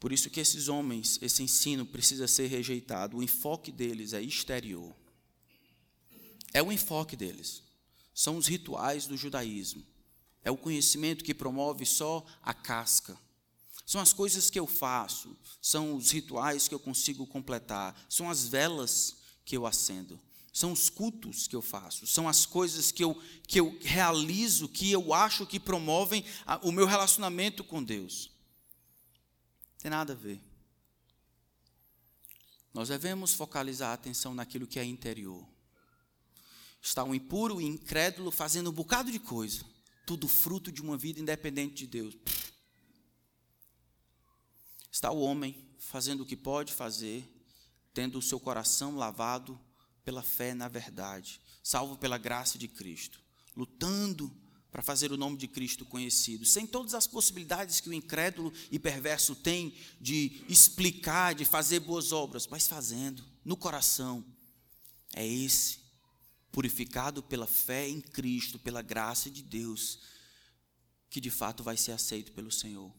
Por 0.00 0.12
isso 0.12 0.30
que 0.30 0.40
esses 0.40 0.66
homens, 0.66 1.18
esse 1.20 1.42
ensino 1.42 1.84
precisa 1.84 2.26
ser 2.26 2.46
rejeitado. 2.46 3.18
O 3.18 3.22
enfoque 3.22 3.70
deles 3.70 4.14
é 4.14 4.22
exterior. 4.22 4.96
É 6.54 6.62
o 6.62 6.72
enfoque 6.72 7.14
deles. 7.14 7.62
São 8.14 8.38
os 8.38 8.46
rituais 8.46 9.06
do 9.06 9.16
judaísmo. 9.16 9.84
É 10.42 10.50
o 10.50 10.56
conhecimento 10.56 11.22
que 11.22 11.34
promove 11.34 11.84
só 11.84 12.24
a 12.42 12.54
casca. 12.54 13.16
São 13.84 14.00
as 14.00 14.14
coisas 14.14 14.48
que 14.48 14.58
eu 14.58 14.66
faço, 14.66 15.36
são 15.60 15.96
os 15.96 16.10
rituais 16.10 16.66
que 16.66 16.74
eu 16.74 16.80
consigo 16.80 17.26
completar, 17.26 18.06
são 18.08 18.30
as 18.30 18.46
velas 18.46 19.18
que 19.44 19.56
eu 19.56 19.66
acendo 19.66 20.18
são 20.52 20.70
os 20.70 20.90
cultos 20.90 21.48
que 21.48 21.56
eu 21.56 21.62
faço, 21.62 22.06
são 22.06 22.28
as 22.28 22.44
coisas 22.44 22.92
que 22.92 23.02
eu, 23.02 23.14
que 23.48 23.58
eu 23.58 23.78
realizo, 23.80 24.68
que 24.68 24.92
eu 24.92 25.14
acho 25.14 25.46
que 25.46 25.58
promovem 25.58 26.22
a, 26.44 26.58
o 26.58 26.70
meu 26.70 26.84
relacionamento 26.84 27.64
com 27.64 27.82
Deus. 27.82 28.30
Tem 29.78 29.90
nada 29.90 30.12
a 30.12 30.16
ver. 30.16 30.42
Nós 32.74 32.90
devemos 32.90 33.32
focalizar 33.32 33.90
a 33.90 33.94
atenção 33.94 34.34
naquilo 34.34 34.66
que 34.66 34.78
é 34.78 34.84
interior. 34.84 35.46
Está 36.82 37.02
um 37.02 37.14
impuro 37.14 37.58
e 37.58 37.64
incrédulo 37.64 38.30
fazendo 38.30 38.68
um 38.68 38.74
bocado 38.74 39.10
de 39.10 39.18
coisa, 39.18 39.64
tudo 40.04 40.28
fruto 40.28 40.70
de 40.70 40.82
uma 40.82 40.98
vida 40.98 41.18
independente 41.18 41.74
de 41.74 41.86
Deus. 41.86 42.14
Está 44.90 45.10
o 45.10 45.20
homem 45.20 45.66
fazendo 45.78 46.22
o 46.22 46.26
que 46.26 46.36
pode 46.36 46.74
fazer, 46.74 47.26
tendo 47.94 48.18
o 48.18 48.22
seu 48.22 48.38
coração 48.38 48.96
lavado 48.96 49.58
pela 50.04 50.22
fé 50.22 50.54
na 50.54 50.68
verdade, 50.68 51.40
salvo 51.62 51.96
pela 51.96 52.18
graça 52.18 52.58
de 52.58 52.68
Cristo, 52.68 53.20
lutando 53.56 54.34
para 54.70 54.82
fazer 54.82 55.12
o 55.12 55.18
nome 55.18 55.36
de 55.36 55.46
Cristo 55.46 55.84
conhecido, 55.84 56.46
sem 56.46 56.66
todas 56.66 56.94
as 56.94 57.06
possibilidades 57.06 57.78
que 57.78 57.90
o 57.90 57.92
incrédulo 57.92 58.50
e 58.70 58.78
perverso 58.78 59.34
tem 59.36 59.74
de 60.00 60.42
explicar, 60.48 61.34
de 61.34 61.44
fazer 61.44 61.80
boas 61.80 62.10
obras, 62.10 62.46
mas 62.46 62.66
fazendo 62.66 63.22
no 63.44 63.54
coração. 63.54 64.24
É 65.14 65.26
esse, 65.26 65.78
purificado 66.50 67.22
pela 67.22 67.46
fé 67.46 67.86
em 67.86 68.00
Cristo, 68.00 68.58
pela 68.58 68.80
graça 68.80 69.30
de 69.30 69.42
Deus, 69.42 70.00
que 71.10 71.20
de 71.20 71.30
fato 71.30 71.62
vai 71.62 71.76
ser 71.76 71.92
aceito 71.92 72.32
pelo 72.32 72.50
Senhor. 72.50 72.90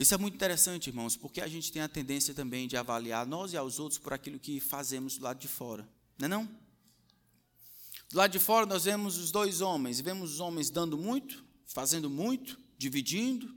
Isso 0.00 0.14
é 0.14 0.16
muito 0.16 0.34
interessante, 0.34 0.86
irmãos, 0.86 1.14
porque 1.14 1.42
a 1.42 1.46
gente 1.46 1.70
tem 1.70 1.82
a 1.82 1.88
tendência 1.88 2.32
também 2.32 2.66
de 2.66 2.74
avaliar 2.74 3.26
nós 3.26 3.52
e 3.52 3.56
aos 3.58 3.78
outros 3.78 3.98
por 3.98 4.14
aquilo 4.14 4.40
que 4.40 4.58
fazemos 4.58 5.18
do 5.18 5.24
lado 5.24 5.38
de 5.38 5.46
fora. 5.46 5.86
Não 6.16 6.24
é 6.24 6.28
não? 6.28 6.46
Do 8.08 8.16
lado 8.16 8.32
de 8.32 8.38
fora 8.38 8.64
nós 8.64 8.84
vemos 8.84 9.18
os 9.18 9.30
dois 9.30 9.60
homens, 9.60 10.00
vemos 10.00 10.32
os 10.32 10.40
homens 10.40 10.70
dando 10.70 10.96
muito, 10.96 11.44
fazendo 11.66 12.08
muito, 12.08 12.58
dividindo, 12.78 13.54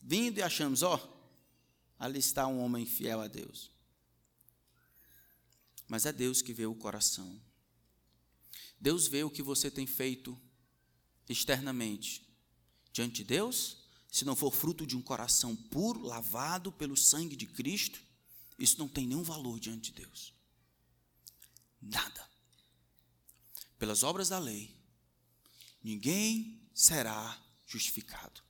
vindo 0.00 0.38
e 0.38 0.42
achamos, 0.42 0.84
ó, 0.84 0.94
oh, 0.94 1.32
ali 1.98 2.20
está 2.20 2.46
um 2.46 2.60
homem 2.60 2.86
fiel 2.86 3.20
a 3.20 3.26
Deus. 3.26 3.72
Mas 5.88 6.06
é 6.06 6.12
Deus 6.12 6.40
que 6.40 6.52
vê 6.52 6.64
o 6.64 6.76
coração. 6.76 7.42
Deus 8.80 9.08
vê 9.08 9.24
o 9.24 9.30
que 9.30 9.42
você 9.42 9.68
tem 9.68 9.88
feito 9.88 10.40
externamente 11.28 12.24
diante 12.92 13.16
de 13.16 13.24
Deus 13.24 13.81
se 14.12 14.26
não 14.26 14.36
for 14.36 14.52
fruto 14.52 14.86
de 14.86 14.94
um 14.94 15.00
coração 15.00 15.56
puro, 15.56 16.02
lavado 16.02 16.70
pelo 16.70 16.94
sangue 16.94 17.34
de 17.34 17.46
Cristo, 17.46 17.98
isso 18.58 18.78
não 18.78 18.86
tem 18.86 19.06
nenhum 19.06 19.22
valor 19.22 19.58
diante 19.58 19.90
de 19.90 20.02
Deus. 20.02 20.34
Nada. 21.80 22.28
Pelas 23.78 24.02
obras 24.02 24.28
da 24.28 24.38
lei, 24.38 24.70
ninguém 25.82 26.60
será 26.74 27.40
justificado. 27.66 28.42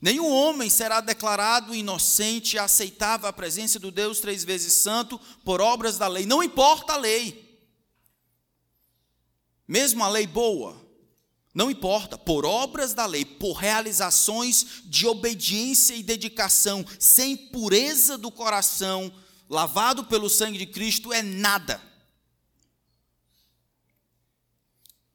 Nenhum 0.00 0.30
homem 0.30 0.70
será 0.70 1.00
declarado 1.00 1.74
inocente 1.74 2.54
e 2.54 2.58
aceitável 2.60 3.28
à 3.28 3.32
presença 3.32 3.80
do 3.80 3.90
Deus 3.90 4.20
três 4.20 4.44
vezes 4.44 4.74
santo 4.74 5.18
por 5.44 5.60
obras 5.60 5.98
da 5.98 6.06
lei. 6.06 6.24
Não 6.24 6.40
importa 6.40 6.92
a 6.92 6.96
lei. 6.96 7.60
Mesmo 9.66 10.04
a 10.04 10.08
lei 10.08 10.26
boa, 10.26 10.80
não 11.52 11.70
importa, 11.70 12.16
por 12.16 12.44
obras 12.44 12.94
da 12.94 13.06
lei, 13.06 13.24
por 13.24 13.54
realizações 13.54 14.82
de 14.84 15.06
obediência 15.06 15.94
e 15.94 16.02
dedicação, 16.02 16.84
sem 16.98 17.36
pureza 17.36 18.16
do 18.16 18.30
coração, 18.30 19.12
lavado 19.48 20.04
pelo 20.04 20.30
sangue 20.30 20.58
de 20.58 20.66
Cristo, 20.66 21.12
é 21.12 21.22
nada. 21.22 21.82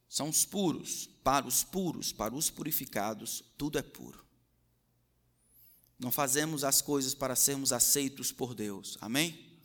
São 0.08 0.28
os 0.28 0.44
puros, 0.44 1.08
para 1.24 1.46
os 1.46 1.64
puros, 1.64 2.12
para 2.12 2.34
os 2.34 2.50
purificados, 2.50 3.42
tudo 3.56 3.78
é 3.78 3.82
puro. 3.82 4.24
Não 5.98 6.12
fazemos 6.12 6.64
as 6.64 6.82
coisas 6.82 7.14
para 7.14 7.34
sermos 7.34 7.72
aceitos 7.72 8.30
por 8.30 8.54
Deus, 8.54 8.98
amém? 9.00 9.58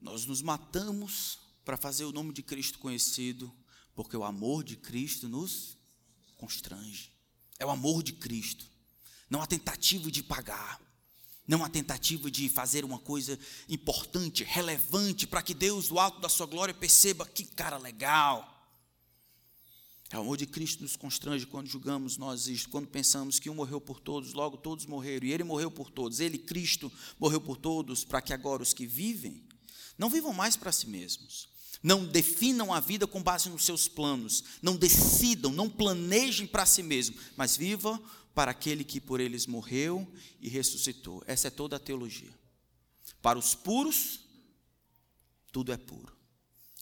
Nós 0.00 0.24
nos 0.24 0.40
matamos 0.40 1.40
para 1.64 1.76
fazer 1.76 2.04
o 2.04 2.12
nome 2.12 2.32
de 2.32 2.42
Cristo 2.42 2.78
conhecido 2.78 3.52
porque 3.94 4.16
o 4.16 4.24
amor 4.24 4.64
de 4.64 4.76
Cristo 4.76 5.28
nos 5.28 5.76
constrange. 6.36 7.12
É 7.58 7.66
o 7.66 7.70
amor 7.70 8.02
de 8.02 8.12
Cristo. 8.12 8.66
Não 9.28 9.42
a 9.42 9.46
tentativa 9.46 10.10
de 10.10 10.22
pagar. 10.22 10.80
Não 11.46 11.64
a 11.64 11.68
tentativa 11.68 12.30
de 12.30 12.48
fazer 12.48 12.84
uma 12.84 12.98
coisa 12.98 13.38
importante, 13.68 14.44
relevante, 14.44 15.26
para 15.26 15.42
que 15.42 15.52
Deus, 15.52 15.88
do 15.88 15.98
alto 15.98 16.20
da 16.20 16.28
sua 16.28 16.46
glória, 16.46 16.72
perceba 16.72 17.26
que 17.26 17.44
cara 17.44 17.76
legal. 17.76 18.60
É 20.10 20.16
o 20.16 20.22
amor 20.22 20.36
de 20.36 20.46
Cristo 20.46 20.82
nos 20.82 20.96
constrange 20.96 21.46
quando 21.46 21.68
julgamos 21.68 22.16
nós 22.16 22.48
isto, 22.48 22.68
quando 22.68 22.88
pensamos 22.88 23.38
que 23.38 23.48
um 23.48 23.54
morreu 23.54 23.80
por 23.80 24.00
todos, 24.00 24.32
logo 24.32 24.56
todos 24.56 24.86
morreram, 24.86 25.26
e 25.26 25.32
ele 25.32 25.44
morreu 25.44 25.70
por 25.70 25.88
todos. 25.88 26.18
Ele, 26.18 26.36
Cristo, 26.36 26.90
morreu 27.18 27.40
por 27.40 27.56
todos, 27.56 28.04
para 28.04 28.20
que 28.20 28.32
agora 28.32 28.62
os 28.62 28.72
que 28.72 28.86
vivem 28.86 29.44
não 29.96 30.08
vivam 30.08 30.32
mais 30.32 30.56
para 30.56 30.72
si 30.72 30.86
mesmos, 30.86 31.49
não 31.82 32.04
definam 32.04 32.72
a 32.72 32.80
vida 32.80 33.06
com 33.06 33.22
base 33.22 33.48
nos 33.48 33.64
seus 33.64 33.88
planos. 33.88 34.44
Não 34.60 34.76
decidam, 34.76 35.50
não 35.50 35.68
planejem 35.68 36.46
para 36.46 36.66
si 36.66 36.82
mesmo, 36.82 37.16
mas 37.36 37.56
vivam 37.56 38.02
para 38.34 38.50
aquele 38.50 38.84
que 38.84 39.00
por 39.00 39.20
eles 39.20 39.46
morreu 39.46 40.06
e 40.40 40.48
ressuscitou. 40.48 41.22
Essa 41.26 41.48
é 41.48 41.50
toda 41.50 41.76
a 41.76 41.80
teologia. 41.80 42.32
Para 43.22 43.38
os 43.38 43.54
puros, 43.54 44.20
tudo 45.52 45.72
é 45.72 45.76
puro. 45.76 46.16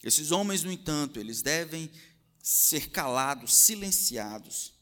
Esses 0.03 0.31
homens, 0.31 0.63
no 0.63 0.71
entanto, 0.71 1.19
eles 1.19 1.41
devem 1.41 1.89
ser 2.41 2.89
calados, 2.89 3.53
silenciados. 3.53 4.73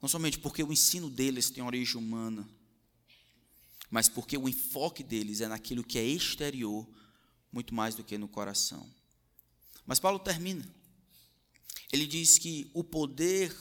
Não 0.00 0.08
somente 0.08 0.38
porque 0.38 0.62
o 0.62 0.72
ensino 0.72 1.10
deles 1.10 1.50
tem 1.50 1.62
origem 1.62 1.96
humana, 1.96 2.48
mas 3.90 4.08
porque 4.08 4.36
o 4.38 4.48
enfoque 4.48 5.02
deles 5.02 5.40
é 5.40 5.48
naquilo 5.48 5.84
que 5.84 5.98
é 5.98 6.04
exterior, 6.04 6.86
muito 7.52 7.74
mais 7.74 7.94
do 7.94 8.04
que 8.04 8.16
no 8.16 8.28
coração. 8.28 8.88
Mas 9.90 9.98
Paulo 9.98 10.20
termina. 10.20 10.64
Ele 11.92 12.06
diz 12.06 12.38
que 12.38 12.70
o 12.72 12.84
poder 12.84 13.52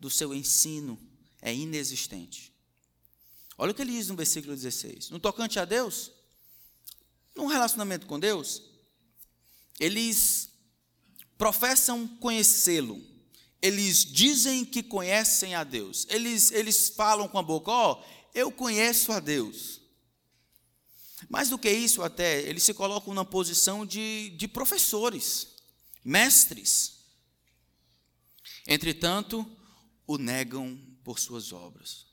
do 0.00 0.08
seu 0.08 0.32
ensino 0.32 0.98
é 1.42 1.54
inexistente. 1.54 2.50
Olha 3.58 3.72
o 3.72 3.74
que 3.74 3.82
ele 3.82 3.92
diz 3.92 4.08
no 4.08 4.16
versículo 4.16 4.54
16. 4.54 5.10
No 5.10 5.20
tocante 5.20 5.58
a 5.58 5.66
Deus, 5.66 6.12
num 7.34 7.44
relacionamento 7.44 8.06
com 8.06 8.18
Deus, 8.18 8.62
eles 9.78 10.48
professam 11.36 12.08
conhecê-lo. 12.08 12.98
Eles 13.60 14.02
dizem 14.02 14.64
que 14.64 14.82
conhecem 14.82 15.54
a 15.54 15.62
Deus. 15.62 16.06
Eles, 16.08 16.52
eles 16.52 16.88
falam 16.88 17.28
com 17.28 17.38
a 17.38 17.42
boca: 17.42 17.70
Ó, 17.70 18.00
oh, 18.00 18.04
eu 18.34 18.50
conheço 18.50 19.12
a 19.12 19.20
Deus. 19.20 19.82
Mais 21.28 21.50
do 21.50 21.58
que 21.58 21.70
isso, 21.70 22.02
até, 22.02 22.40
eles 22.48 22.62
se 22.62 22.72
colocam 22.72 23.12
na 23.12 23.26
posição 23.26 23.84
de, 23.84 24.30
de 24.38 24.48
professores, 24.48 25.55
mestres. 26.06 27.00
Entretanto, 28.64 29.44
o 30.06 30.16
negam 30.16 30.80
por 31.02 31.18
suas 31.18 31.52
obras. 31.52 32.06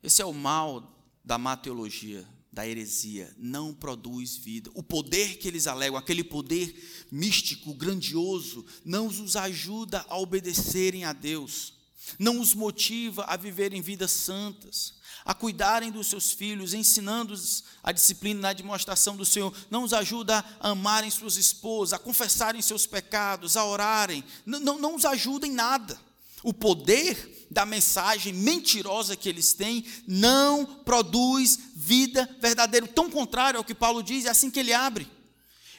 Esse 0.00 0.22
é 0.22 0.24
o 0.24 0.32
mal 0.32 1.04
da 1.24 1.36
má 1.36 1.56
teologia, 1.56 2.24
da 2.52 2.66
heresia, 2.66 3.34
não 3.36 3.74
produz 3.74 4.36
vida. 4.36 4.70
O 4.74 4.82
poder 4.82 5.38
que 5.38 5.48
eles 5.48 5.66
alegam, 5.66 5.96
aquele 5.96 6.22
poder 6.22 7.06
místico, 7.10 7.74
grandioso, 7.74 8.64
não 8.84 9.08
os 9.08 9.34
ajuda 9.34 10.04
a 10.08 10.16
obedecerem 10.16 11.04
a 11.04 11.12
Deus, 11.12 11.74
não 12.16 12.40
os 12.40 12.54
motiva 12.54 13.24
a 13.24 13.36
viverem 13.36 13.82
vidas 13.82 14.12
santas, 14.12 14.94
a 15.24 15.34
cuidarem 15.34 15.90
dos 15.90 16.08
seus 16.08 16.32
filhos, 16.32 16.74
ensinando-os 16.74 17.64
a 17.82 17.92
disciplina 17.92 18.40
na 18.40 18.52
demonstração 18.52 19.16
do 19.16 19.24
Senhor, 19.24 19.54
não 19.70 19.84
os 19.84 19.92
ajuda 19.92 20.44
a 20.60 20.70
amarem 20.70 21.10
suas 21.10 21.36
esposas, 21.36 21.92
a 21.92 21.98
confessarem 21.98 22.60
seus 22.60 22.86
pecados, 22.86 23.56
a 23.56 23.64
orarem, 23.64 24.24
não, 24.44 24.60
não, 24.60 24.78
não 24.78 24.94
os 24.94 25.04
ajuda 25.04 25.46
em 25.46 25.52
nada. 25.52 25.98
O 26.42 26.52
poder 26.52 27.46
da 27.50 27.64
mensagem 27.64 28.32
mentirosa 28.32 29.16
que 29.16 29.28
eles 29.28 29.52
têm 29.52 29.84
não 30.08 30.64
produz 30.64 31.58
vida 31.76 32.28
verdadeira. 32.40 32.88
Tão 32.88 33.08
contrário 33.08 33.58
ao 33.58 33.64
que 33.64 33.74
Paulo 33.74 34.02
diz, 34.02 34.24
é 34.24 34.30
assim 34.30 34.50
que 34.50 34.58
ele 34.58 34.72
abre. 34.72 35.08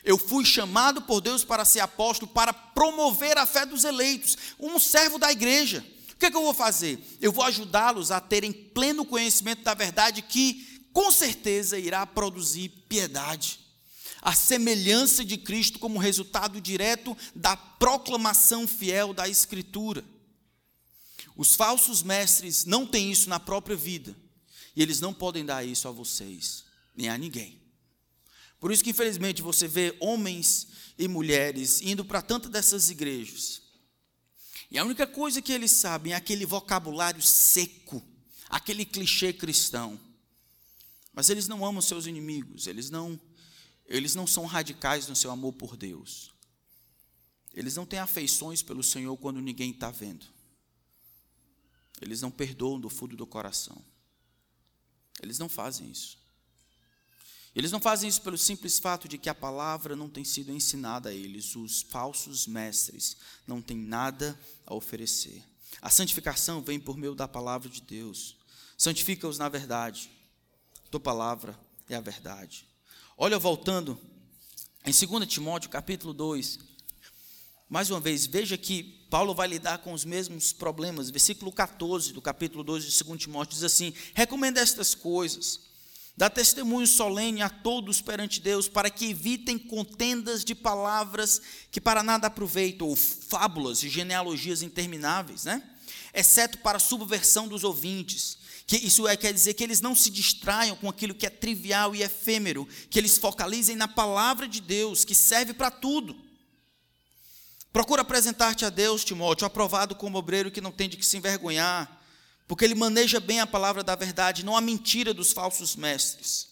Eu 0.04 0.18
fui 0.18 0.46
chamado 0.46 1.02
por 1.02 1.22
Deus 1.22 1.44
para 1.44 1.66
ser 1.66 1.80
apóstolo, 1.80 2.32
para 2.32 2.54
promover 2.54 3.38
a 3.38 3.46
fé 3.46 3.66
dos 3.66 3.84
eleitos, 3.84 4.38
um 4.60 4.78
servo 4.78 5.18
da 5.18 5.32
igreja. 5.32 5.84
Que, 6.24 6.28
é 6.28 6.32
que 6.32 6.38
eu 6.38 6.44
vou 6.44 6.54
fazer? 6.54 7.18
Eu 7.20 7.34
vou 7.34 7.44
ajudá-los 7.44 8.10
a 8.10 8.22
terem 8.22 8.54
pleno 8.54 9.04
conhecimento 9.04 9.62
da 9.62 9.74
verdade 9.74 10.22
que, 10.22 10.88
com 10.94 11.12
certeza, 11.12 11.78
irá 11.78 12.06
produzir 12.06 12.70
piedade. 12.88 13.60
A 14.22 14.34
semelhança 14.34 15.26
de 15.26 15.36
Cristo 15.36 15.80
como 15.80 16.00
resultado 16.00 16.62
direto 16.62 17.18
da 17.36 17.58
proclamação 17.58 18.66
fiel 18.66 19.14
da 19.14 19.28
Escritura. 19.28 20.02
Os 21.36 21.56
falsos 21.56 22.02
mestres 22.02 22.64
não 22.64 22.88
têm 22.88 23.12
isso 23.12 23.28
na 23.28 23.38
própria 23.38 23.76
vida. 23.76 24.16
E 24.78 24.82
eles 24.82 25.02
não 25.02 25.14
podem 25.14 25.44
dar 25.44 25.66
isso 25.66 25.90
a 25.90 25.92
vocês, 25.92 26.64
nem 26.96 27.10
a 27.10 27.18
ninguém. 27.18 27.62
Por 28.62 28.72
isso 28.72 28.82
que, 28.82 28.92
infelizmente, 28.92 29.42
você 29.42 29.68
vê 29.68 29.94
homens 30.00 30.70
e 30.98 31.06
mulheres 31.06 31.82
indo 31.82 32.06
para 32.06 32.22
tantas 32.22 32.50
dessas 32.50 32.90
igrejas. 32.90 33.63
E 34.74 34.80
a 34.80 34.84
única 34.84 35.06
coisa 35.06 35.40
que 35.40 35.54
eles 35.54 35.70
sabem 35.70 36.14
é 36.14 36.16
aquele 36.16 36.48
vocabulário 36.48 37.22
seco, 37.22 38.04
aquele 38.50 38.84
clichê 38.84 39.32
cristão. 39.32 40.00
Mas 41.14 41.30
eles 41.30 41.48
não 41.48 41.64
amam 41.64 41.80
seus 41.80 42.08
inimigos, 42.08 42.66
eles 42.66 42.90
não, 42.90 43.22
eles 43.86 44.16
não 44.16 44.26
são 44.26 44.48
radicais 44.48 45.08
no 45.08 45.16
seu 45.16 45.30
amor 45.30 45.54
por 45.54 45.78
Deus. 45.78 46.34
Eles 47.54 47.76
não 47.76 47.86
têm 47.86 48.00
afeições 48.00 48.64
pelo 48.64 48.82
Senhor 48.82 49.16
quando 49.18 49.40
ninguém 49.40 49.70
está 49.70 49.92
vendo. 49.92 50.26
Eles 52.02 52.20
não 52.20 52.32
perdoam 52.32 52.80
do 52.80 52.90
fundo 52.90 53.16
do 53.16 53.28
coração. 53.28 53.80
Eles 55.22 55.38
não 55.38 55.48
fazem 55.48 55.92
isso. 55.92 56.18
Eles 57.56 57.72
não 57.72 57.80
fazem 57.80 58.10
isso 58.10 58.22
pelo 58.22 58.38
simples 58.38 58.80
fato 58.80 59.08
de 59.08 59.18
que 59.18 59.30
a 59.30 59.36
palavra 59.36 59.96
não 59.96 60.10
tem 60.10 60.24
sido 60.24 60.52
ensinada 60.52 61.10
a 61.10 61.14
eles. 61.14 61.56
Os 61.56 61.84
falsos 61.84 62.48
mestres 62.48 63.16
não 63.46 63.62
têm 63.62 63.78
nada 63.78 64.40
a 64.66 64.74
oferecer. 64.74 65.44
A 65.82 65.90
santificação 65.90 66.62
vem 66.62 66.80
por 66.80 66.98
meio 66.98 67.14
da 67.14 67.28
palavra 67.28 67.70
de 67.70 67.82
Deus. 67.82 68.38
Santifica-os 68.78 69.38
na 69.38 69.50
verdade. 69.50 70.10
Tua 70.90 71.00
palavra 71.00 71.58
é 71.88 71.96
a 71.96 72.02
verdade. 72.02 72.68
Olha, 73.18 73.38
voltando 73.38 74.00
em 74.86 74.92
2 74.92 75.28
Timóteo, 75.28 75.70
capítulo 75.70 76.14
2, 76.14 76.60
mais 77.70 77.90
uma 77.90 78.00
vez, 78.00 78.26
veja 78.26 78.58
que 78.58 78.84
Paulo 79.10 79.34
vai 79.34 79.48
lidar 79.48 79.80
com 79.80 79.94
os 79.94 80.04
mesmos 80.04 80.54
problemas. 80.54 81.10
Versículo 81.10 81.52
14 81.52 82.14
do 82.14 82.22
capítulo 82.22 82.64
2 82.64 82.84
de 82.84 83.04
2 83.04 83.20
Timóteo 83.20 83.54
diz 83.54 83.64
assim: 83.64 83.94
Recomenda 84.14 84.60
estas 84.60 84.94
coisas, 84.94 85.60
dá 86.16 86.30
testemunho 86.30 86.88
solene 86.88 87.42
a 87.42 87.50
todos 87.50 88.02
perante 88.02 88.40
Deus, 88.40 88.68
para 88.68 88.90
que 88.90 89.10
evitem 89.10 89.58
contendas 89.58 90.44
de 90.44 90.54
palavras 90.54 91.42
que 91.72 91.82
para 91.82 92.04
nada 92.04 92.28
aproveitam, 92.28 92.88
ou 92.88 92.96
fábulas 92.96 93.84
e 93.84 93.90
genealogias 93.90 94.62
intermináveis, 94.62 95.46
né? 95.46 95.62
Exceto 96.14 96.60
para 96.60 96.78
a 96.78 96.82
subversão 96.82 97.48
dos 97.48 97.64
ouvintes. 97.64 98.38
Que 98.66 98.78
isso 98.78 99.08
é, 99.08 99.18
quer 99.18 99.34
dizer 99.34 99.56
que 99.56 99.64
eles 99.64 99.82
não 99.82 99.96
se 99.96 100.10
distraiam 100.10 100.76
com 100.76 100.88
aquilo 100.88 101.16
que 101.16 101.26
é 101.26 101.30
trivial 101.30 101.96
e 101.96 102.02
efêmero, 102.02 102.68
que 102.90 102.98
eles 102.98 103.18
focalizem 103.18 103.76
na 103.76 103.88
palavra 103.88 104.48
de 104.48 104.62
Deus, 104.62 105.04
que 105.04 105.14
serve 105.14 105.54
para 105.54 105.70
tudo 105.70 106.16
Procura 107.74 108.04
apresentar-te 108.04 108.64
a 108.66 108.70
Deus, 108.70 109.04
Timóteo, 109.04 109.48
aprovado 109.48 109.96
como 109.96 110.20
obreiro 110.20 110.52
que 110.52 110.62
não 110.62 110.72
tem 110.72 110.88
de 110.88 110.96
que 110.96 111.04
se 111.04 111.18
envergonhar, 111.18 112.03
porque 112.48 112.66
ele 112.66 112.76
maneja 112.76 113.20
bem 113.20 113.40
a 113.40 113.48
palavra 113.48 113.84
da 113.84 113.96
verdade, 113.96 114.44
não 114.44 114.56
a 114.56 114.62
mentira 114.62 115.14
dos 115.14 115.32
falsos 115.32 115.76
mestres. 115.76 116.50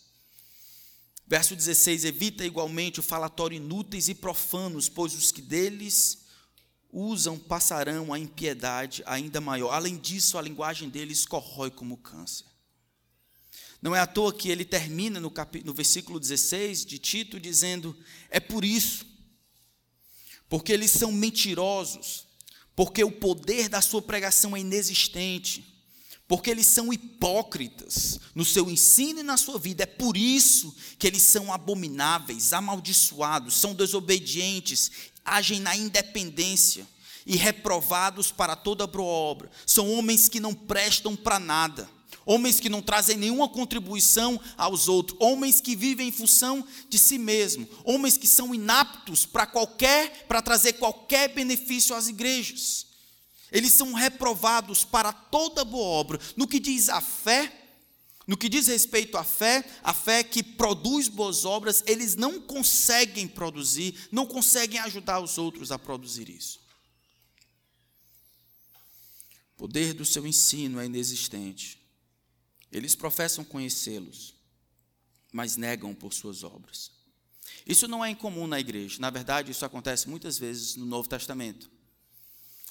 Verso 1.28 1.56
16: 1.56 2.06
Evita 2.06 2.46
igualmente 2.46 3.00
o 3.00 3.04
falatório 3.04 3.56
inúteis 3.56 4.10
e 4.10 4.16
profanos, 4.16 4.90
pois 4.90 5.14
os 5.14 5.32
que 5.32 5.42
deles 5.42 6.20
usam 6.92 7.40
passarão 7.40 8.12
a 8.12 8.20
impiedade 8.20 9.02
ainda 9.06 9.40
maior. 9.40 9.72
Além 9.72 9.98
disso, 9.98 10.38
a 10.38 10.42
linguagem 10.42 10.90
deles 10.90 11.26
corrói 11.26 11.72
como 11.72 11.96
câncer. 11.96 12.46
Não 13.82 13.96
é 13.96 14.00
à 14.00 14.06
toa 14.06 14.34
que 14.34 14.50
ele 14.50 14.66
termina 14.66 15.20
no, 15.20 15.32
cap... 15.32 15.64
no 15.64 15.74
versículo 15.74 16.20
16 16.20 16.86
de 16.86 17.00
Tito 17.00 17.40
dizendo: 17.40 17.98
É 18.30 18.40
por 18.40 18.66
isso 18.66 19.06
porque 20.50 20.74
eles 20.74 20.92
são 20.92 21.14
mentirosos, 21.14 22.28
porque 22.76 23.06
o 23.06 23.12
poder 23.12 23.70
da 23.70 23.80
sua 23.80 24.02
pregação 24.02 24.54
é 24.54 24.60
inexistente, 24.60 25.71
porque 26.32 26.50
eles 26.50 26.68
são 26.68 26.94
hipócritas 26.94 28.18
no 28.34 28.46
seu 28.46 28.70
ensino 28.70 29.20
e 29.20 29.24
na 29.24 29.36
sua 29.36 29.60
vida. 29.60 29.84
É 29.84 29.86
por 29.86 30.16
isso 30.16 30.74
que 30.98 31.06
eles 31.06 31.24
são 31.24 31.52
abomináveis, 31.52 32.54
amaldiçoados, 32.54 33.56
são 33.56 33.74
desobedientes, 33.76 34.90
agem 35.26 35.60
na 35.60 35.76
independência 35.76 36.88
e 37.26 37.36
reprovados 37.36 38.32
para 38.32 38.56
toda 38.56 38.88
boa 38.88 39.04
obra. 39.04 39.52
São 39.66 39.92
homens 39.92 40.30
que 40.30 40.40
não 40.40 40.54
prestam 40.54 41.18
para 41.18 41.38
nada 41.38 41.90
homens 42.24 42.60
que 42.60 42.70
não 42.70 42.84
trazem 42.84 43.18
nenhuma 43.18 43.50
contribuição 43.50 44.40
aos 44.56 44.88
outros, 44.88 45.18
homens 45.20 45.60
que 45.60 45.76
vivem 45.76 46.10
em 46.10 46.12
função 46.12 46.66
de 46.88 47.00
si 47.00 47.18
mesmo, 47.18 47.68
homens 47.84 48.16
que 48.16 48.28
são 48.28 48.54
inaptos 48.54 49.26
para 49.26 49.48
qualquer, 49.48 50.28
para 50.28 50.42
trazer 50.42 50.74
qualquer 50.74 51.34
benefício 51.34 51.96
às 51.96 52.08
igrejas. 52.08 52.91
Eles 53.52 53.74
são 53.74 53.94
reprovados 53.94 54.86
para 54.86 55.12
toda 55.12 55.66
boa 55.66 55.86
obra. 55.86 56.20
No 56.38 56.48
que 56.48 56.60
diz 56.60 56.88
a 56.88 57.02
fé, 57.02 57.62
no 58.26 58.38
que 58.38 58.48
diz 58.48 58.68
respeito 58.68 59.18
à 59.18 59.24
fé, 59.24 59.70
a 59.84 59.94
fé 59.94 60.24
que 60.24 60.42
produz 60.42 61.10
boas 61.10 61.44
obras, 61.44 61.84
eles 61.86 62.16
não 62.16 62.40
conseguem 62.40 63.28
produzir, 63.28 64.08
não 64.12 64.26
conseguem 64.26 64.80
ajudar 64.80 65.20
os 65.20 65.38
outros 65.38 65.72
a 65.72 65.78
produzir 65.78 66.30
isso. 66.30 66.62
O 69.54 69.58
poder 69.58 69.94
do 69.94 70.06
seu 70.06 70.26
ensino 70.26 70.80
é 70.80 70.86
inexistente. 70.86 71.78
Eles 72.72 72.96
professam 72.96 73.44
conhecê-los, 73.44 74.34
mas 75.32 75.58
negam 75.58 75.94
por 75.94 76.14
suas 76.14 76.44
obras. 76.44 76.90
Isso 77.68 77.88
não 77.88 78.04
é 78.04 78.10
incomum 78.10 78.48
na 78.48 78.60
igreja. 78.60 78.98
Na 79.00 79.10
verdade, 79.10 79.52
isso 79.52 79.66
acontece 79.66 80.08
muitas 80.08 80.38
vezes 80.38 80.78
no 80.78 80.86
Novo 80.86 81.10
Testamento. 81.10 81.70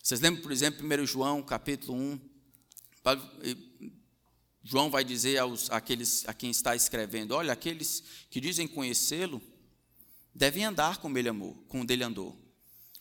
Vocês 0.02 0.20
lembram, 0.20 0.42
por 0.42 0.50
exemplo, 0.50 0.86
1 0.86 1.06
João, 1.06 1.42
capítulo 1.42 1.96
1, 1.96 2.20
João 4.62 4.90
vai 4.90 5.04
dizer 5.04 5.38
aos, 5.38 5.70
àqueles, 5.70 6.24
a 6.28 6.34
quem 6.34 6.50
está 6.50 6.74
escrevendo: 6.74 7.32
Olha, 7.32 7.52
aqueles 7.52 8.02
que 8.30 8.40
dizem 8.40 8.66
conhecê-lo 8.66 9.40
devem 10.34 10.64
andar 10.64 10.98
como 10.98 11.18
ele 11.18 11.28
amou, 11.28 11.54
como 11.68 11.84
ele 11.88 12.04
andou. 12.04 12.36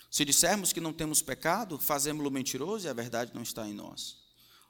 Se 0.09 0.25
dissermos 0.25 0.73
que 0.73 0.81
não 0.81 0.91
temos 0.91 1.21
pecado, 1.21 1.77
fazemos-lo 1.77 2.31
mentiroso 2.31 2.87
e 2.87 2.89
a 2.89 2.93
verdade 2.93 3.31
não 3.33 3.43
está 3.43 3.67
em 3.67 3.73
nós. 3.73 4.17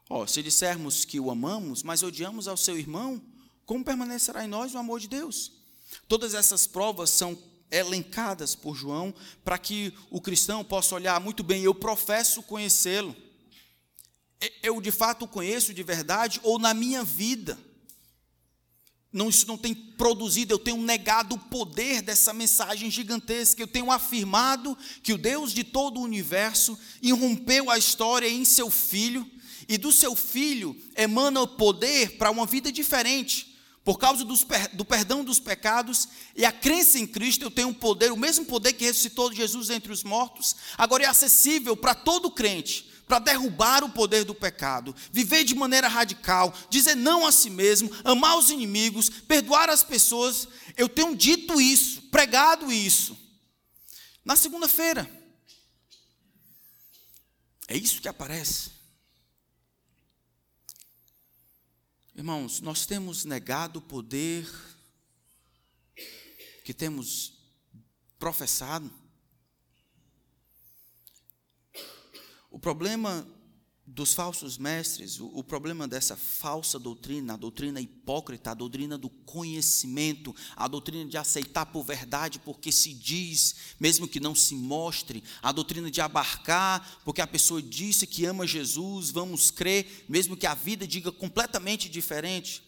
Oh, 0.10 0.28
se 0.28 0.44
dissermos 0.44 1.06
que 1.06 1.20
o 1.20 1.32
amamos, 1.32 1.84
mas 1.84 2.04
odiamos 2.04 2.48
ao 2.48 2.58
seu 2.58 2.78
irmão, 2.78 3.22
como 3.66 3.86
permanecerá 3.86 4.44
em 4.44 4.48
nós 4.48 4.74
o 4.74 4.78
amor 4.78 5.00
de 5.00 5.08
Deus? 5.08 5.54
Todas 6.08 6.34
essas 6.34 6.68
provas 6.68 7.10
são 7.10 7.36
elencadas 7.72 8.56
por 8.56 8.76
João 8.76 9.14
para 9.44 9.58
que 9.58 9.94
o 10.10 10.20
cristão 10.20 10.64
possa 10.64 10.96
olhar 10.96 11.20
muito 11.20 11.44
bem, 11.44 11.64
eu 11.64 11.76
professo 11.76 12.44
conhecê-lo. 12.44 13.16
Eu 14.64 14.80
de 14.80 14.92
fato 14.92 15.26
o 15.26 15.28
conheço 15.28 15.74
de 15.74 15.84
verdade 15.84 16.40
ou 16.44 16.58
na 16.58 16.74
minha 16.74 17.04
vida 17.04 17.58
não, 19.12 19.28
isso 19.28 19.48
não 19.48 19.58
tem 19.58 19.74
produzido, 19.74 20.54
eu 20.54 20.60
tenho 20.60 20.78
negado 20.78 21.34
o 21.34 21.40
poder 21.40 22.02
dessa 22.02 22.32
mensagem 22.32 22.92
gigantesca, 22.92 23.62
eu 23.62 23.68
tenho 23.68 23.92
afirmado 23.92 24.78
que 25.02 25.14
o 25.14 25.18
Deus 25.18 25.52
de 25.52 25.64
todo 25.64 26.00
o 26.00 26.04
universo 26.04 26.78
irrompeu 27.02 27.72
a 27.72 27.78
história 27.78 28.30
em 28.30 28.46
seu 28.46 28.70
filho, 28.70 29.28
e 29.68 29.78
do 29.78 29.92
seu 29.92 30.16
filho 30.16 30.76
emana 30.96 31.42
o 31.42 31.48
poder 31.48 32.18
para 32.18 32.32
uma 32.32 32.46
vida 32.46 32.72
diferente. 32.72 33.49
Por 33.84 33.98
causa 33.98 34.24
dos, 34.24 34.46
do 34.74 34.86
perdão 34.86 35.24
dos 35.24 35.40
pecados 35.40 36.08
e 36.36 36.46
a 36.46 36.52
crença 36.52 37.00
em 37.00 37.08
Cristo, 37.08 37.46
eu 37.46 37.52
tenho 37.52 37.70
um 37.70 37.74
poder, 37.74 38.12
o 38.12 38.18
mesmo 38.18 38.46
poder 38.46 38.74
que 38.74 38.86
ressuscitou 38.86 39.34
Jesus 39.34 39.70
entre 39.70 39.92
os 39.92 40.04
mortos, 40.04 40.56
agora 40.78 41.04
é 41.04 41.08
acessível 41.08 41.76
para 41.76 41.96
todo 41.96 42.30
crente 42.30 42.90
para 43.10 43.18
derrubar 43.18 43.84
o 43.84 43.90
poder 43.90 44.24
do 44.24 44.36
pecado, 44.36 44.96
viver 45.12 45.44
de 45.44 45.56
maneira 45.56 45.88
radical, 45.88 46.54
dizer 46.70 46.94
não 46.94 47.26
a 47.26 47.32
si 47.32 47.50
mesmo, 47.50 47.90
amar 48.04 48.38
os 48.38 48.52
inimigos, 48.52 49.10
perdoar 49.10 49.68
as 49.68 49.82
pessoas. 49.82 50.48
Eu 50.78 50.88
tenho 50.88 51.16
dito 51.16 51.60
isso, 51.60 52.04
pregado 52.04 52.72
isso. 52.72 53.18
Na 54.24 54.36
segunda-feira. 54.36 55.10
É 57.68 57.76
isso 57.76 58.00
que 58.00 58.08
aparece. 58.08 58.79
Irmãos, 62.20 62.60
nós 62.60 62.86
temos 62.86 63.24
negado 63.24 63.80
o 63.80 63.82
poder 63.82 64.46
que 66.66 66.74
temos 66.74 67.40
professado. 68.20 68.92
O 72.52 72.60
problema 72.60 73.26
dos 73.96 74.14
falsos 74.14 74.58
mestres, 74.58 75.20
o, 75.20 75.32
o, 75.34 75.44
problema 75.44 75.88
dessa 75.88 76.16
falsa 76.16 76.78
doutrina, 76.78 77.34
a 77.34 77.38
doutrina 77.38 77.82
hipócrita, 77.82 78.52
a 78.52 78.54
doutrina 78.54 78.98
do 78.98 79.10
conhecimento, 79.10 80.36
a 80.56 80.68
doutrina 80.68 81.10
de 81.10 81.18
aceitar 81.18 81.66
por 81.66 81.84
verdade 81.84 82.40
porque 82.40 82.72
se 82.72 82.94
diz, 82.94 83.56
mesmo 83.80 84.08
que 84.08 84.20
não 84.20 84.36
se 84.36 84.54
mostre, 84.56 85.24
a 85.42 85.52
doutrina 85.52 85.90
de 85.90 86.02
abarcar 86.02 87.00
porque 87.04 87.22
a 87.22 87.28
pessoa 87.28 87.62
disse 87.62 88.06
que 88.06 88.26
ama 88.26 88.46
Jesus, 88.46 89.10
vamos 89.10 89.50
crer, 89.50 90.06
mesmo 90.08 90.38
que 90.38 90.46
a 90.46 90.54
vida 90.54 90.86
diga 90.86 91.12
completamente 91.12 91.90
diferente. 91.90 92.64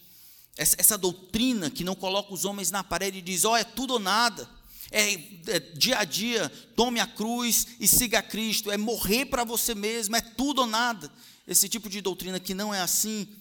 Essa, 0.58 0.76
essa 0.80 0.98
doutrina 0.98 1.70
que 1.70 1.84
não 1.84 1.96
coloca 1.96 2.34
os 2.34 2.46
homens 2.46 2.72
na 2.72 2.84
parede 2.84 3.20
e 3.20 3.22
diz: 3.22 3.46
ó, 3.46 3.54
oh, 3.54 3.58
é 3.58 3.64
tudo 3.64 3.94
ou 3.94 4.00
nada 4.00 4.61
é, 4.92 5.14
é, 5.14 5.60
dia 5.60 6.00
a 6.00 6.04
dia, 6.04 6.50
tome 6.76 7.00
a 7.00 7.08
cruz 7.08 7.68
e 7.80 7.88
siga 7.88 8.20
a 8.20 8.24
Cristo, 8.24 8.70
é 8.70 8.78
morrer 8.78 9.26
para 9.26 9.46
você 9.46 9.74
mesmo, 9.74 10.16
é 10.16 10.22
tudo 10.22 10.62
ou 10.62 10.68
nada. 10.68 11.12
Esse 11.48 11.70
tipo 11.70 11.90
de 11.90 12.02
doutrina 12.02 12.40
que 12.40 12.54
não 12.54 12.74
é 12.74 12.82
assim, 12.82 13.34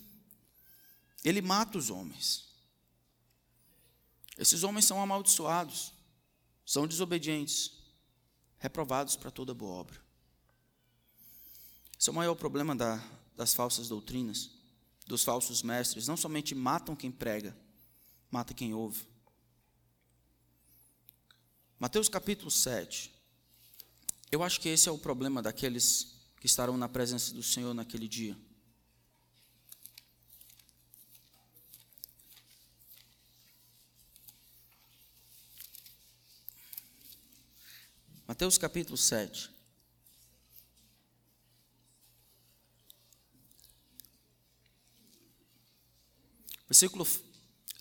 ele 1.24 1.42
mata 1.42 1.76
os 1.76 1.90
homens. 1.90 2.48
Esses 4.38 4.62
homens 4.62 4.86
são 4.86 5.02
amaldiçoados, 5.02 5.92
são 6.64 6.86
desobedientes, 6.86 7.72
reprovados 8.58 9.16
para 9.16 9.30
toda 9.30 9.52
boa 9.52 9.72
obra. 9.72 10.00
Esse 11.98 12.08
é 12.08 12.12
o 12.12 12.14
maior 12.14 12.34
problema 12.34 12.74
da, 12.74 13.02
das 13.36 13.52
falsas 13.52 13.88
doutrinas, 13.88 14.50
dos 15.06 15.24
falsos 15.24 15.62
mestres. 15.62 16.06
Não 16.06 16.16
somente 16.16 16.54
matam 16.54 16.96
quem 16.96 17.10
prega, 17.10 17.54
mata 18.30 18.54
quem 18.54 18.72
ouve. 18.72 19.09
Mateus 21.80 22.10
capítulo 22.10 22.50
7. 22.50 23.10
Eu 24.30 24.42
acho 24.42 24.60
que 24.60 24.68
esse 24.68 24.86
é 24.86 24.92
o 24.92 24.98
problema 24.98 25.40
daqueles 25.40 26.14
que 26.38 26.44
estarão 26.44 26.76
na 26.76 26.90
presença 26.90 27.32
do 27.32 27.42
Senhor 27.42 27.72
naquele 27.72 28.06
dia. 28.06 28.36
Mateus 38.28 38.58
capítulo 38.58 38.98
7. 38.98 39.50
Versículo 46.68 47.06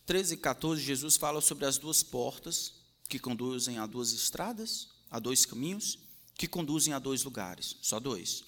13 0.06 0.36
e 0.36 0.38
14, 0.38 0.82
Jesus 0.82 1.18
fala 1.18 1.42
sobre 1.42 1.66
as 1.66 1.78
duas 1.78 2.02
portas 2.02 2.79
que 3.10 3.18
conduzem 3.18 3.80
a 3.80 3.88
duas 3.88 4.14
estradas, 4.14 4.88
a 5.10 5.20
dois 5.20 5.46
caminhos, 5.46 5.98
que 6.36 6.48
conduzem 6.48 6.94
a 6.94 7.00
dois 7.00 7.24
lugares, 7.24 7.76
só 7.82 8.00
dois. 8.00 8.46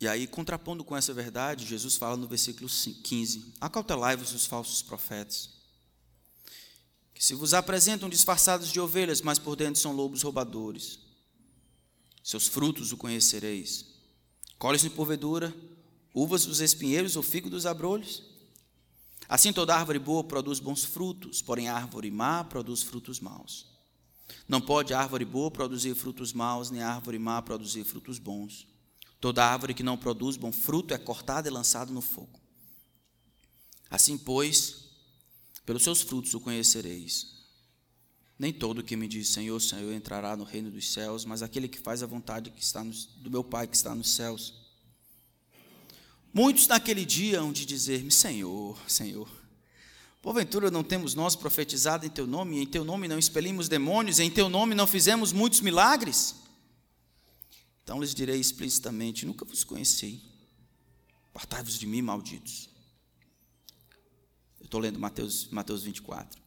E 0.00 0.08
aí, 0.08 0.26
contrapondo 0.26 0.82
com 0.82 0.96
essa 0.96 1.14
verdade, 1.14 1.64
Jesus 1.64 1.96
fala 1.96 2.16
no 2.16 2.26
versículo 2.26 2.68
15: 2.68 3.54
Acautelai-vos 3.60 4.32
os 4.32 4.46
falsos 4.46 4.82
profetas, 4.82 5.50
que 7.14 7.24
se 7.24 7.34
vos 7.34 7.54
apresentam 7.54 8.08
disfarçados 8.08 8.72
de 8.72 8.80
ovelhas, 8.80 9.20
mas 9.20 9.38
por 9.38 9.54
dentro 9.54 9.80
são 9.80 9.92
lobos 9.92 10.22
roubadores. 10.22 10.98
Seus 12.24 12.48
frutos 12.48 12.90
o 12.90 12.96
conhecereis. 12.96 13.84
Colhe-se 14.58 14.90
porventura 14.90 15.54
uvas 16.14 16.46
dos 16.46 16.60
espinheiros 16.60 17.14
ou 17.14 17.22
figo 17.22 17.50
dos 17.50 17.66
abrolhos? 17.66 18.31
Assim 19.32 19.50
toda 19.50 19.74
árvore 19.74 19.98
boa 19.98 20.22
produz 20.22 20.60
bons 20.60 20.84
frutos, 20.84 21.40
porém 21.40 21.66
árvore 21.66 22.10
má 22.10 22.44
produz 22.44 22.82
frutos 22.82 23.18
maus. 23.18 23.66
Não 24.46 24.60
pode 24.60 24.92
árvore 24.92 25.24
boa 25.24 25.50
produzir 25.50 25.94
frutos 25.94 26.34
maus, 26.34 26.70
nem 26.70 26.82
árvore 26.82 27.18
má 27.18 27.40
produzir 27.40 27.82
frutos 27.82 28.18
bons. 28.18 28.66
Toda 29.22 29.42
árvore 29.42 29.72
que 29.72 29.82
não 29.82 29.96
produz 29.96 30.36
bom 30.36 30.52
fruto 30.52 30.92
é 30.92 30.98
cortada 30.98 31.48
e 31.48 31.50
lançada 31.50 31.90
no 31.90 32.02
fogo. 32.02 32.38
Assim, 33.88 34.18
pois, 34.18 34.90
pelos 35.64 35.82
seus 35.82 36.02
frutos 36.02 36.34
o 36.34 36.40
conhecereis. 36.40 37.28
Nem 38.38 38.52
todo 38.52 38.84
que 38.84 38.96
me 38.96 39.08
diz 39.08 39.28
Senhor, 39.28 39.58
Senhor 39.60 39.94
entrará 39.94 40.36
no 40.36 40.44
reino 40.44 40.70
dos 40.70 40.92
céus, 40.92 41.24
mas 41.24 41.40
aquele 41.40 41.68
que 41.68 41.80
faz 41.80 42.02
a 42.02 42.06
vontade 42.06 42.50
que 42.50 42.62
está 42.62 42.84
no, 42.84 42.92
do 43.16 43.30
meu 43.30 43.42
Pai 43.42 43.66
que 43.66 43.76
está 43.76 43.94
nos 43.94 44.10
céus. 44.10 44.61
Muitos 46.32 46.66
naquele 46.66 47.04
dia 47.04 47.40
hão 47.40 47.52
de 47.52 47.66
dizer-me: 47.66 48.10
Senhor, 48.10 48.78
Senhor, 48.88 49.28
porventura 50.22 50.70
não 50.70 50.82
temos 50.82 51.14
nós 51.14 51.36
profetizado 51.36 52.06
em 52.06 52.10
Teu 52.10 52.26
nome, 52.26 52.58
em 52.58 52.66
Teu 52.66 52.84
nome 52.84 53.06
não 53.06 53.18
expelimos 53.18 53.68
demônios, 53.68 54.18
em 54.18 54.30
Teu 54.30 54.48
nome 54.48 54.74
não 54.74 54.86
fizemos 54.86 55.32
muitos 55.32 55.60
milagres? 55.60 56.34
Então 57.84 58.00
lhes 58.00 58.14
direi 58.14 58.40
explicitamente: 58.40 59.26
Nunca 59.26 59.44
vos 59.44 59.62
conheci. 59.62 60.22
Apartai-vos 61.34 61.78
de 61.78 61.86
mim, 61.86 62.02
malditos. 62.02 62.68
Eu 64.60 64.66
estou 64.66 64.80
lendo 64.80 64.98
Mateus, 64.98 65.48
Mateus 65.48 65.82
24. 65.82 66.40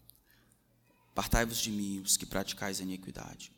Apartai-vos 1.12 1.58
de 1.58 1.72
mim, 1.72 2.02
os 2.02 2.18
que 2.18 2.26
praticais 2.26 2.80
a 2.80 2.84
iniquidade. 2.84 3.52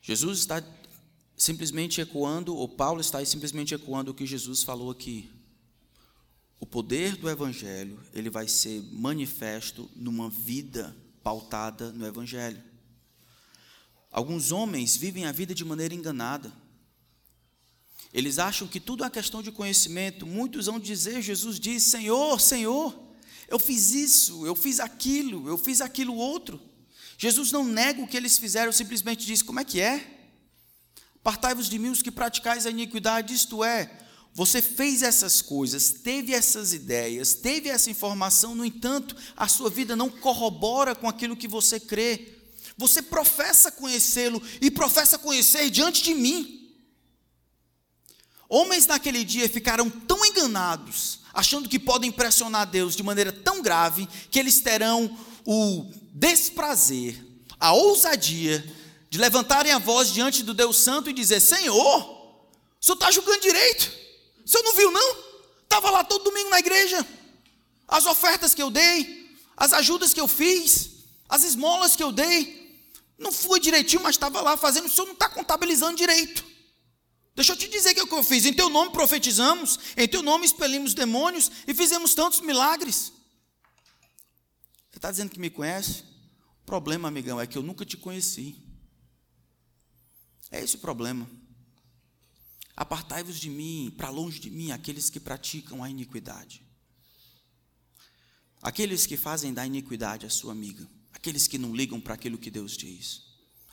Jesus 0.00 0.40
está 0.40 0.62
simplesmente 1.42 2.00
ecoando, 2.00 2.54
ou 2.54 2.68
Paulo 2.68 3.00
está 3.00 3.24
simplesmente 3.24 3.74
ecoando 3.74 4.12
o 4.12 4.14
que 4.14 4.24
Jesus 4.24 4.62
falou 4.62 4.92
aqui. 4.92 5.28
O 6.60 6.64
poder 6.64 7.16
do 7.16 7.28
evangelho, 7.28 7.98
ele 8.14 8.30
vai 8.30 8.46
ser 8.46 8.80
manifesto 8.92 9.90
numa 9.96 10.30
vida 10.30 10.96
pautada 11.20 11.90
no 11.90 12.06
evangelho. 12.06 12.62
Alguns 14.12 14.52
homens 14.52 14.96
vivem 14.96 15.24
a 15.24 15.32
vida 15.32 15.52
de 15.52 15.64
maneira 15.64 15.92
enganada. 15.92 16.52
Eles 18.14 18.38
acham 18.38 18.68
que 18.68 18.78
tudo 18.78 19.02
é 19.02 19.10
questão 19.10 19.42
de 19.42 19.50
conhecimento. 19.50 20.24
Muitos 20.24 20.66
vão 20.66 20.78
dizer, 20.78 21.20
Jesus 21.22 21.58
diz: 21.58 21.82
Senhor, 21.82 22.40
Senhor, 22.40 22.96
eu 23.48 23.58
fiz 23.58 23.90
isso, 23.90 24.46
eu 24.46 24.54
fiz 24.54 24.78
aquilo, 24.78 25.48
eu 25.48 25.58
fiz 25.58 25.80
aquilo 25.80 26.14
outro. 26.14 26.60
Jesus 27.18 27.50
não 27.50 27.64
nega 27.64 28.00
o 28.00 28.06
que 28.06 28.16
eles 28.16 28.38
fizeram, 28.38 28.70
simplesmente 28.70 29.26
diz: 29.26 29.42
Como 29.42 29.58
é 29.58 29.64
que 29.64 29.80
é? 29.80 30.21
Partai-vos 31.22 31.68
de 31.68 31.78
mim 31.78 31.90
os 31.90 32.02
que 32.02 32.10
praticais 32.10 32.66
a 32.66 32.70
iniquidade, 32.70 33.34
isto 33.34 33.62
é, 33.62 33.90
você 34.34 34.62
fez 34.62 35.02
essas 35.02 35.42
coisas, 35.42 35.90
teve 35.90 36.32
essas 36.32 36.72
ideias, 36.72 37.34
teve 37.34 37.68
essa 37.68 37.90
informação, 37.90 38.54
no 38.54 38.64
entanto, 38.64 39.14
a 39.36 39.46
sua 39.46 39.68
vida 39.68 39.94
não 39.94 40.08
corrobora 40.08 40.94
com 40.94 41.06
aquilo 41.06 41.36
que 41.36 41.46
você 41.46 41.78
crê. 41.78 42.38
Você 42.78 43.02
professa 43.02 43.70
conhecê-lo 43.70 44.42
e 44.60 44.70
professa 44.70 45.18
conhecer 45.18 45.68
diante 45.68 46.02
de 46.02 46.14
mim. 46.14 46.70
Homens 48.48 48.86
naquele 48.86 49.22
dia 49.22 49.48
ficaram 49.48 49.90
tão 49.90 50.24
enganados, 50.24 51.20
achando 51.34 51.68
que 51.68 51.78
podem 51.78 52.08
impressionar 52.08 52.66
Deus 52.66 52.96
de 52.96 53.02
maneira 53.02 53.32
tão 53.32 53.60
grave, 53.60 54.08
que 54.30 54.38
eles 54.38 54.60
terão 54.60 55.16
o 55.44 55.92
desprazer, 56.14 57.22
a 57.60 57.72
ousadia 57.72 58.64
de 59.12 59.18
levantarem 59.18 59.70
a 59.70 59.78
voz 59.78 60.10
diante 60.10 60.42
do 60.42 60.54
Deus 60.54 60.78
Santo 60.78 61.10
e 61.10 61.12
dizer: 61.12 61.38
Senhor, 61.38 61.76
o 61.76 62.48
senhor 62.80 62.94
está 62.94 63.10
julgando 63.10 63.42
direito? 63.42 63.92
O 64.42 64.48
senhor 64.48 64.64
não 64.64 64.72
viu, 64.72 64.90
não? 64.90 65.16
Estava 65.64 65.90
lá 65.90 66.02
todo 66.02 66.24
domingo 66.24 66.48
na 66.48 66.58
igreja. 66.58 67.06
As 67.86 68.06
ofertas 68.06 68.54
que 68.54 68.62
eu 68.62 68.70
dei, 68.70 69.36
as 69.54 69.74
ajudas 69.74 70.14
que 70.14 70.20
eu 70.20 70.26
fiz, 70.26 71.04
as 71.28 71.44
esmolas 71.44 71.94
que 71.94 72.02
eu 72.02 72.10
dei. 72.10 72.80
Não 73.18 73.30
foi 73.30 73.60
direitinho, 73.60 74.02
mas 74.02 74.14
estava 74.14 74.40
lá 74.40 74.56
fazendo. 74.56 74.86
O 74.86 74.88
senhor 74.88 75.04
não 75.04 75.12
está 75.12 75.28
contabilizando 75.28 75.94
direito. 75.94 76.42
Deixa 77.34 77.52
eu 77.52 77.56
te 77.56 77.68
dizer 77.68 77.90
o 77.90 77.94
que, 77.94 78.00
é 78.00 78.06
que 78.06 78.14
eu 78.14 78.22
fiz. 78.22 78.46
Em 78.46 78.54
teu 78.54 78.70
nome 78.70 78.92
profetizamos, 78.92 79.78
em 79.94 80.08
teu 80.08 80.22
nome 80.22 80.46
expelimos 80.46 80.94
demônios 80.94 81.50
e 81.68 81.74
fizemos 81.74 82.14
tantos 82.14 82.40
milagres. 82.40 83.12
Você 84.90 84.96
está 84.96 85.10
dizendo 85.10 85.28
que 85.28 85.38
me 85.38 85.50
conhece? 85.50 86.02
O 86.62 86.64
problema, 86.64 87.08
amigão, 87.08 87.38
é 87.38 87.46
que 87.46 87.58
eu 87.58 87.62
nunca 87.62 87.84
te 87.84 87.98
conheci. 87.98 88.61
É 90.52 90.62
esse 90.62 90.76
o 90.76 90.80
problema. 90.80 91.28
Apartai-vos 92.76 93.40
de 93.40 93.48
mim, 93.48 93.92
para 93.96 94.10
longe 94.10 94.38
de 94.38 94.50
mim, 94.50 94.70
aqueles 94.70 95.08
que 95.08 95.18
praticam 95.18 95.82
a 95.82 95.88
iniquidade. 95.88 96.62
Aqueles 98.60 99.06
que 99.06 99.16
fazem 99.16 99.54
da 99.54 99.66
iniquidade 99.66 100.26
a 100.26 100.30
sua 100.30 100.52
amiga. 100.52 100.86
Aqueles 101.12 101.48
que 101.48 101.56
não 101.56 101.74
ligam 101.74 101.98
para 101.98 102.14
aquilo 102.14 102.36
que 102.36 102.50
Deus 102.50 102.76
diz. 102.76 103.22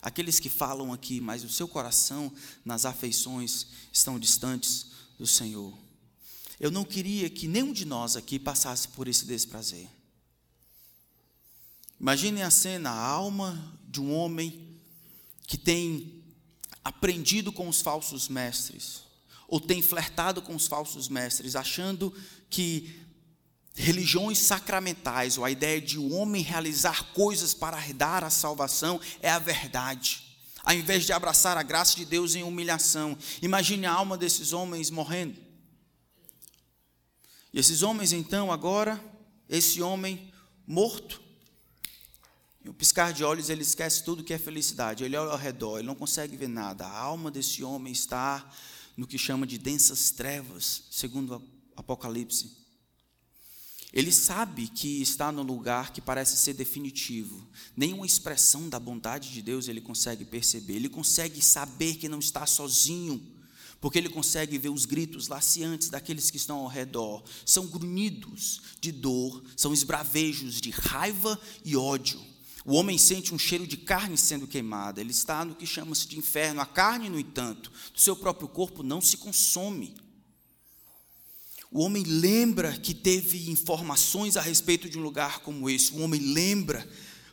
Aqueles 0.00 0.40
que 0.40 0.48
falam 0.48 0.90
aqui, 0.90 1.20
mas 1.20 1.44
o 1.44 1.50
seu 1.50 1.68
coração 1.68 2.32
nas 2.64 2.86
afeições 2.86 3.66
estão 3.92 4.18
distantes 4.18 4.86
do 5.18 5.26
Senhor. 5.26 5.78
Eu 6.58 6.70
não 6.70 6.84
queria 6.84 7.28
que 7.28 7.46
nenhum 7.46 7.74
de 7.74 7.84
nós 7.84 8.16
aqui 8.16 8.38
passasse 8.38 8.88
por 8.88 9.06
esse 9.06 9.26
desprazer. 9.26 9.88
Imaginem 12.00 12.42
a 12.42 12.50
cena, 12.50 12.88
a 12.90 13.06
alma 13.06 13.78
de 13.86 14.00
um 14.00 14.14
homem 14.14 14.80
que 15.46 15.58
tem 15.58 16.19
aprendido 16.90 17.52
com 17.52 17.68
os 17.68 17.80
falsos 17.80 18.28
mestres, 18.28 19.04
ou 19.48 19.60
tem 19.60 19.80
flertado 19.80 20.42
com 20.42 20.54
os 20.54 20.66
falsos 20.66 21.08
mestres, 21.08 21.56
achando 21.56 22.12
que 22.50 23.00
religiões 23.74 24.38
sacramentais, 24.38 25.38
ou 25.38 25.44
a 25.44 25.50
ideia 25.50 25.80
de 25.80 25.98
o 25.98 26.12
homem 26.12 26.42
realizar 26.42 27.12
coisas 27.12 27.54
para 27.54 27.78
herdar 27.78 28.24
a 28.24 28.30
salvação, 28.30 29.00
é 29.22 29.30
a 29.30 29.38
verdade. 29.38 30.22
Ao 30.62 30.74
invés 30.74 31.06
de 31.06 31.12
abraçar 31.12 31.56
a 31.56 31.62
graça 31.62 31.96
de 31.96 32.04
Deus 32.04 32.34
em 32.34 32.42
humilhação, 32.42 33.16
imagine 33.40 33.86
a 33.86 33.92
alma 33.92 34.18
desses 34.18 34.52
homens 34.52 34.90
morrendo. 34.90 35.38
E 37.52 37.58
esses 37.58 37.82
homens, 37.82 38.12
então, 38.12 38.52
agora, 38.52 39.02
esse 39.48 39.80
homem 39.80 40.32
morto, 40.66 41.20
em 42.64 42.68
um 42.68 42.74
piscar 42.74 43.12
de 43.12 43.24
olhos, 43.24 43.48
ele 43.48 43.62
esquece 43.62 44.04
tudo 44.04 44.22
que 44.22 44.34
é 44.34 44.38
felicidade. 44.38 45.02
Ele 45.02 45.16
olha 45.16 45.32
ao 45.32 45.38
redor, 45.38 45.78
ele 45.78 45.86
não 45.86 45.94
consegue 45.94 46.36
ver 46.36 46.48
nada. 46.48 46.86
A 46.86 46.98
alma 46.98 47.30
desse 47.30 47.64
homem 47.64 47.92
está 47.92 48.50
no 48.96 49.06
que 49.06 49.16
chama 49.16 49.46
de 49.46 49.56
densas 49.56 50.10
trevas, 50.10 50.82
segundo 50.90 51.36
o 51.36 51.42
Apocalipse. 51.74 52.58
Ele 53.92 54.12
sabe 54.12 54.68
que 54.68 55.00
está 55.00 55.32
no 55.32 55.42
lugar 55.42 55.92
que 55.92 56.00
parece 56.02 56.36
ser 56.36 56.52
definitivo. 56.52 57.44
Nenhuma 57.74 58.06
expressão 58.06 58.68
da 58.68 58.78
bondade 58.78 59.32
de 59.32 59.42
Deus 59.42 59.66
ele 59.66 59.80
consegue 59.80 60.24
perceber. 60.24 60.74
Ele 60.74 60.88
consegue 60.88 61.42
saber 61.42 61.96
que 61.96 62.08
não 62.08 62.18
está 62.18 62.46
sozinho, 62.46 63.20
porque 63.80 63.98
ele 63.98 64.10
consegue 64.10 64.58
ver 64.58 64.68
os 64.68 64.84
gritos 64.84 65.28
laciantes 65.28 65.88
daqueles 65.88 66.30
que 66.30 66.36
estão 66.36 66.58
ao 66.58 66.68
redor. 66.68 67.24
São 67.44 67.66
grunhidos 67.66 68.60
de 68.80 68.92
dor, 68.92 69.42
são 69.56 69.72
esbravejos 69.72 70.60
de 70.60 70.70
raiva 70.70 71.40
e 71.64 71.74
ódio. 71.74 72.29
O 72.64 72.74
homem 72.74 72.98
sente 72.98 73.34
um 73.34 73.38
cheiro 73.38 73.66
de 73.66 73.76
carne 73.76 74.18
sendo 74.18 74.46
queimada. 74.46 75.00
Ele 75.00 75.10
está 75.10 75.44
no 75.44 75.54
que 75.54 75.66
chama-se 75.66 76.06
de 76.06 76.18
inferno. 76.18 76.60
A 76.60 76.66
carne, 76.66 77.08
no 77.08 77.18
entanto, 77.18 77.70
do 77.92 78.00
seu 78.00 78.14
próprio 78.14 78.48
corpo 78.48 78.82
não 78.82 79.00
se 79.00 79.16
consome. 79.16 79.94
O 81.72 81.82
homem 81.82 82.02
lembra 82.02 82.72
que 82.76 82.92
teve 82.92 83.48
informações 83.48 84.36
a 84.36 84.40
respeito 84.40 84.88
de 84.88 84.98
um 84.98 85.02
lugar 85.02 85.40
como 85.40 85.70
esse. 85.70 85.92
O 85.92 86.00
homem 86.00 86.20
lembra, 86.20 86.86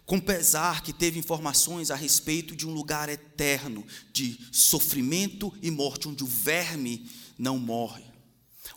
com 0.05 0.19
pesar, 0.19 0.83
que 0.83 0.93
teve 0.93 1.19
informações 1.19 1.91
a 1.91 1.95
respeito 1.95 2.55
de 2.55 2.65
um 2.67 2.71
lugar 2.71 3.09
eterno, 3.09 3.85
de 4.13 4.39
sofrimento 4.51 5.51
e 5.61 5.71
morte, 5.71 6.07
onde 6.07 6.23
o 6.23 6.27
verme 6.27 7.09
não 7.37 7.57
morre. 7.57 8.06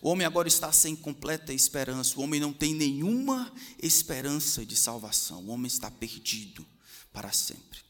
O 0.03 0.09
homem 0.09 0.27
agora 0.27 0.49
está 0.49 0.73
sem 0.73 0.97
completa 0.97 1.53
esperança. 1.53 2.19
O 2.19 2.23
homem 2.23 2.41
não 2.41 2.53
tem 2.53 2.75
nenhuma 2.75 3.53
esperança 3.83 4.65
de 4.65 4.75
salvação. 4.75 5.45
O 5.45 5.51
homem 5.51 5.67
está 5.67 5.91
perdido 5.91 6.67
para 7.13 7.31
sempre. 7.33 7.81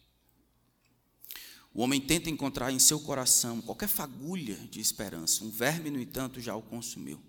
O 1.73 1.83
homem 1.83 2.01
tenta 2.01 2.29
encontrar 2.29 2.73
em 2.73 2.81
seu 2.81 2.99
coração 2.99 3.61
qualquer 3.61 3.89
fagulha 3.89 4.57
de 4.71 4.81
esperança. 4.81 5.45
Um 5.45 5.51
verme, 5.51 5.89
no 5.89 6.01
entanto, 6.01 6.41
já 6.41 6.55
o 6.57 6.63
consumiu. 6.63 7.21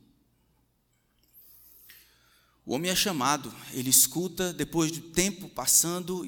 O 2.66 2.74
homem 2.74 2.90
é 2.90 2.96
chamado, 2.96 3.54
ele 3.74 3.90
escuta, 3.90 4.54
depois 4.54 4.92
do 4.92 5.02
tempo 5.02 5.50
passando 5.50 6.26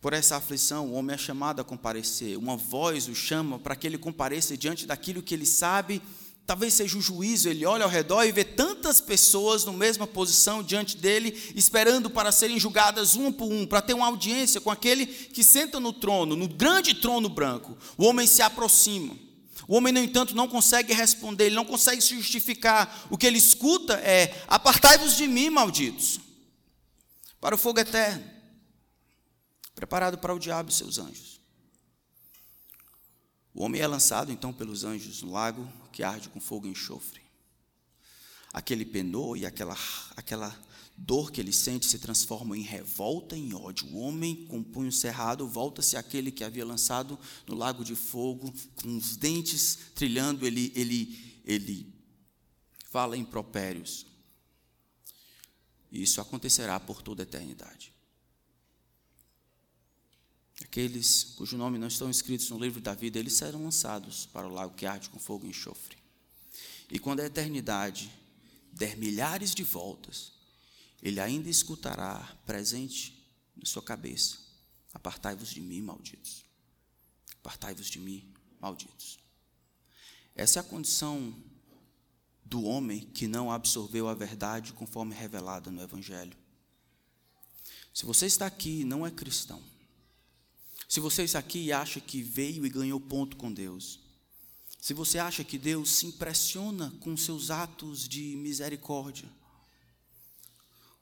por 0.00 0.12
essa 0.12 0.36
aflição, 0.36 0.88
o 0.88 0.92
homem 0.92 1.14
é 1.14 1.18
chamado 1.18 1.60
a 1.60 1.64
comparecer. 1.64 2.36
Uma 2.36 2.56
voz 2.56 3.08
o 3.08 3.14
chama 3.14 3.58
para 3.58 3.76
que 3.76 3.86
ele 3.86 3.98
compareça 3.98 4.56
diante 4.56 4.86
daquilo 4.86 5.22
que 5.22 5.34
ele 5.34 5.46
sabe, 5.46 6.00
talvez 6.46 6.74
seja 6.74 6.98
o 6.98 7.00
juízo. 7.00 7.48
Ele 7.48 7.64
olha 7.64 7.84
ao 7.84 7.90
redor 7.90 8.24
e 8.24 8.32
vê 8.32 8.44
tantas 8.44 9.00
pessoas 9.00 9.64
na 9.64 9.72
mesma 9.72 10.06
posição 10.06 10.62
diante 10.62 10.96
dele, 10.96 11.40
esperando 11.54 12.10
para 12.10 12.32
serem 12.32 12.58
julgadas 12.58 13.16
um 13.16 13.32
por 13.32 13.50
um, 13.50 13.66
para 13.66 13.82
ter 13.82 13.94
uma 13.94 14.06
audiência 14.06 14.60
com 14.60 14.70
aquele 14.70 15.06
que 15.06 15.44
senta 15.44 15.78
no 15.78 15.92
trono, 15.92 16.36
no 16.36 16.48
grande 16.48 16.94
trono 16.94 17.28
branco. 17.28 17.76
O 17.96 18.04
homem 18.04 18.26
se 18.26 18.42
aproxima. 18.42 19.16
O 19.68 19.76
homem, 19.76 19.92
no 19.92 20.00
entanto, 20.00 20.34
não 20.34 20.48
consegue 20.48 20.92
responder, 20.92 21.46
ele 21.46 21.54
não 21.54 21.64
consegue 21.64 22.02
se 22.02 22.16
justificar. 22.16 23.06
O 23.08 23.16
que 23.16 23.26
ele 23.26 23.38
escuta 23.38 23.94
é: 23.94 24.42
Apartai-vos 24.48 25.16
de 25.16 25.28
mim, 25.28 25.48
malditos, 25.50 26.18
para 27.40 27.54
o 27.54 27.58
fogo 27.58 27.78
eterno, 27.78 28.24
preparado 29.74 30.18
para 30.18 30.34
o 30.34 30.38
diabo 30.38 30.70
e 30.70 30.74
seus 30.74 30.98
anjos. 30.98 31.39
O 33.54 33.62
homem 33.64 33.80
é 33.80 33.86
lançado 33.86 34.30
então 34.30 34.52
pelos 34.52 34.84
anjos 34.84 35.22
no 35.22 35.32
lago 35.32 35.70
que 35.92 36.02
arde 36.02 36.28
com 36.28 36.40
fogo 36.40 36.66
e 36.66 36.70
enxofre. 36.70 37.20
Aquele 38.52 38.84
penor 38.84 39.36
e 39.36 39.46
aquela, 39.46 39.76
aquela 40.16 40.56
dor 40.96 41.32
que 41.32 41.40
ele 41.40 41.52
sente 41.52 41.86
se 41.86 41.98
transforma 41.98 42.56
em 42.56 42.62
revolta, 42.62 43.36
em 43.36 43.54
ódio. 43.54 43.88
O 43.88 43.98
homem 43.98 44.46
com 44.46 44.58
o 44.60 44.64
punho 44.64 44.92
cerrado 44.92 45.48
volta-se 45.48 45.96
àquele 45.96 46.30
que 46.30 46.44
havia 46.44 46.64
lançado 46.64 47.18
no 47.46 47.54
lago 47.54 47.84
de 47.84 47.94
fogo, 47.94 48.52
com 48.76 48.96
os 48.96 49.16
dentes 49.16 49.78
trilhando, 49.94 50.46
ele, 50.46 50.72
ele, 50.74 51.40
ele 51.44 51.92
fala 52.90 53.16
em 53.16 53.24
propérios. 53.24 54.06
E 55.90 56.02
isso 56.02 56.20
acontecerá 56.20 56.78
por 56.78 57.02
toda 57.02 57.22
a 57.22 57.24
eternidade. 57.24 57.92
Aqueles 60.70 61.24
cujo 61.36 61.56
nome 61.56 61.78
não 61.78 61.88
estão 61.88 62.08
escritos 62.08 62.48
no 62.48 62.56
livro 62.56 62.80
da 62.80 62.94
vida, 62.94 63.18
eles 63.18 63.32
serão 63.32 63.64
lançados 63.64 64.26
para 64.26 64.46
o 64.46 64.52
lago 64.52 64.76
que 64.76 64.86
arde 64.86 65.10
com 65.10 65.18
fogo 65.18 65.44
e 65.44 65.48
enxofre. 65.48 65.98
E 66.88 66.96
quando 66.96 67.18
a 67.18 67.26
eternidade 67.26 68.08
der 68.72 68.96
milhares 68.96 69.52
de 69.52 69.64
voltas, 69.64 70.30
ele 71.02 71.18
ainda 71.18 71.50
escutará 71.50 72.38
presente 72.46 73.20
na 73.56 73.66
sua 73.66 73.82
cabeça: 73.82 74.38
Apartai-vos 74.94 75.50
de 75.50 75.60
mim, 75.60 75.82
malditos. 75.82 76.44
Apartai-vos 77.40 77.88
de 77.88 77.98
mim, 77.98 78.32
malditos. 78.60 79.18
Essa 80.36 80.60
é 80.60 80.60
a 80.60 80.64
condição 80.64 81.34
do 82.44 82.62
homem 82.62 83.00
que 83.00 83.26
não 83.26 83.50
absorveu 83.50 84.06
a 84.06 84.14
verdade 84.14 84.72
conforme 84.72 85.16
revelada 85.16 85.68
no 85.68 85.82
Evangelho. 85.82 86.38
Se 87.92 88.06
você 88.06 88.26
está 88.26 88.46
aqui 88.46 88.82
e 88.82 88.84
não 88.84 89.04
é 89.04 89.10
cristão, 89.10 89.60
se 90.90 90.98
você 90.98 91.22
está 91.22 91.38
aqui 91.38 91.66
e 91.66 91.72
acha 91.72 92.00
que 92.00 92.20
veio 92.20 92.66
e 92.66 92.68
ganhou 92.68 92.98
ponto 92.98 93.36
com 93.36 93.52
Deus, 93.52 94.00
se 94.80 94.92
você 94.92 95.20
acha 95.20 95.44
que 95.44 95.56
Deus 95.56 95.88
se 95.88 96.06
impressiona 96.06 96.92
com 96.98 97.16
seus 97.16 97.48
atos 97.48 98.08
de 98.08 98.34
misericórdia, 98.34 99.28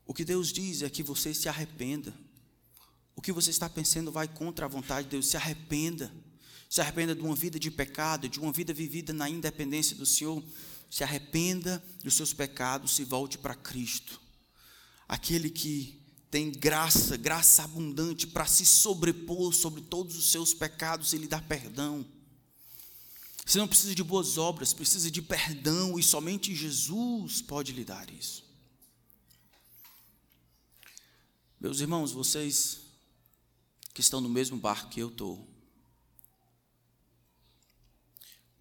o 0.05 0.13
que 0.13 0.27
Deus 0.27 0.53
diz 0.53 0.83
é 0.83 0.91
que 0.91 1.03
você 1.03 1.33
se 1.33 1.49
arrependa. 1.49 2.15
O 3.17 3.23
que 3.23 3.33
você 3.33 3.49
está 3.49 3.67
pensando 3.67 4.13
vai 4.13 4.29
contra 4.29 4.67
a 4.67 4.69
vontade 4.69 5.05
de 5.05 5.13
Deus. 5.13 5.27
Se 5.27 5.39
arrependa. 5.39 6.13
Se 6.69 6.83
arrependa 6.83 7.15
de 7.15 7.23
uma 7.23 7.35
vida 7.35 7.59
de 7.59 7.71
pecado, 7.71 8.29
de 8.29 8.39
uma 8.39 8.53
vida 8.53 8.75
vivida 8.75 9.15
na 9.15 9.31
independência 9.31 9.97
do 9.97 10.05
Senhor. 10.05 10.45
Se 10.91 11.03
arrependa 11.03 11.83
dos 12.05 12.13
seus 12.13 12.35
pecados, 12.35 12.95
se 12.95 13.05
volte 13.05 13.39
para 13.39 13.55
Cristo. 13.55 14.21
Aquele 15.09 15.49
que 15.49 15.98
tem 16.31 16.51
graça, 16.51 17.17
graça 17.17 17.65
abundante 17.65 18.27
para 18.27 18.47
se 18.47 18.67
sobrepor 18.67 19.53
sobre 19.55 19.81
todos 19.81 20.17
os 20.17 20.31
seus 20.31 20.53
pecados 20.53 21.13
e 21.13 21.19
lhe 21.19 21.27
dar 21.27 21.43
perdão. 21.43 22.05
Você 23.47 23.57
não 23.57 23.67
precisa 23.67 23.95
de 23.95 24.05
boas 24.05 24.37
obras, 24.37 24.75
precisa 24.75 25.11
de 25.11 25.23
perdão 25.23 25.99
e 25.99 26.03
somente 26.03 26.55
Jesus 26.55 27.41
pode 27.41 27.73
lhe 27.73 27.83
dar 27.83 28.11
isso. 28.11 28.45
Meus 31.59 31.81
irmãos, 31.81 32.13
vocês 32.13 32.81
que 33.95 34.03
estão 34.03 34.21
no 34.21 34.29
mesmo 34.29 34.59
barco 34.59 34.91
que 34.91 35.01
eu 35.01 35.09
estou, 35.09 35.49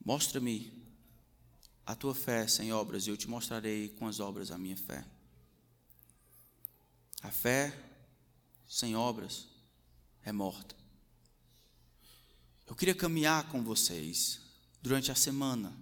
mostra-me 0.03 0.71
a 1.85 1.93
tua 1.93 2.15
fé 2.15 2.47
sem 2.47 2.71
obras 2.71 3.05
e 3.05 3.09
eu 3.09 3.17
te 3.17 3.27
mostrarei 3.27 3.89
com 3.89 4.07
as 4.07 4.21
obras 4.21 4.51
a 4.51 4.57
minha 4.57 4.77
fé. 4.77 5.05
A 7.21 7.31
fé 7.31 7.77
sem 8.67 8.95
obras 8.95 9.47
é 10.23 10.31
morta. 10.31 10.75
Eu 12.67 12.75
queria 12.75 12.93
caminhar 12.93 13.47
com 13.47 13.63
vocês 13.63 14.39
durante 14.81 15.11
a 15.11 15.15
semana. 15.15 15.73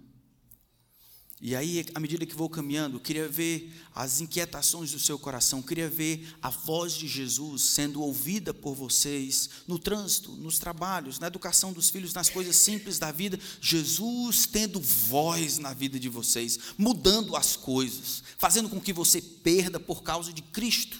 E 1.38 1.54
aí, 1.54 1.84
à 1.94 2.00
medida 2.00 2.24
que 2.24 2.34
vou 2.34 2.48
caminhando, 2.48 2.96
eu 2.96 3.00
queria 3.00 3.28
ver 3.28 3.70
as 3.94 4.22
inquietações 4.22 4.92
do 4.92 4.98
seu 4.98 5.18
coração, 5.18 5.60
queria 5.60 5.88
ver 5.88 6.34
a 6.40 6.48
voz 6.48 6.94
de 6.94 7.06
Jesus 7.06 7.60
sendo 7.60 8.00
ouvida 8.00 8.54
por 8.54 8.74
vocês 8.74 9.50
no 9.66 9.78
trânsito, 9.78 10.32
nos 10.32 10.58
trabalhos, 10.58 11.18
na 11.18 11.26
educação 11.26 11.74
dos 11.74 11.90
filhos, 11.90 12.14
nas 12.14 12.30
coisas 12.30 12.56
simples 12.56 12.98
da 12.98 13.12
vida. 13.12 13.38
Jesus 13.60 14.46
tendo 14.46 14.80
voz 14.80 15.58
na 15.58 15.74
vida 15.74 16.00
de 16.00 16.08
vocês, 16.08 16.58
mudando 16.78 17.36
as 17.36 17.54
coisas, 17.54 18.22
fazendo 18.38 18.70
com 18.70 18.80
que 18.80 18.92
você 18.92 19.20
perda 19.20 19.78
por 19.78 20.02
causa 20.02 20.32
de 20.32 20.40
Cristo, 20.40 20.98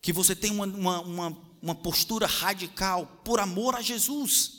que 0.00 0.12
você 0.12 0.34
tenha 0.34 0.52
uma, 0.52 0.66
uma, 0.66 1.00
uma, 1.00 1.56
uma 1.60 1.74
postura 1.74 2.26
radical 2.26 3.06
por 3.24 3.40
amor 3.40 3.74
a 3.74 3.82
Jesus. 3.82 4.58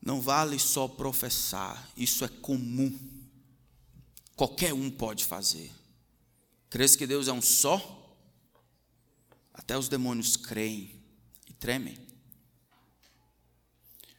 Não 0.00 0.20
vale 0.20 0.58
só 0.58 0.86
professar, 0.86 1.90
isso 1.96 2.24
é 2.24 2.28
comum. 2.28 2.96
Qualquer 4.36 4.72
um 4.72 4.90
pode 4.90 5.24
fazer. 5.24 5.72
Crês 6.70 6.94
que 6.94 7.06
Deus 7.06 7.26
é 7.26 7.32
um 7.32 7.42
só? 7.42 7.92
Até 9.52 9.76
os 9.76 9.88
demônios 9.88 10.36
creem 10.36 11.02
e 11.46 11.52
tremem. 11.52 11.98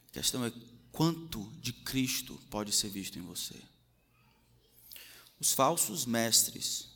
A 0.08 0.12
questão 0.12 0.44
é 0.44 0.52
quanto 0.90 1.50
de 1.60 1.72
Cristo 1.72 2.34
pode 2.50 2.72
ser 2.72 2.88
visto 2.88 3.18
em 3.18 3.22
você. 3.22 3.54
Os 5.38 5.52
falsos 5.52 6.04
mestres, 6.04 6.87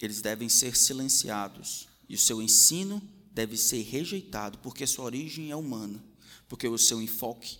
eles 0.00 0.20
devem 0.20 0.48
ser 0.48 0.76
silenciados 0.76 1.88
e 2.08 2.14
o 2.14 2.18
seu 2.18 2.42
ensino 2.42 3.02
deve 3.32 3.56
ser 3.56 3.82
rejeitado, 3.82 4.58
porque 4.58 4.86
sua 4.86 5.06
origem 5.06 5.50
é 5.50 5.56
humana, 5.56 6.02
porque 6.48 6.68
o 6.68 6.78
seu 6.78 7.00
enfoque 7.00 7.58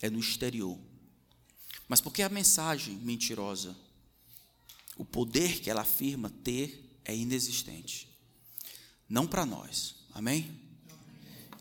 é 0.00 0.08
no 0.08 0.18
exterior. 0.18 0.78
Mas 1.88 2.00
porque 2.00 2.22
a 2.22 2.28
mensagem 2.28 2.96
mentirosa, 2.96 3.74
o 4.96 5.04
poder 5.04 5.60
que 5.60 5.70
ela 5.70 5.80
afirma 5.80 6.30
ter 6.44 7.00
é 7.04 7.16
inexistente. 7.16 8.08
Não 9.08 9.26
para 9.26 9.46
nós. 9.46 9.96
Amém? 10.12 10.60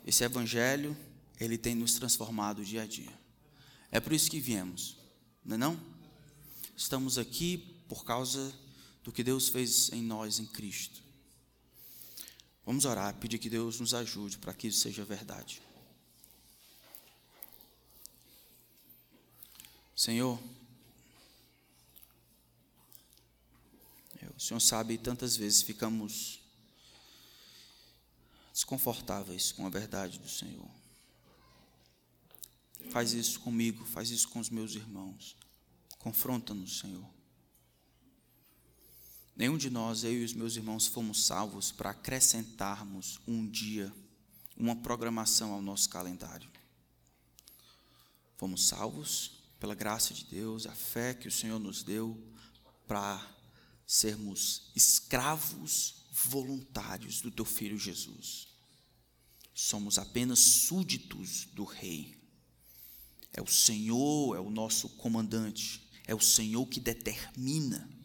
Esse 0.05 0.24
evangelho, 0.24 0.95
ele 1.39 1.57
tem 1.57 1.76
nos 1.76 1.93
transformado 1.93 2.65
dia 2.65 2.84
a 2.84 2.88
dia. 2.88 3.13
É 3.91 3.99
por 3.99 4.11
isso 4.11 4.30
que 4.30 4.39
viemos. 4.39 4.97
Não 5.45 5.55
é 5.55 5.57
não? 5.57 5.80
Estamos 6.76 7.18
aqui 7.18 7.57
por 7.88 8.03
causa 8.03 8.53
do 9.08 9.12
que 9.14 9.24
Deus 9.24 9.47
fez 9.47 9.89
em 9.93 10.03
nós 10.03 10.38
em 10.38 10.45
Cristo. 10.45 11.01
Vamos 12.66 12.84
orar, 12.84 13.16
pedir 13.16 13.38
que 13.38 13.49
Deus 13.49 13.80
nos 13.80 13.93
ajude 13.93 14.38
para 14.38 14.53
que 14.53 14.68
isso 14.68 14.80
seja 14.80 15.05
verdade. 15.05 15.62
Senhor, 19.95 20.38
o 24.36 24.39
Senhor 24.41 24.60
sabe, 24.60 24.97
tantas 24.97 25.38
vezes 25.38 25.62
ficamos 25.62 26.41
desconfortáveis 28.51 29.53
com 29.53 29.66
a 29.66 29.70
verdade 29.70 30.20
do 30.20 30.28
Senhor. 30.28 30.70
Faz 32.89 33.14
isso 33.14 33.39
comigo, 33.39 33.86
faz 33.86 34.10
isso 34.10 34.28
com 34.28 34.39
os 34.39 34.49
meus 34.49 34.76
irmãos. 34.76 35.38
Confronta-nos, 35.97 36.80
Senhor. 36.80 37.16
Nenhum 39.38 39.55
de 39.55 39.69
nós, 39.69 40.03
eu 40.03 40.13
e 40.13 40.23
os 40.23 40.33
meus 40.33 40.55
irmãos, 40.55 40.88
fomos 40.88 41.23
salvos 41.23 41.71
para 41.71 41.91
acrescentarmos 41.91 43.19
um 43.27 43.47
dia, 43.47 43.93
uma 44.57 44.75
programação 44.75 45.53
ao 45.53 45.61
nosso 45.61 45.88
calendário. 45.89 46.49
Fomos 48.35 48.67
salvos 48.67 49.33
pela 49.59 49.75
graça 49.75 50.11
de 50.11 50.25
Deus, 50.25 50.65
a 50.65 50.73
fé 50.73 51.13
que 51.13 51.27
o 51.27 51.31
Senhor 51.31 51.59
nos 51.59 51.83
deu 51.83 52.19
para 52.88 53.23
sermos 53.85 54.71
escravos 54.75 56.07
voluntários 56.11 57.21
do 57.21 57.29
teu 57.29 57.45
filho 57.45 57.77
Jesus. 57.77 58.47
Somos 59.53 59.99
apenas 59.99 60.39
súditos 60.39 61.45
do 61.53 61.63
rei. 61.63 62.17
É 63.31 63.41
o 63.41 63.47
Senhor, 63.47 64.35
é 64.35 64.39
o 64.39 64.49
nosso 64.49 64.89
comandante, 64.89 65.88
é 66.07 66.15
o 66.15 66.19
Senhor 66.19 66.65
que 66.65 66.79
determina 66.79 67.97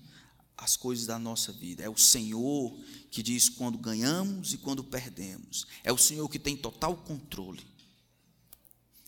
as 0.62 0.76
coisas 0.76 1.06
da 1.06 1.18
nossa 1.18 1.52
vida. 1.52 1.82
É 1.82 1.88
o 1.88 1.96
Senhor 1.96 2.78
que 3.10 3.22
diz 3.22 3.48
quando 3.48 3.76
ganhamos 3.76 4.54
e 4.54 4.58
quando 4.58 4.84
perdemos. 4.84 5.66
É 5.82 5.92
o 5.92 5.98
Senhor 5.98 6.28
que 6.28 6.38
tem 6.38 6.56
total 6.56 6.96
controle. 6.96 7.66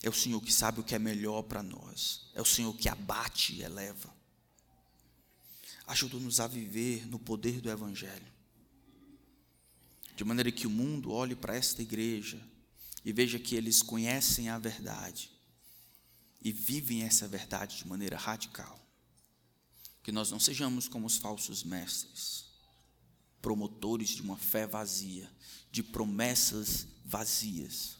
É 0.03 0.09
o 0.09 0.13
Senhor 0.13 0.41
que 0.41 0.53
sabe 0.53 0.81
o 0.81 0.85
que 0.85 0.95
é 0.95 0.99
melhor 0.99 1.43
para 1.43 1.63
nós. 1.63 2.29
É 2.35 2.43
o 2.43 2.45
Senhor 2.45 2.75
que 2.77 2.89
abate 2.89 3.55
e 3.55 3.63
eleva. 3.63 4.13
Ajuda-nos 5.87 6.41
a 6.41 6.47
viver 6.47 7.07
no 7.07 7.19
poder 7.19 7.61
do 7.61 7.71
Evangelho. 7.71 8.33
De 10.17 10.25
maneira 10.25 10.51
que 10.51 10.67
o 10.67 10.71
mundo 10.71 11.13
olhe 11.13 11.37
para 11.37 11.55
esta 11.55 11.83
igreja 11.83 12.41
e 13.05 13.13
veja 13.13 13.39
que 13.39 13.55
eles 13.55 13.83
conhecem 13.83 14.49
a 14.49 14.59
verdade 14.59 15.31
e 16.43 16.53
vivem 16.53 17.03
essa 17.03 17.29
verdade 17.29 17.79
de 17.79 17.87
maneira 17.87 18.17
radical. 18.17 18.84
Que 20.05 20.13
nós 20.13 20.31
não 20.31 20.39
sejamos 20.39 20.87
como 20.87 21.07
os 21.07 21.17
falsos 21.17 21.65
mestres, 21.65 22.45
promotores 23.43 24.11
de 24.11 24.23
uma 24.23 24.37
fé 24.37 24.67
vazia, 24.67 25.29
de 25.73 25.83
promessas 25.83 26.87
vazias, 27.05 27.97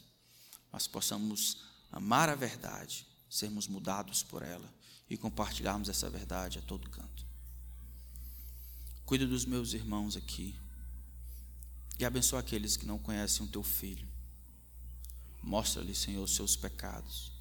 mas 0.71 0.87
possamos 0.87 1.57
amar 1.91 2.29
a 2.29 2.35
verdade, 2.35 3.05
sermos 3.29 3.67
mudados 3.67 4.23
por 4.23 4.41
ela 4.41 4.73
e 5.09 5.17
compartilharmos 5.17 5.89
essa 5.89 6.09
verdade 6.09 6.59
a 6.59 6.61
todo 6.61 6.89
canto. 6.89 7.25
Cuida 9.05 9.27
dos 9.27 9.45
meus 9.45 9.73
irmãos 9.73 10.15
aqui 10.15 10.55
e 11.99 12.05
abençoa 12.05 12.39
aqueles 12.39 12.77
que 12.77 12.85
não 12.85 12.97
conhecem 12.97 13.45
o 13.45 13.49
teu 13.49 13.63
filho. 13.63 14.07
Mostra-lhe, 15.41 15.93
Senhor, 15.93 16.23
os 16.23 16.35
seus 16.35 16.55
pecados. 16.55 17.31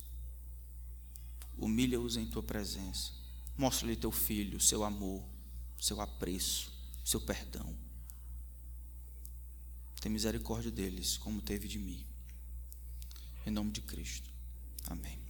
Humilha-os 1.57 2.17
em 2.17 2.27
tua 2.27 2.43
presença. 2.43 3.24
Mostra-lhe 3.57 3.97
teu 3.97 4.11
filho, 4.11 4.61
seu 4.61 4.83
amor, 4.85 5.25
seu 5.79 6.01
apreço, 6.01 6.73
seu 7.05 7.21
perdão. 7.21 7.77
Tem 10.01 10.11
misericórdia 10.11 10.71
deles, 10.71 11.17
como 11.17 11.41
teve 11.41 11.69
de 11.69 11.79
mim. 11.79 12.05
Em 13.47 13.51
nome 13.51 13.71
de 13.71 13.81
Cristo. 13.81 14.31
Amém. 14.87 15.24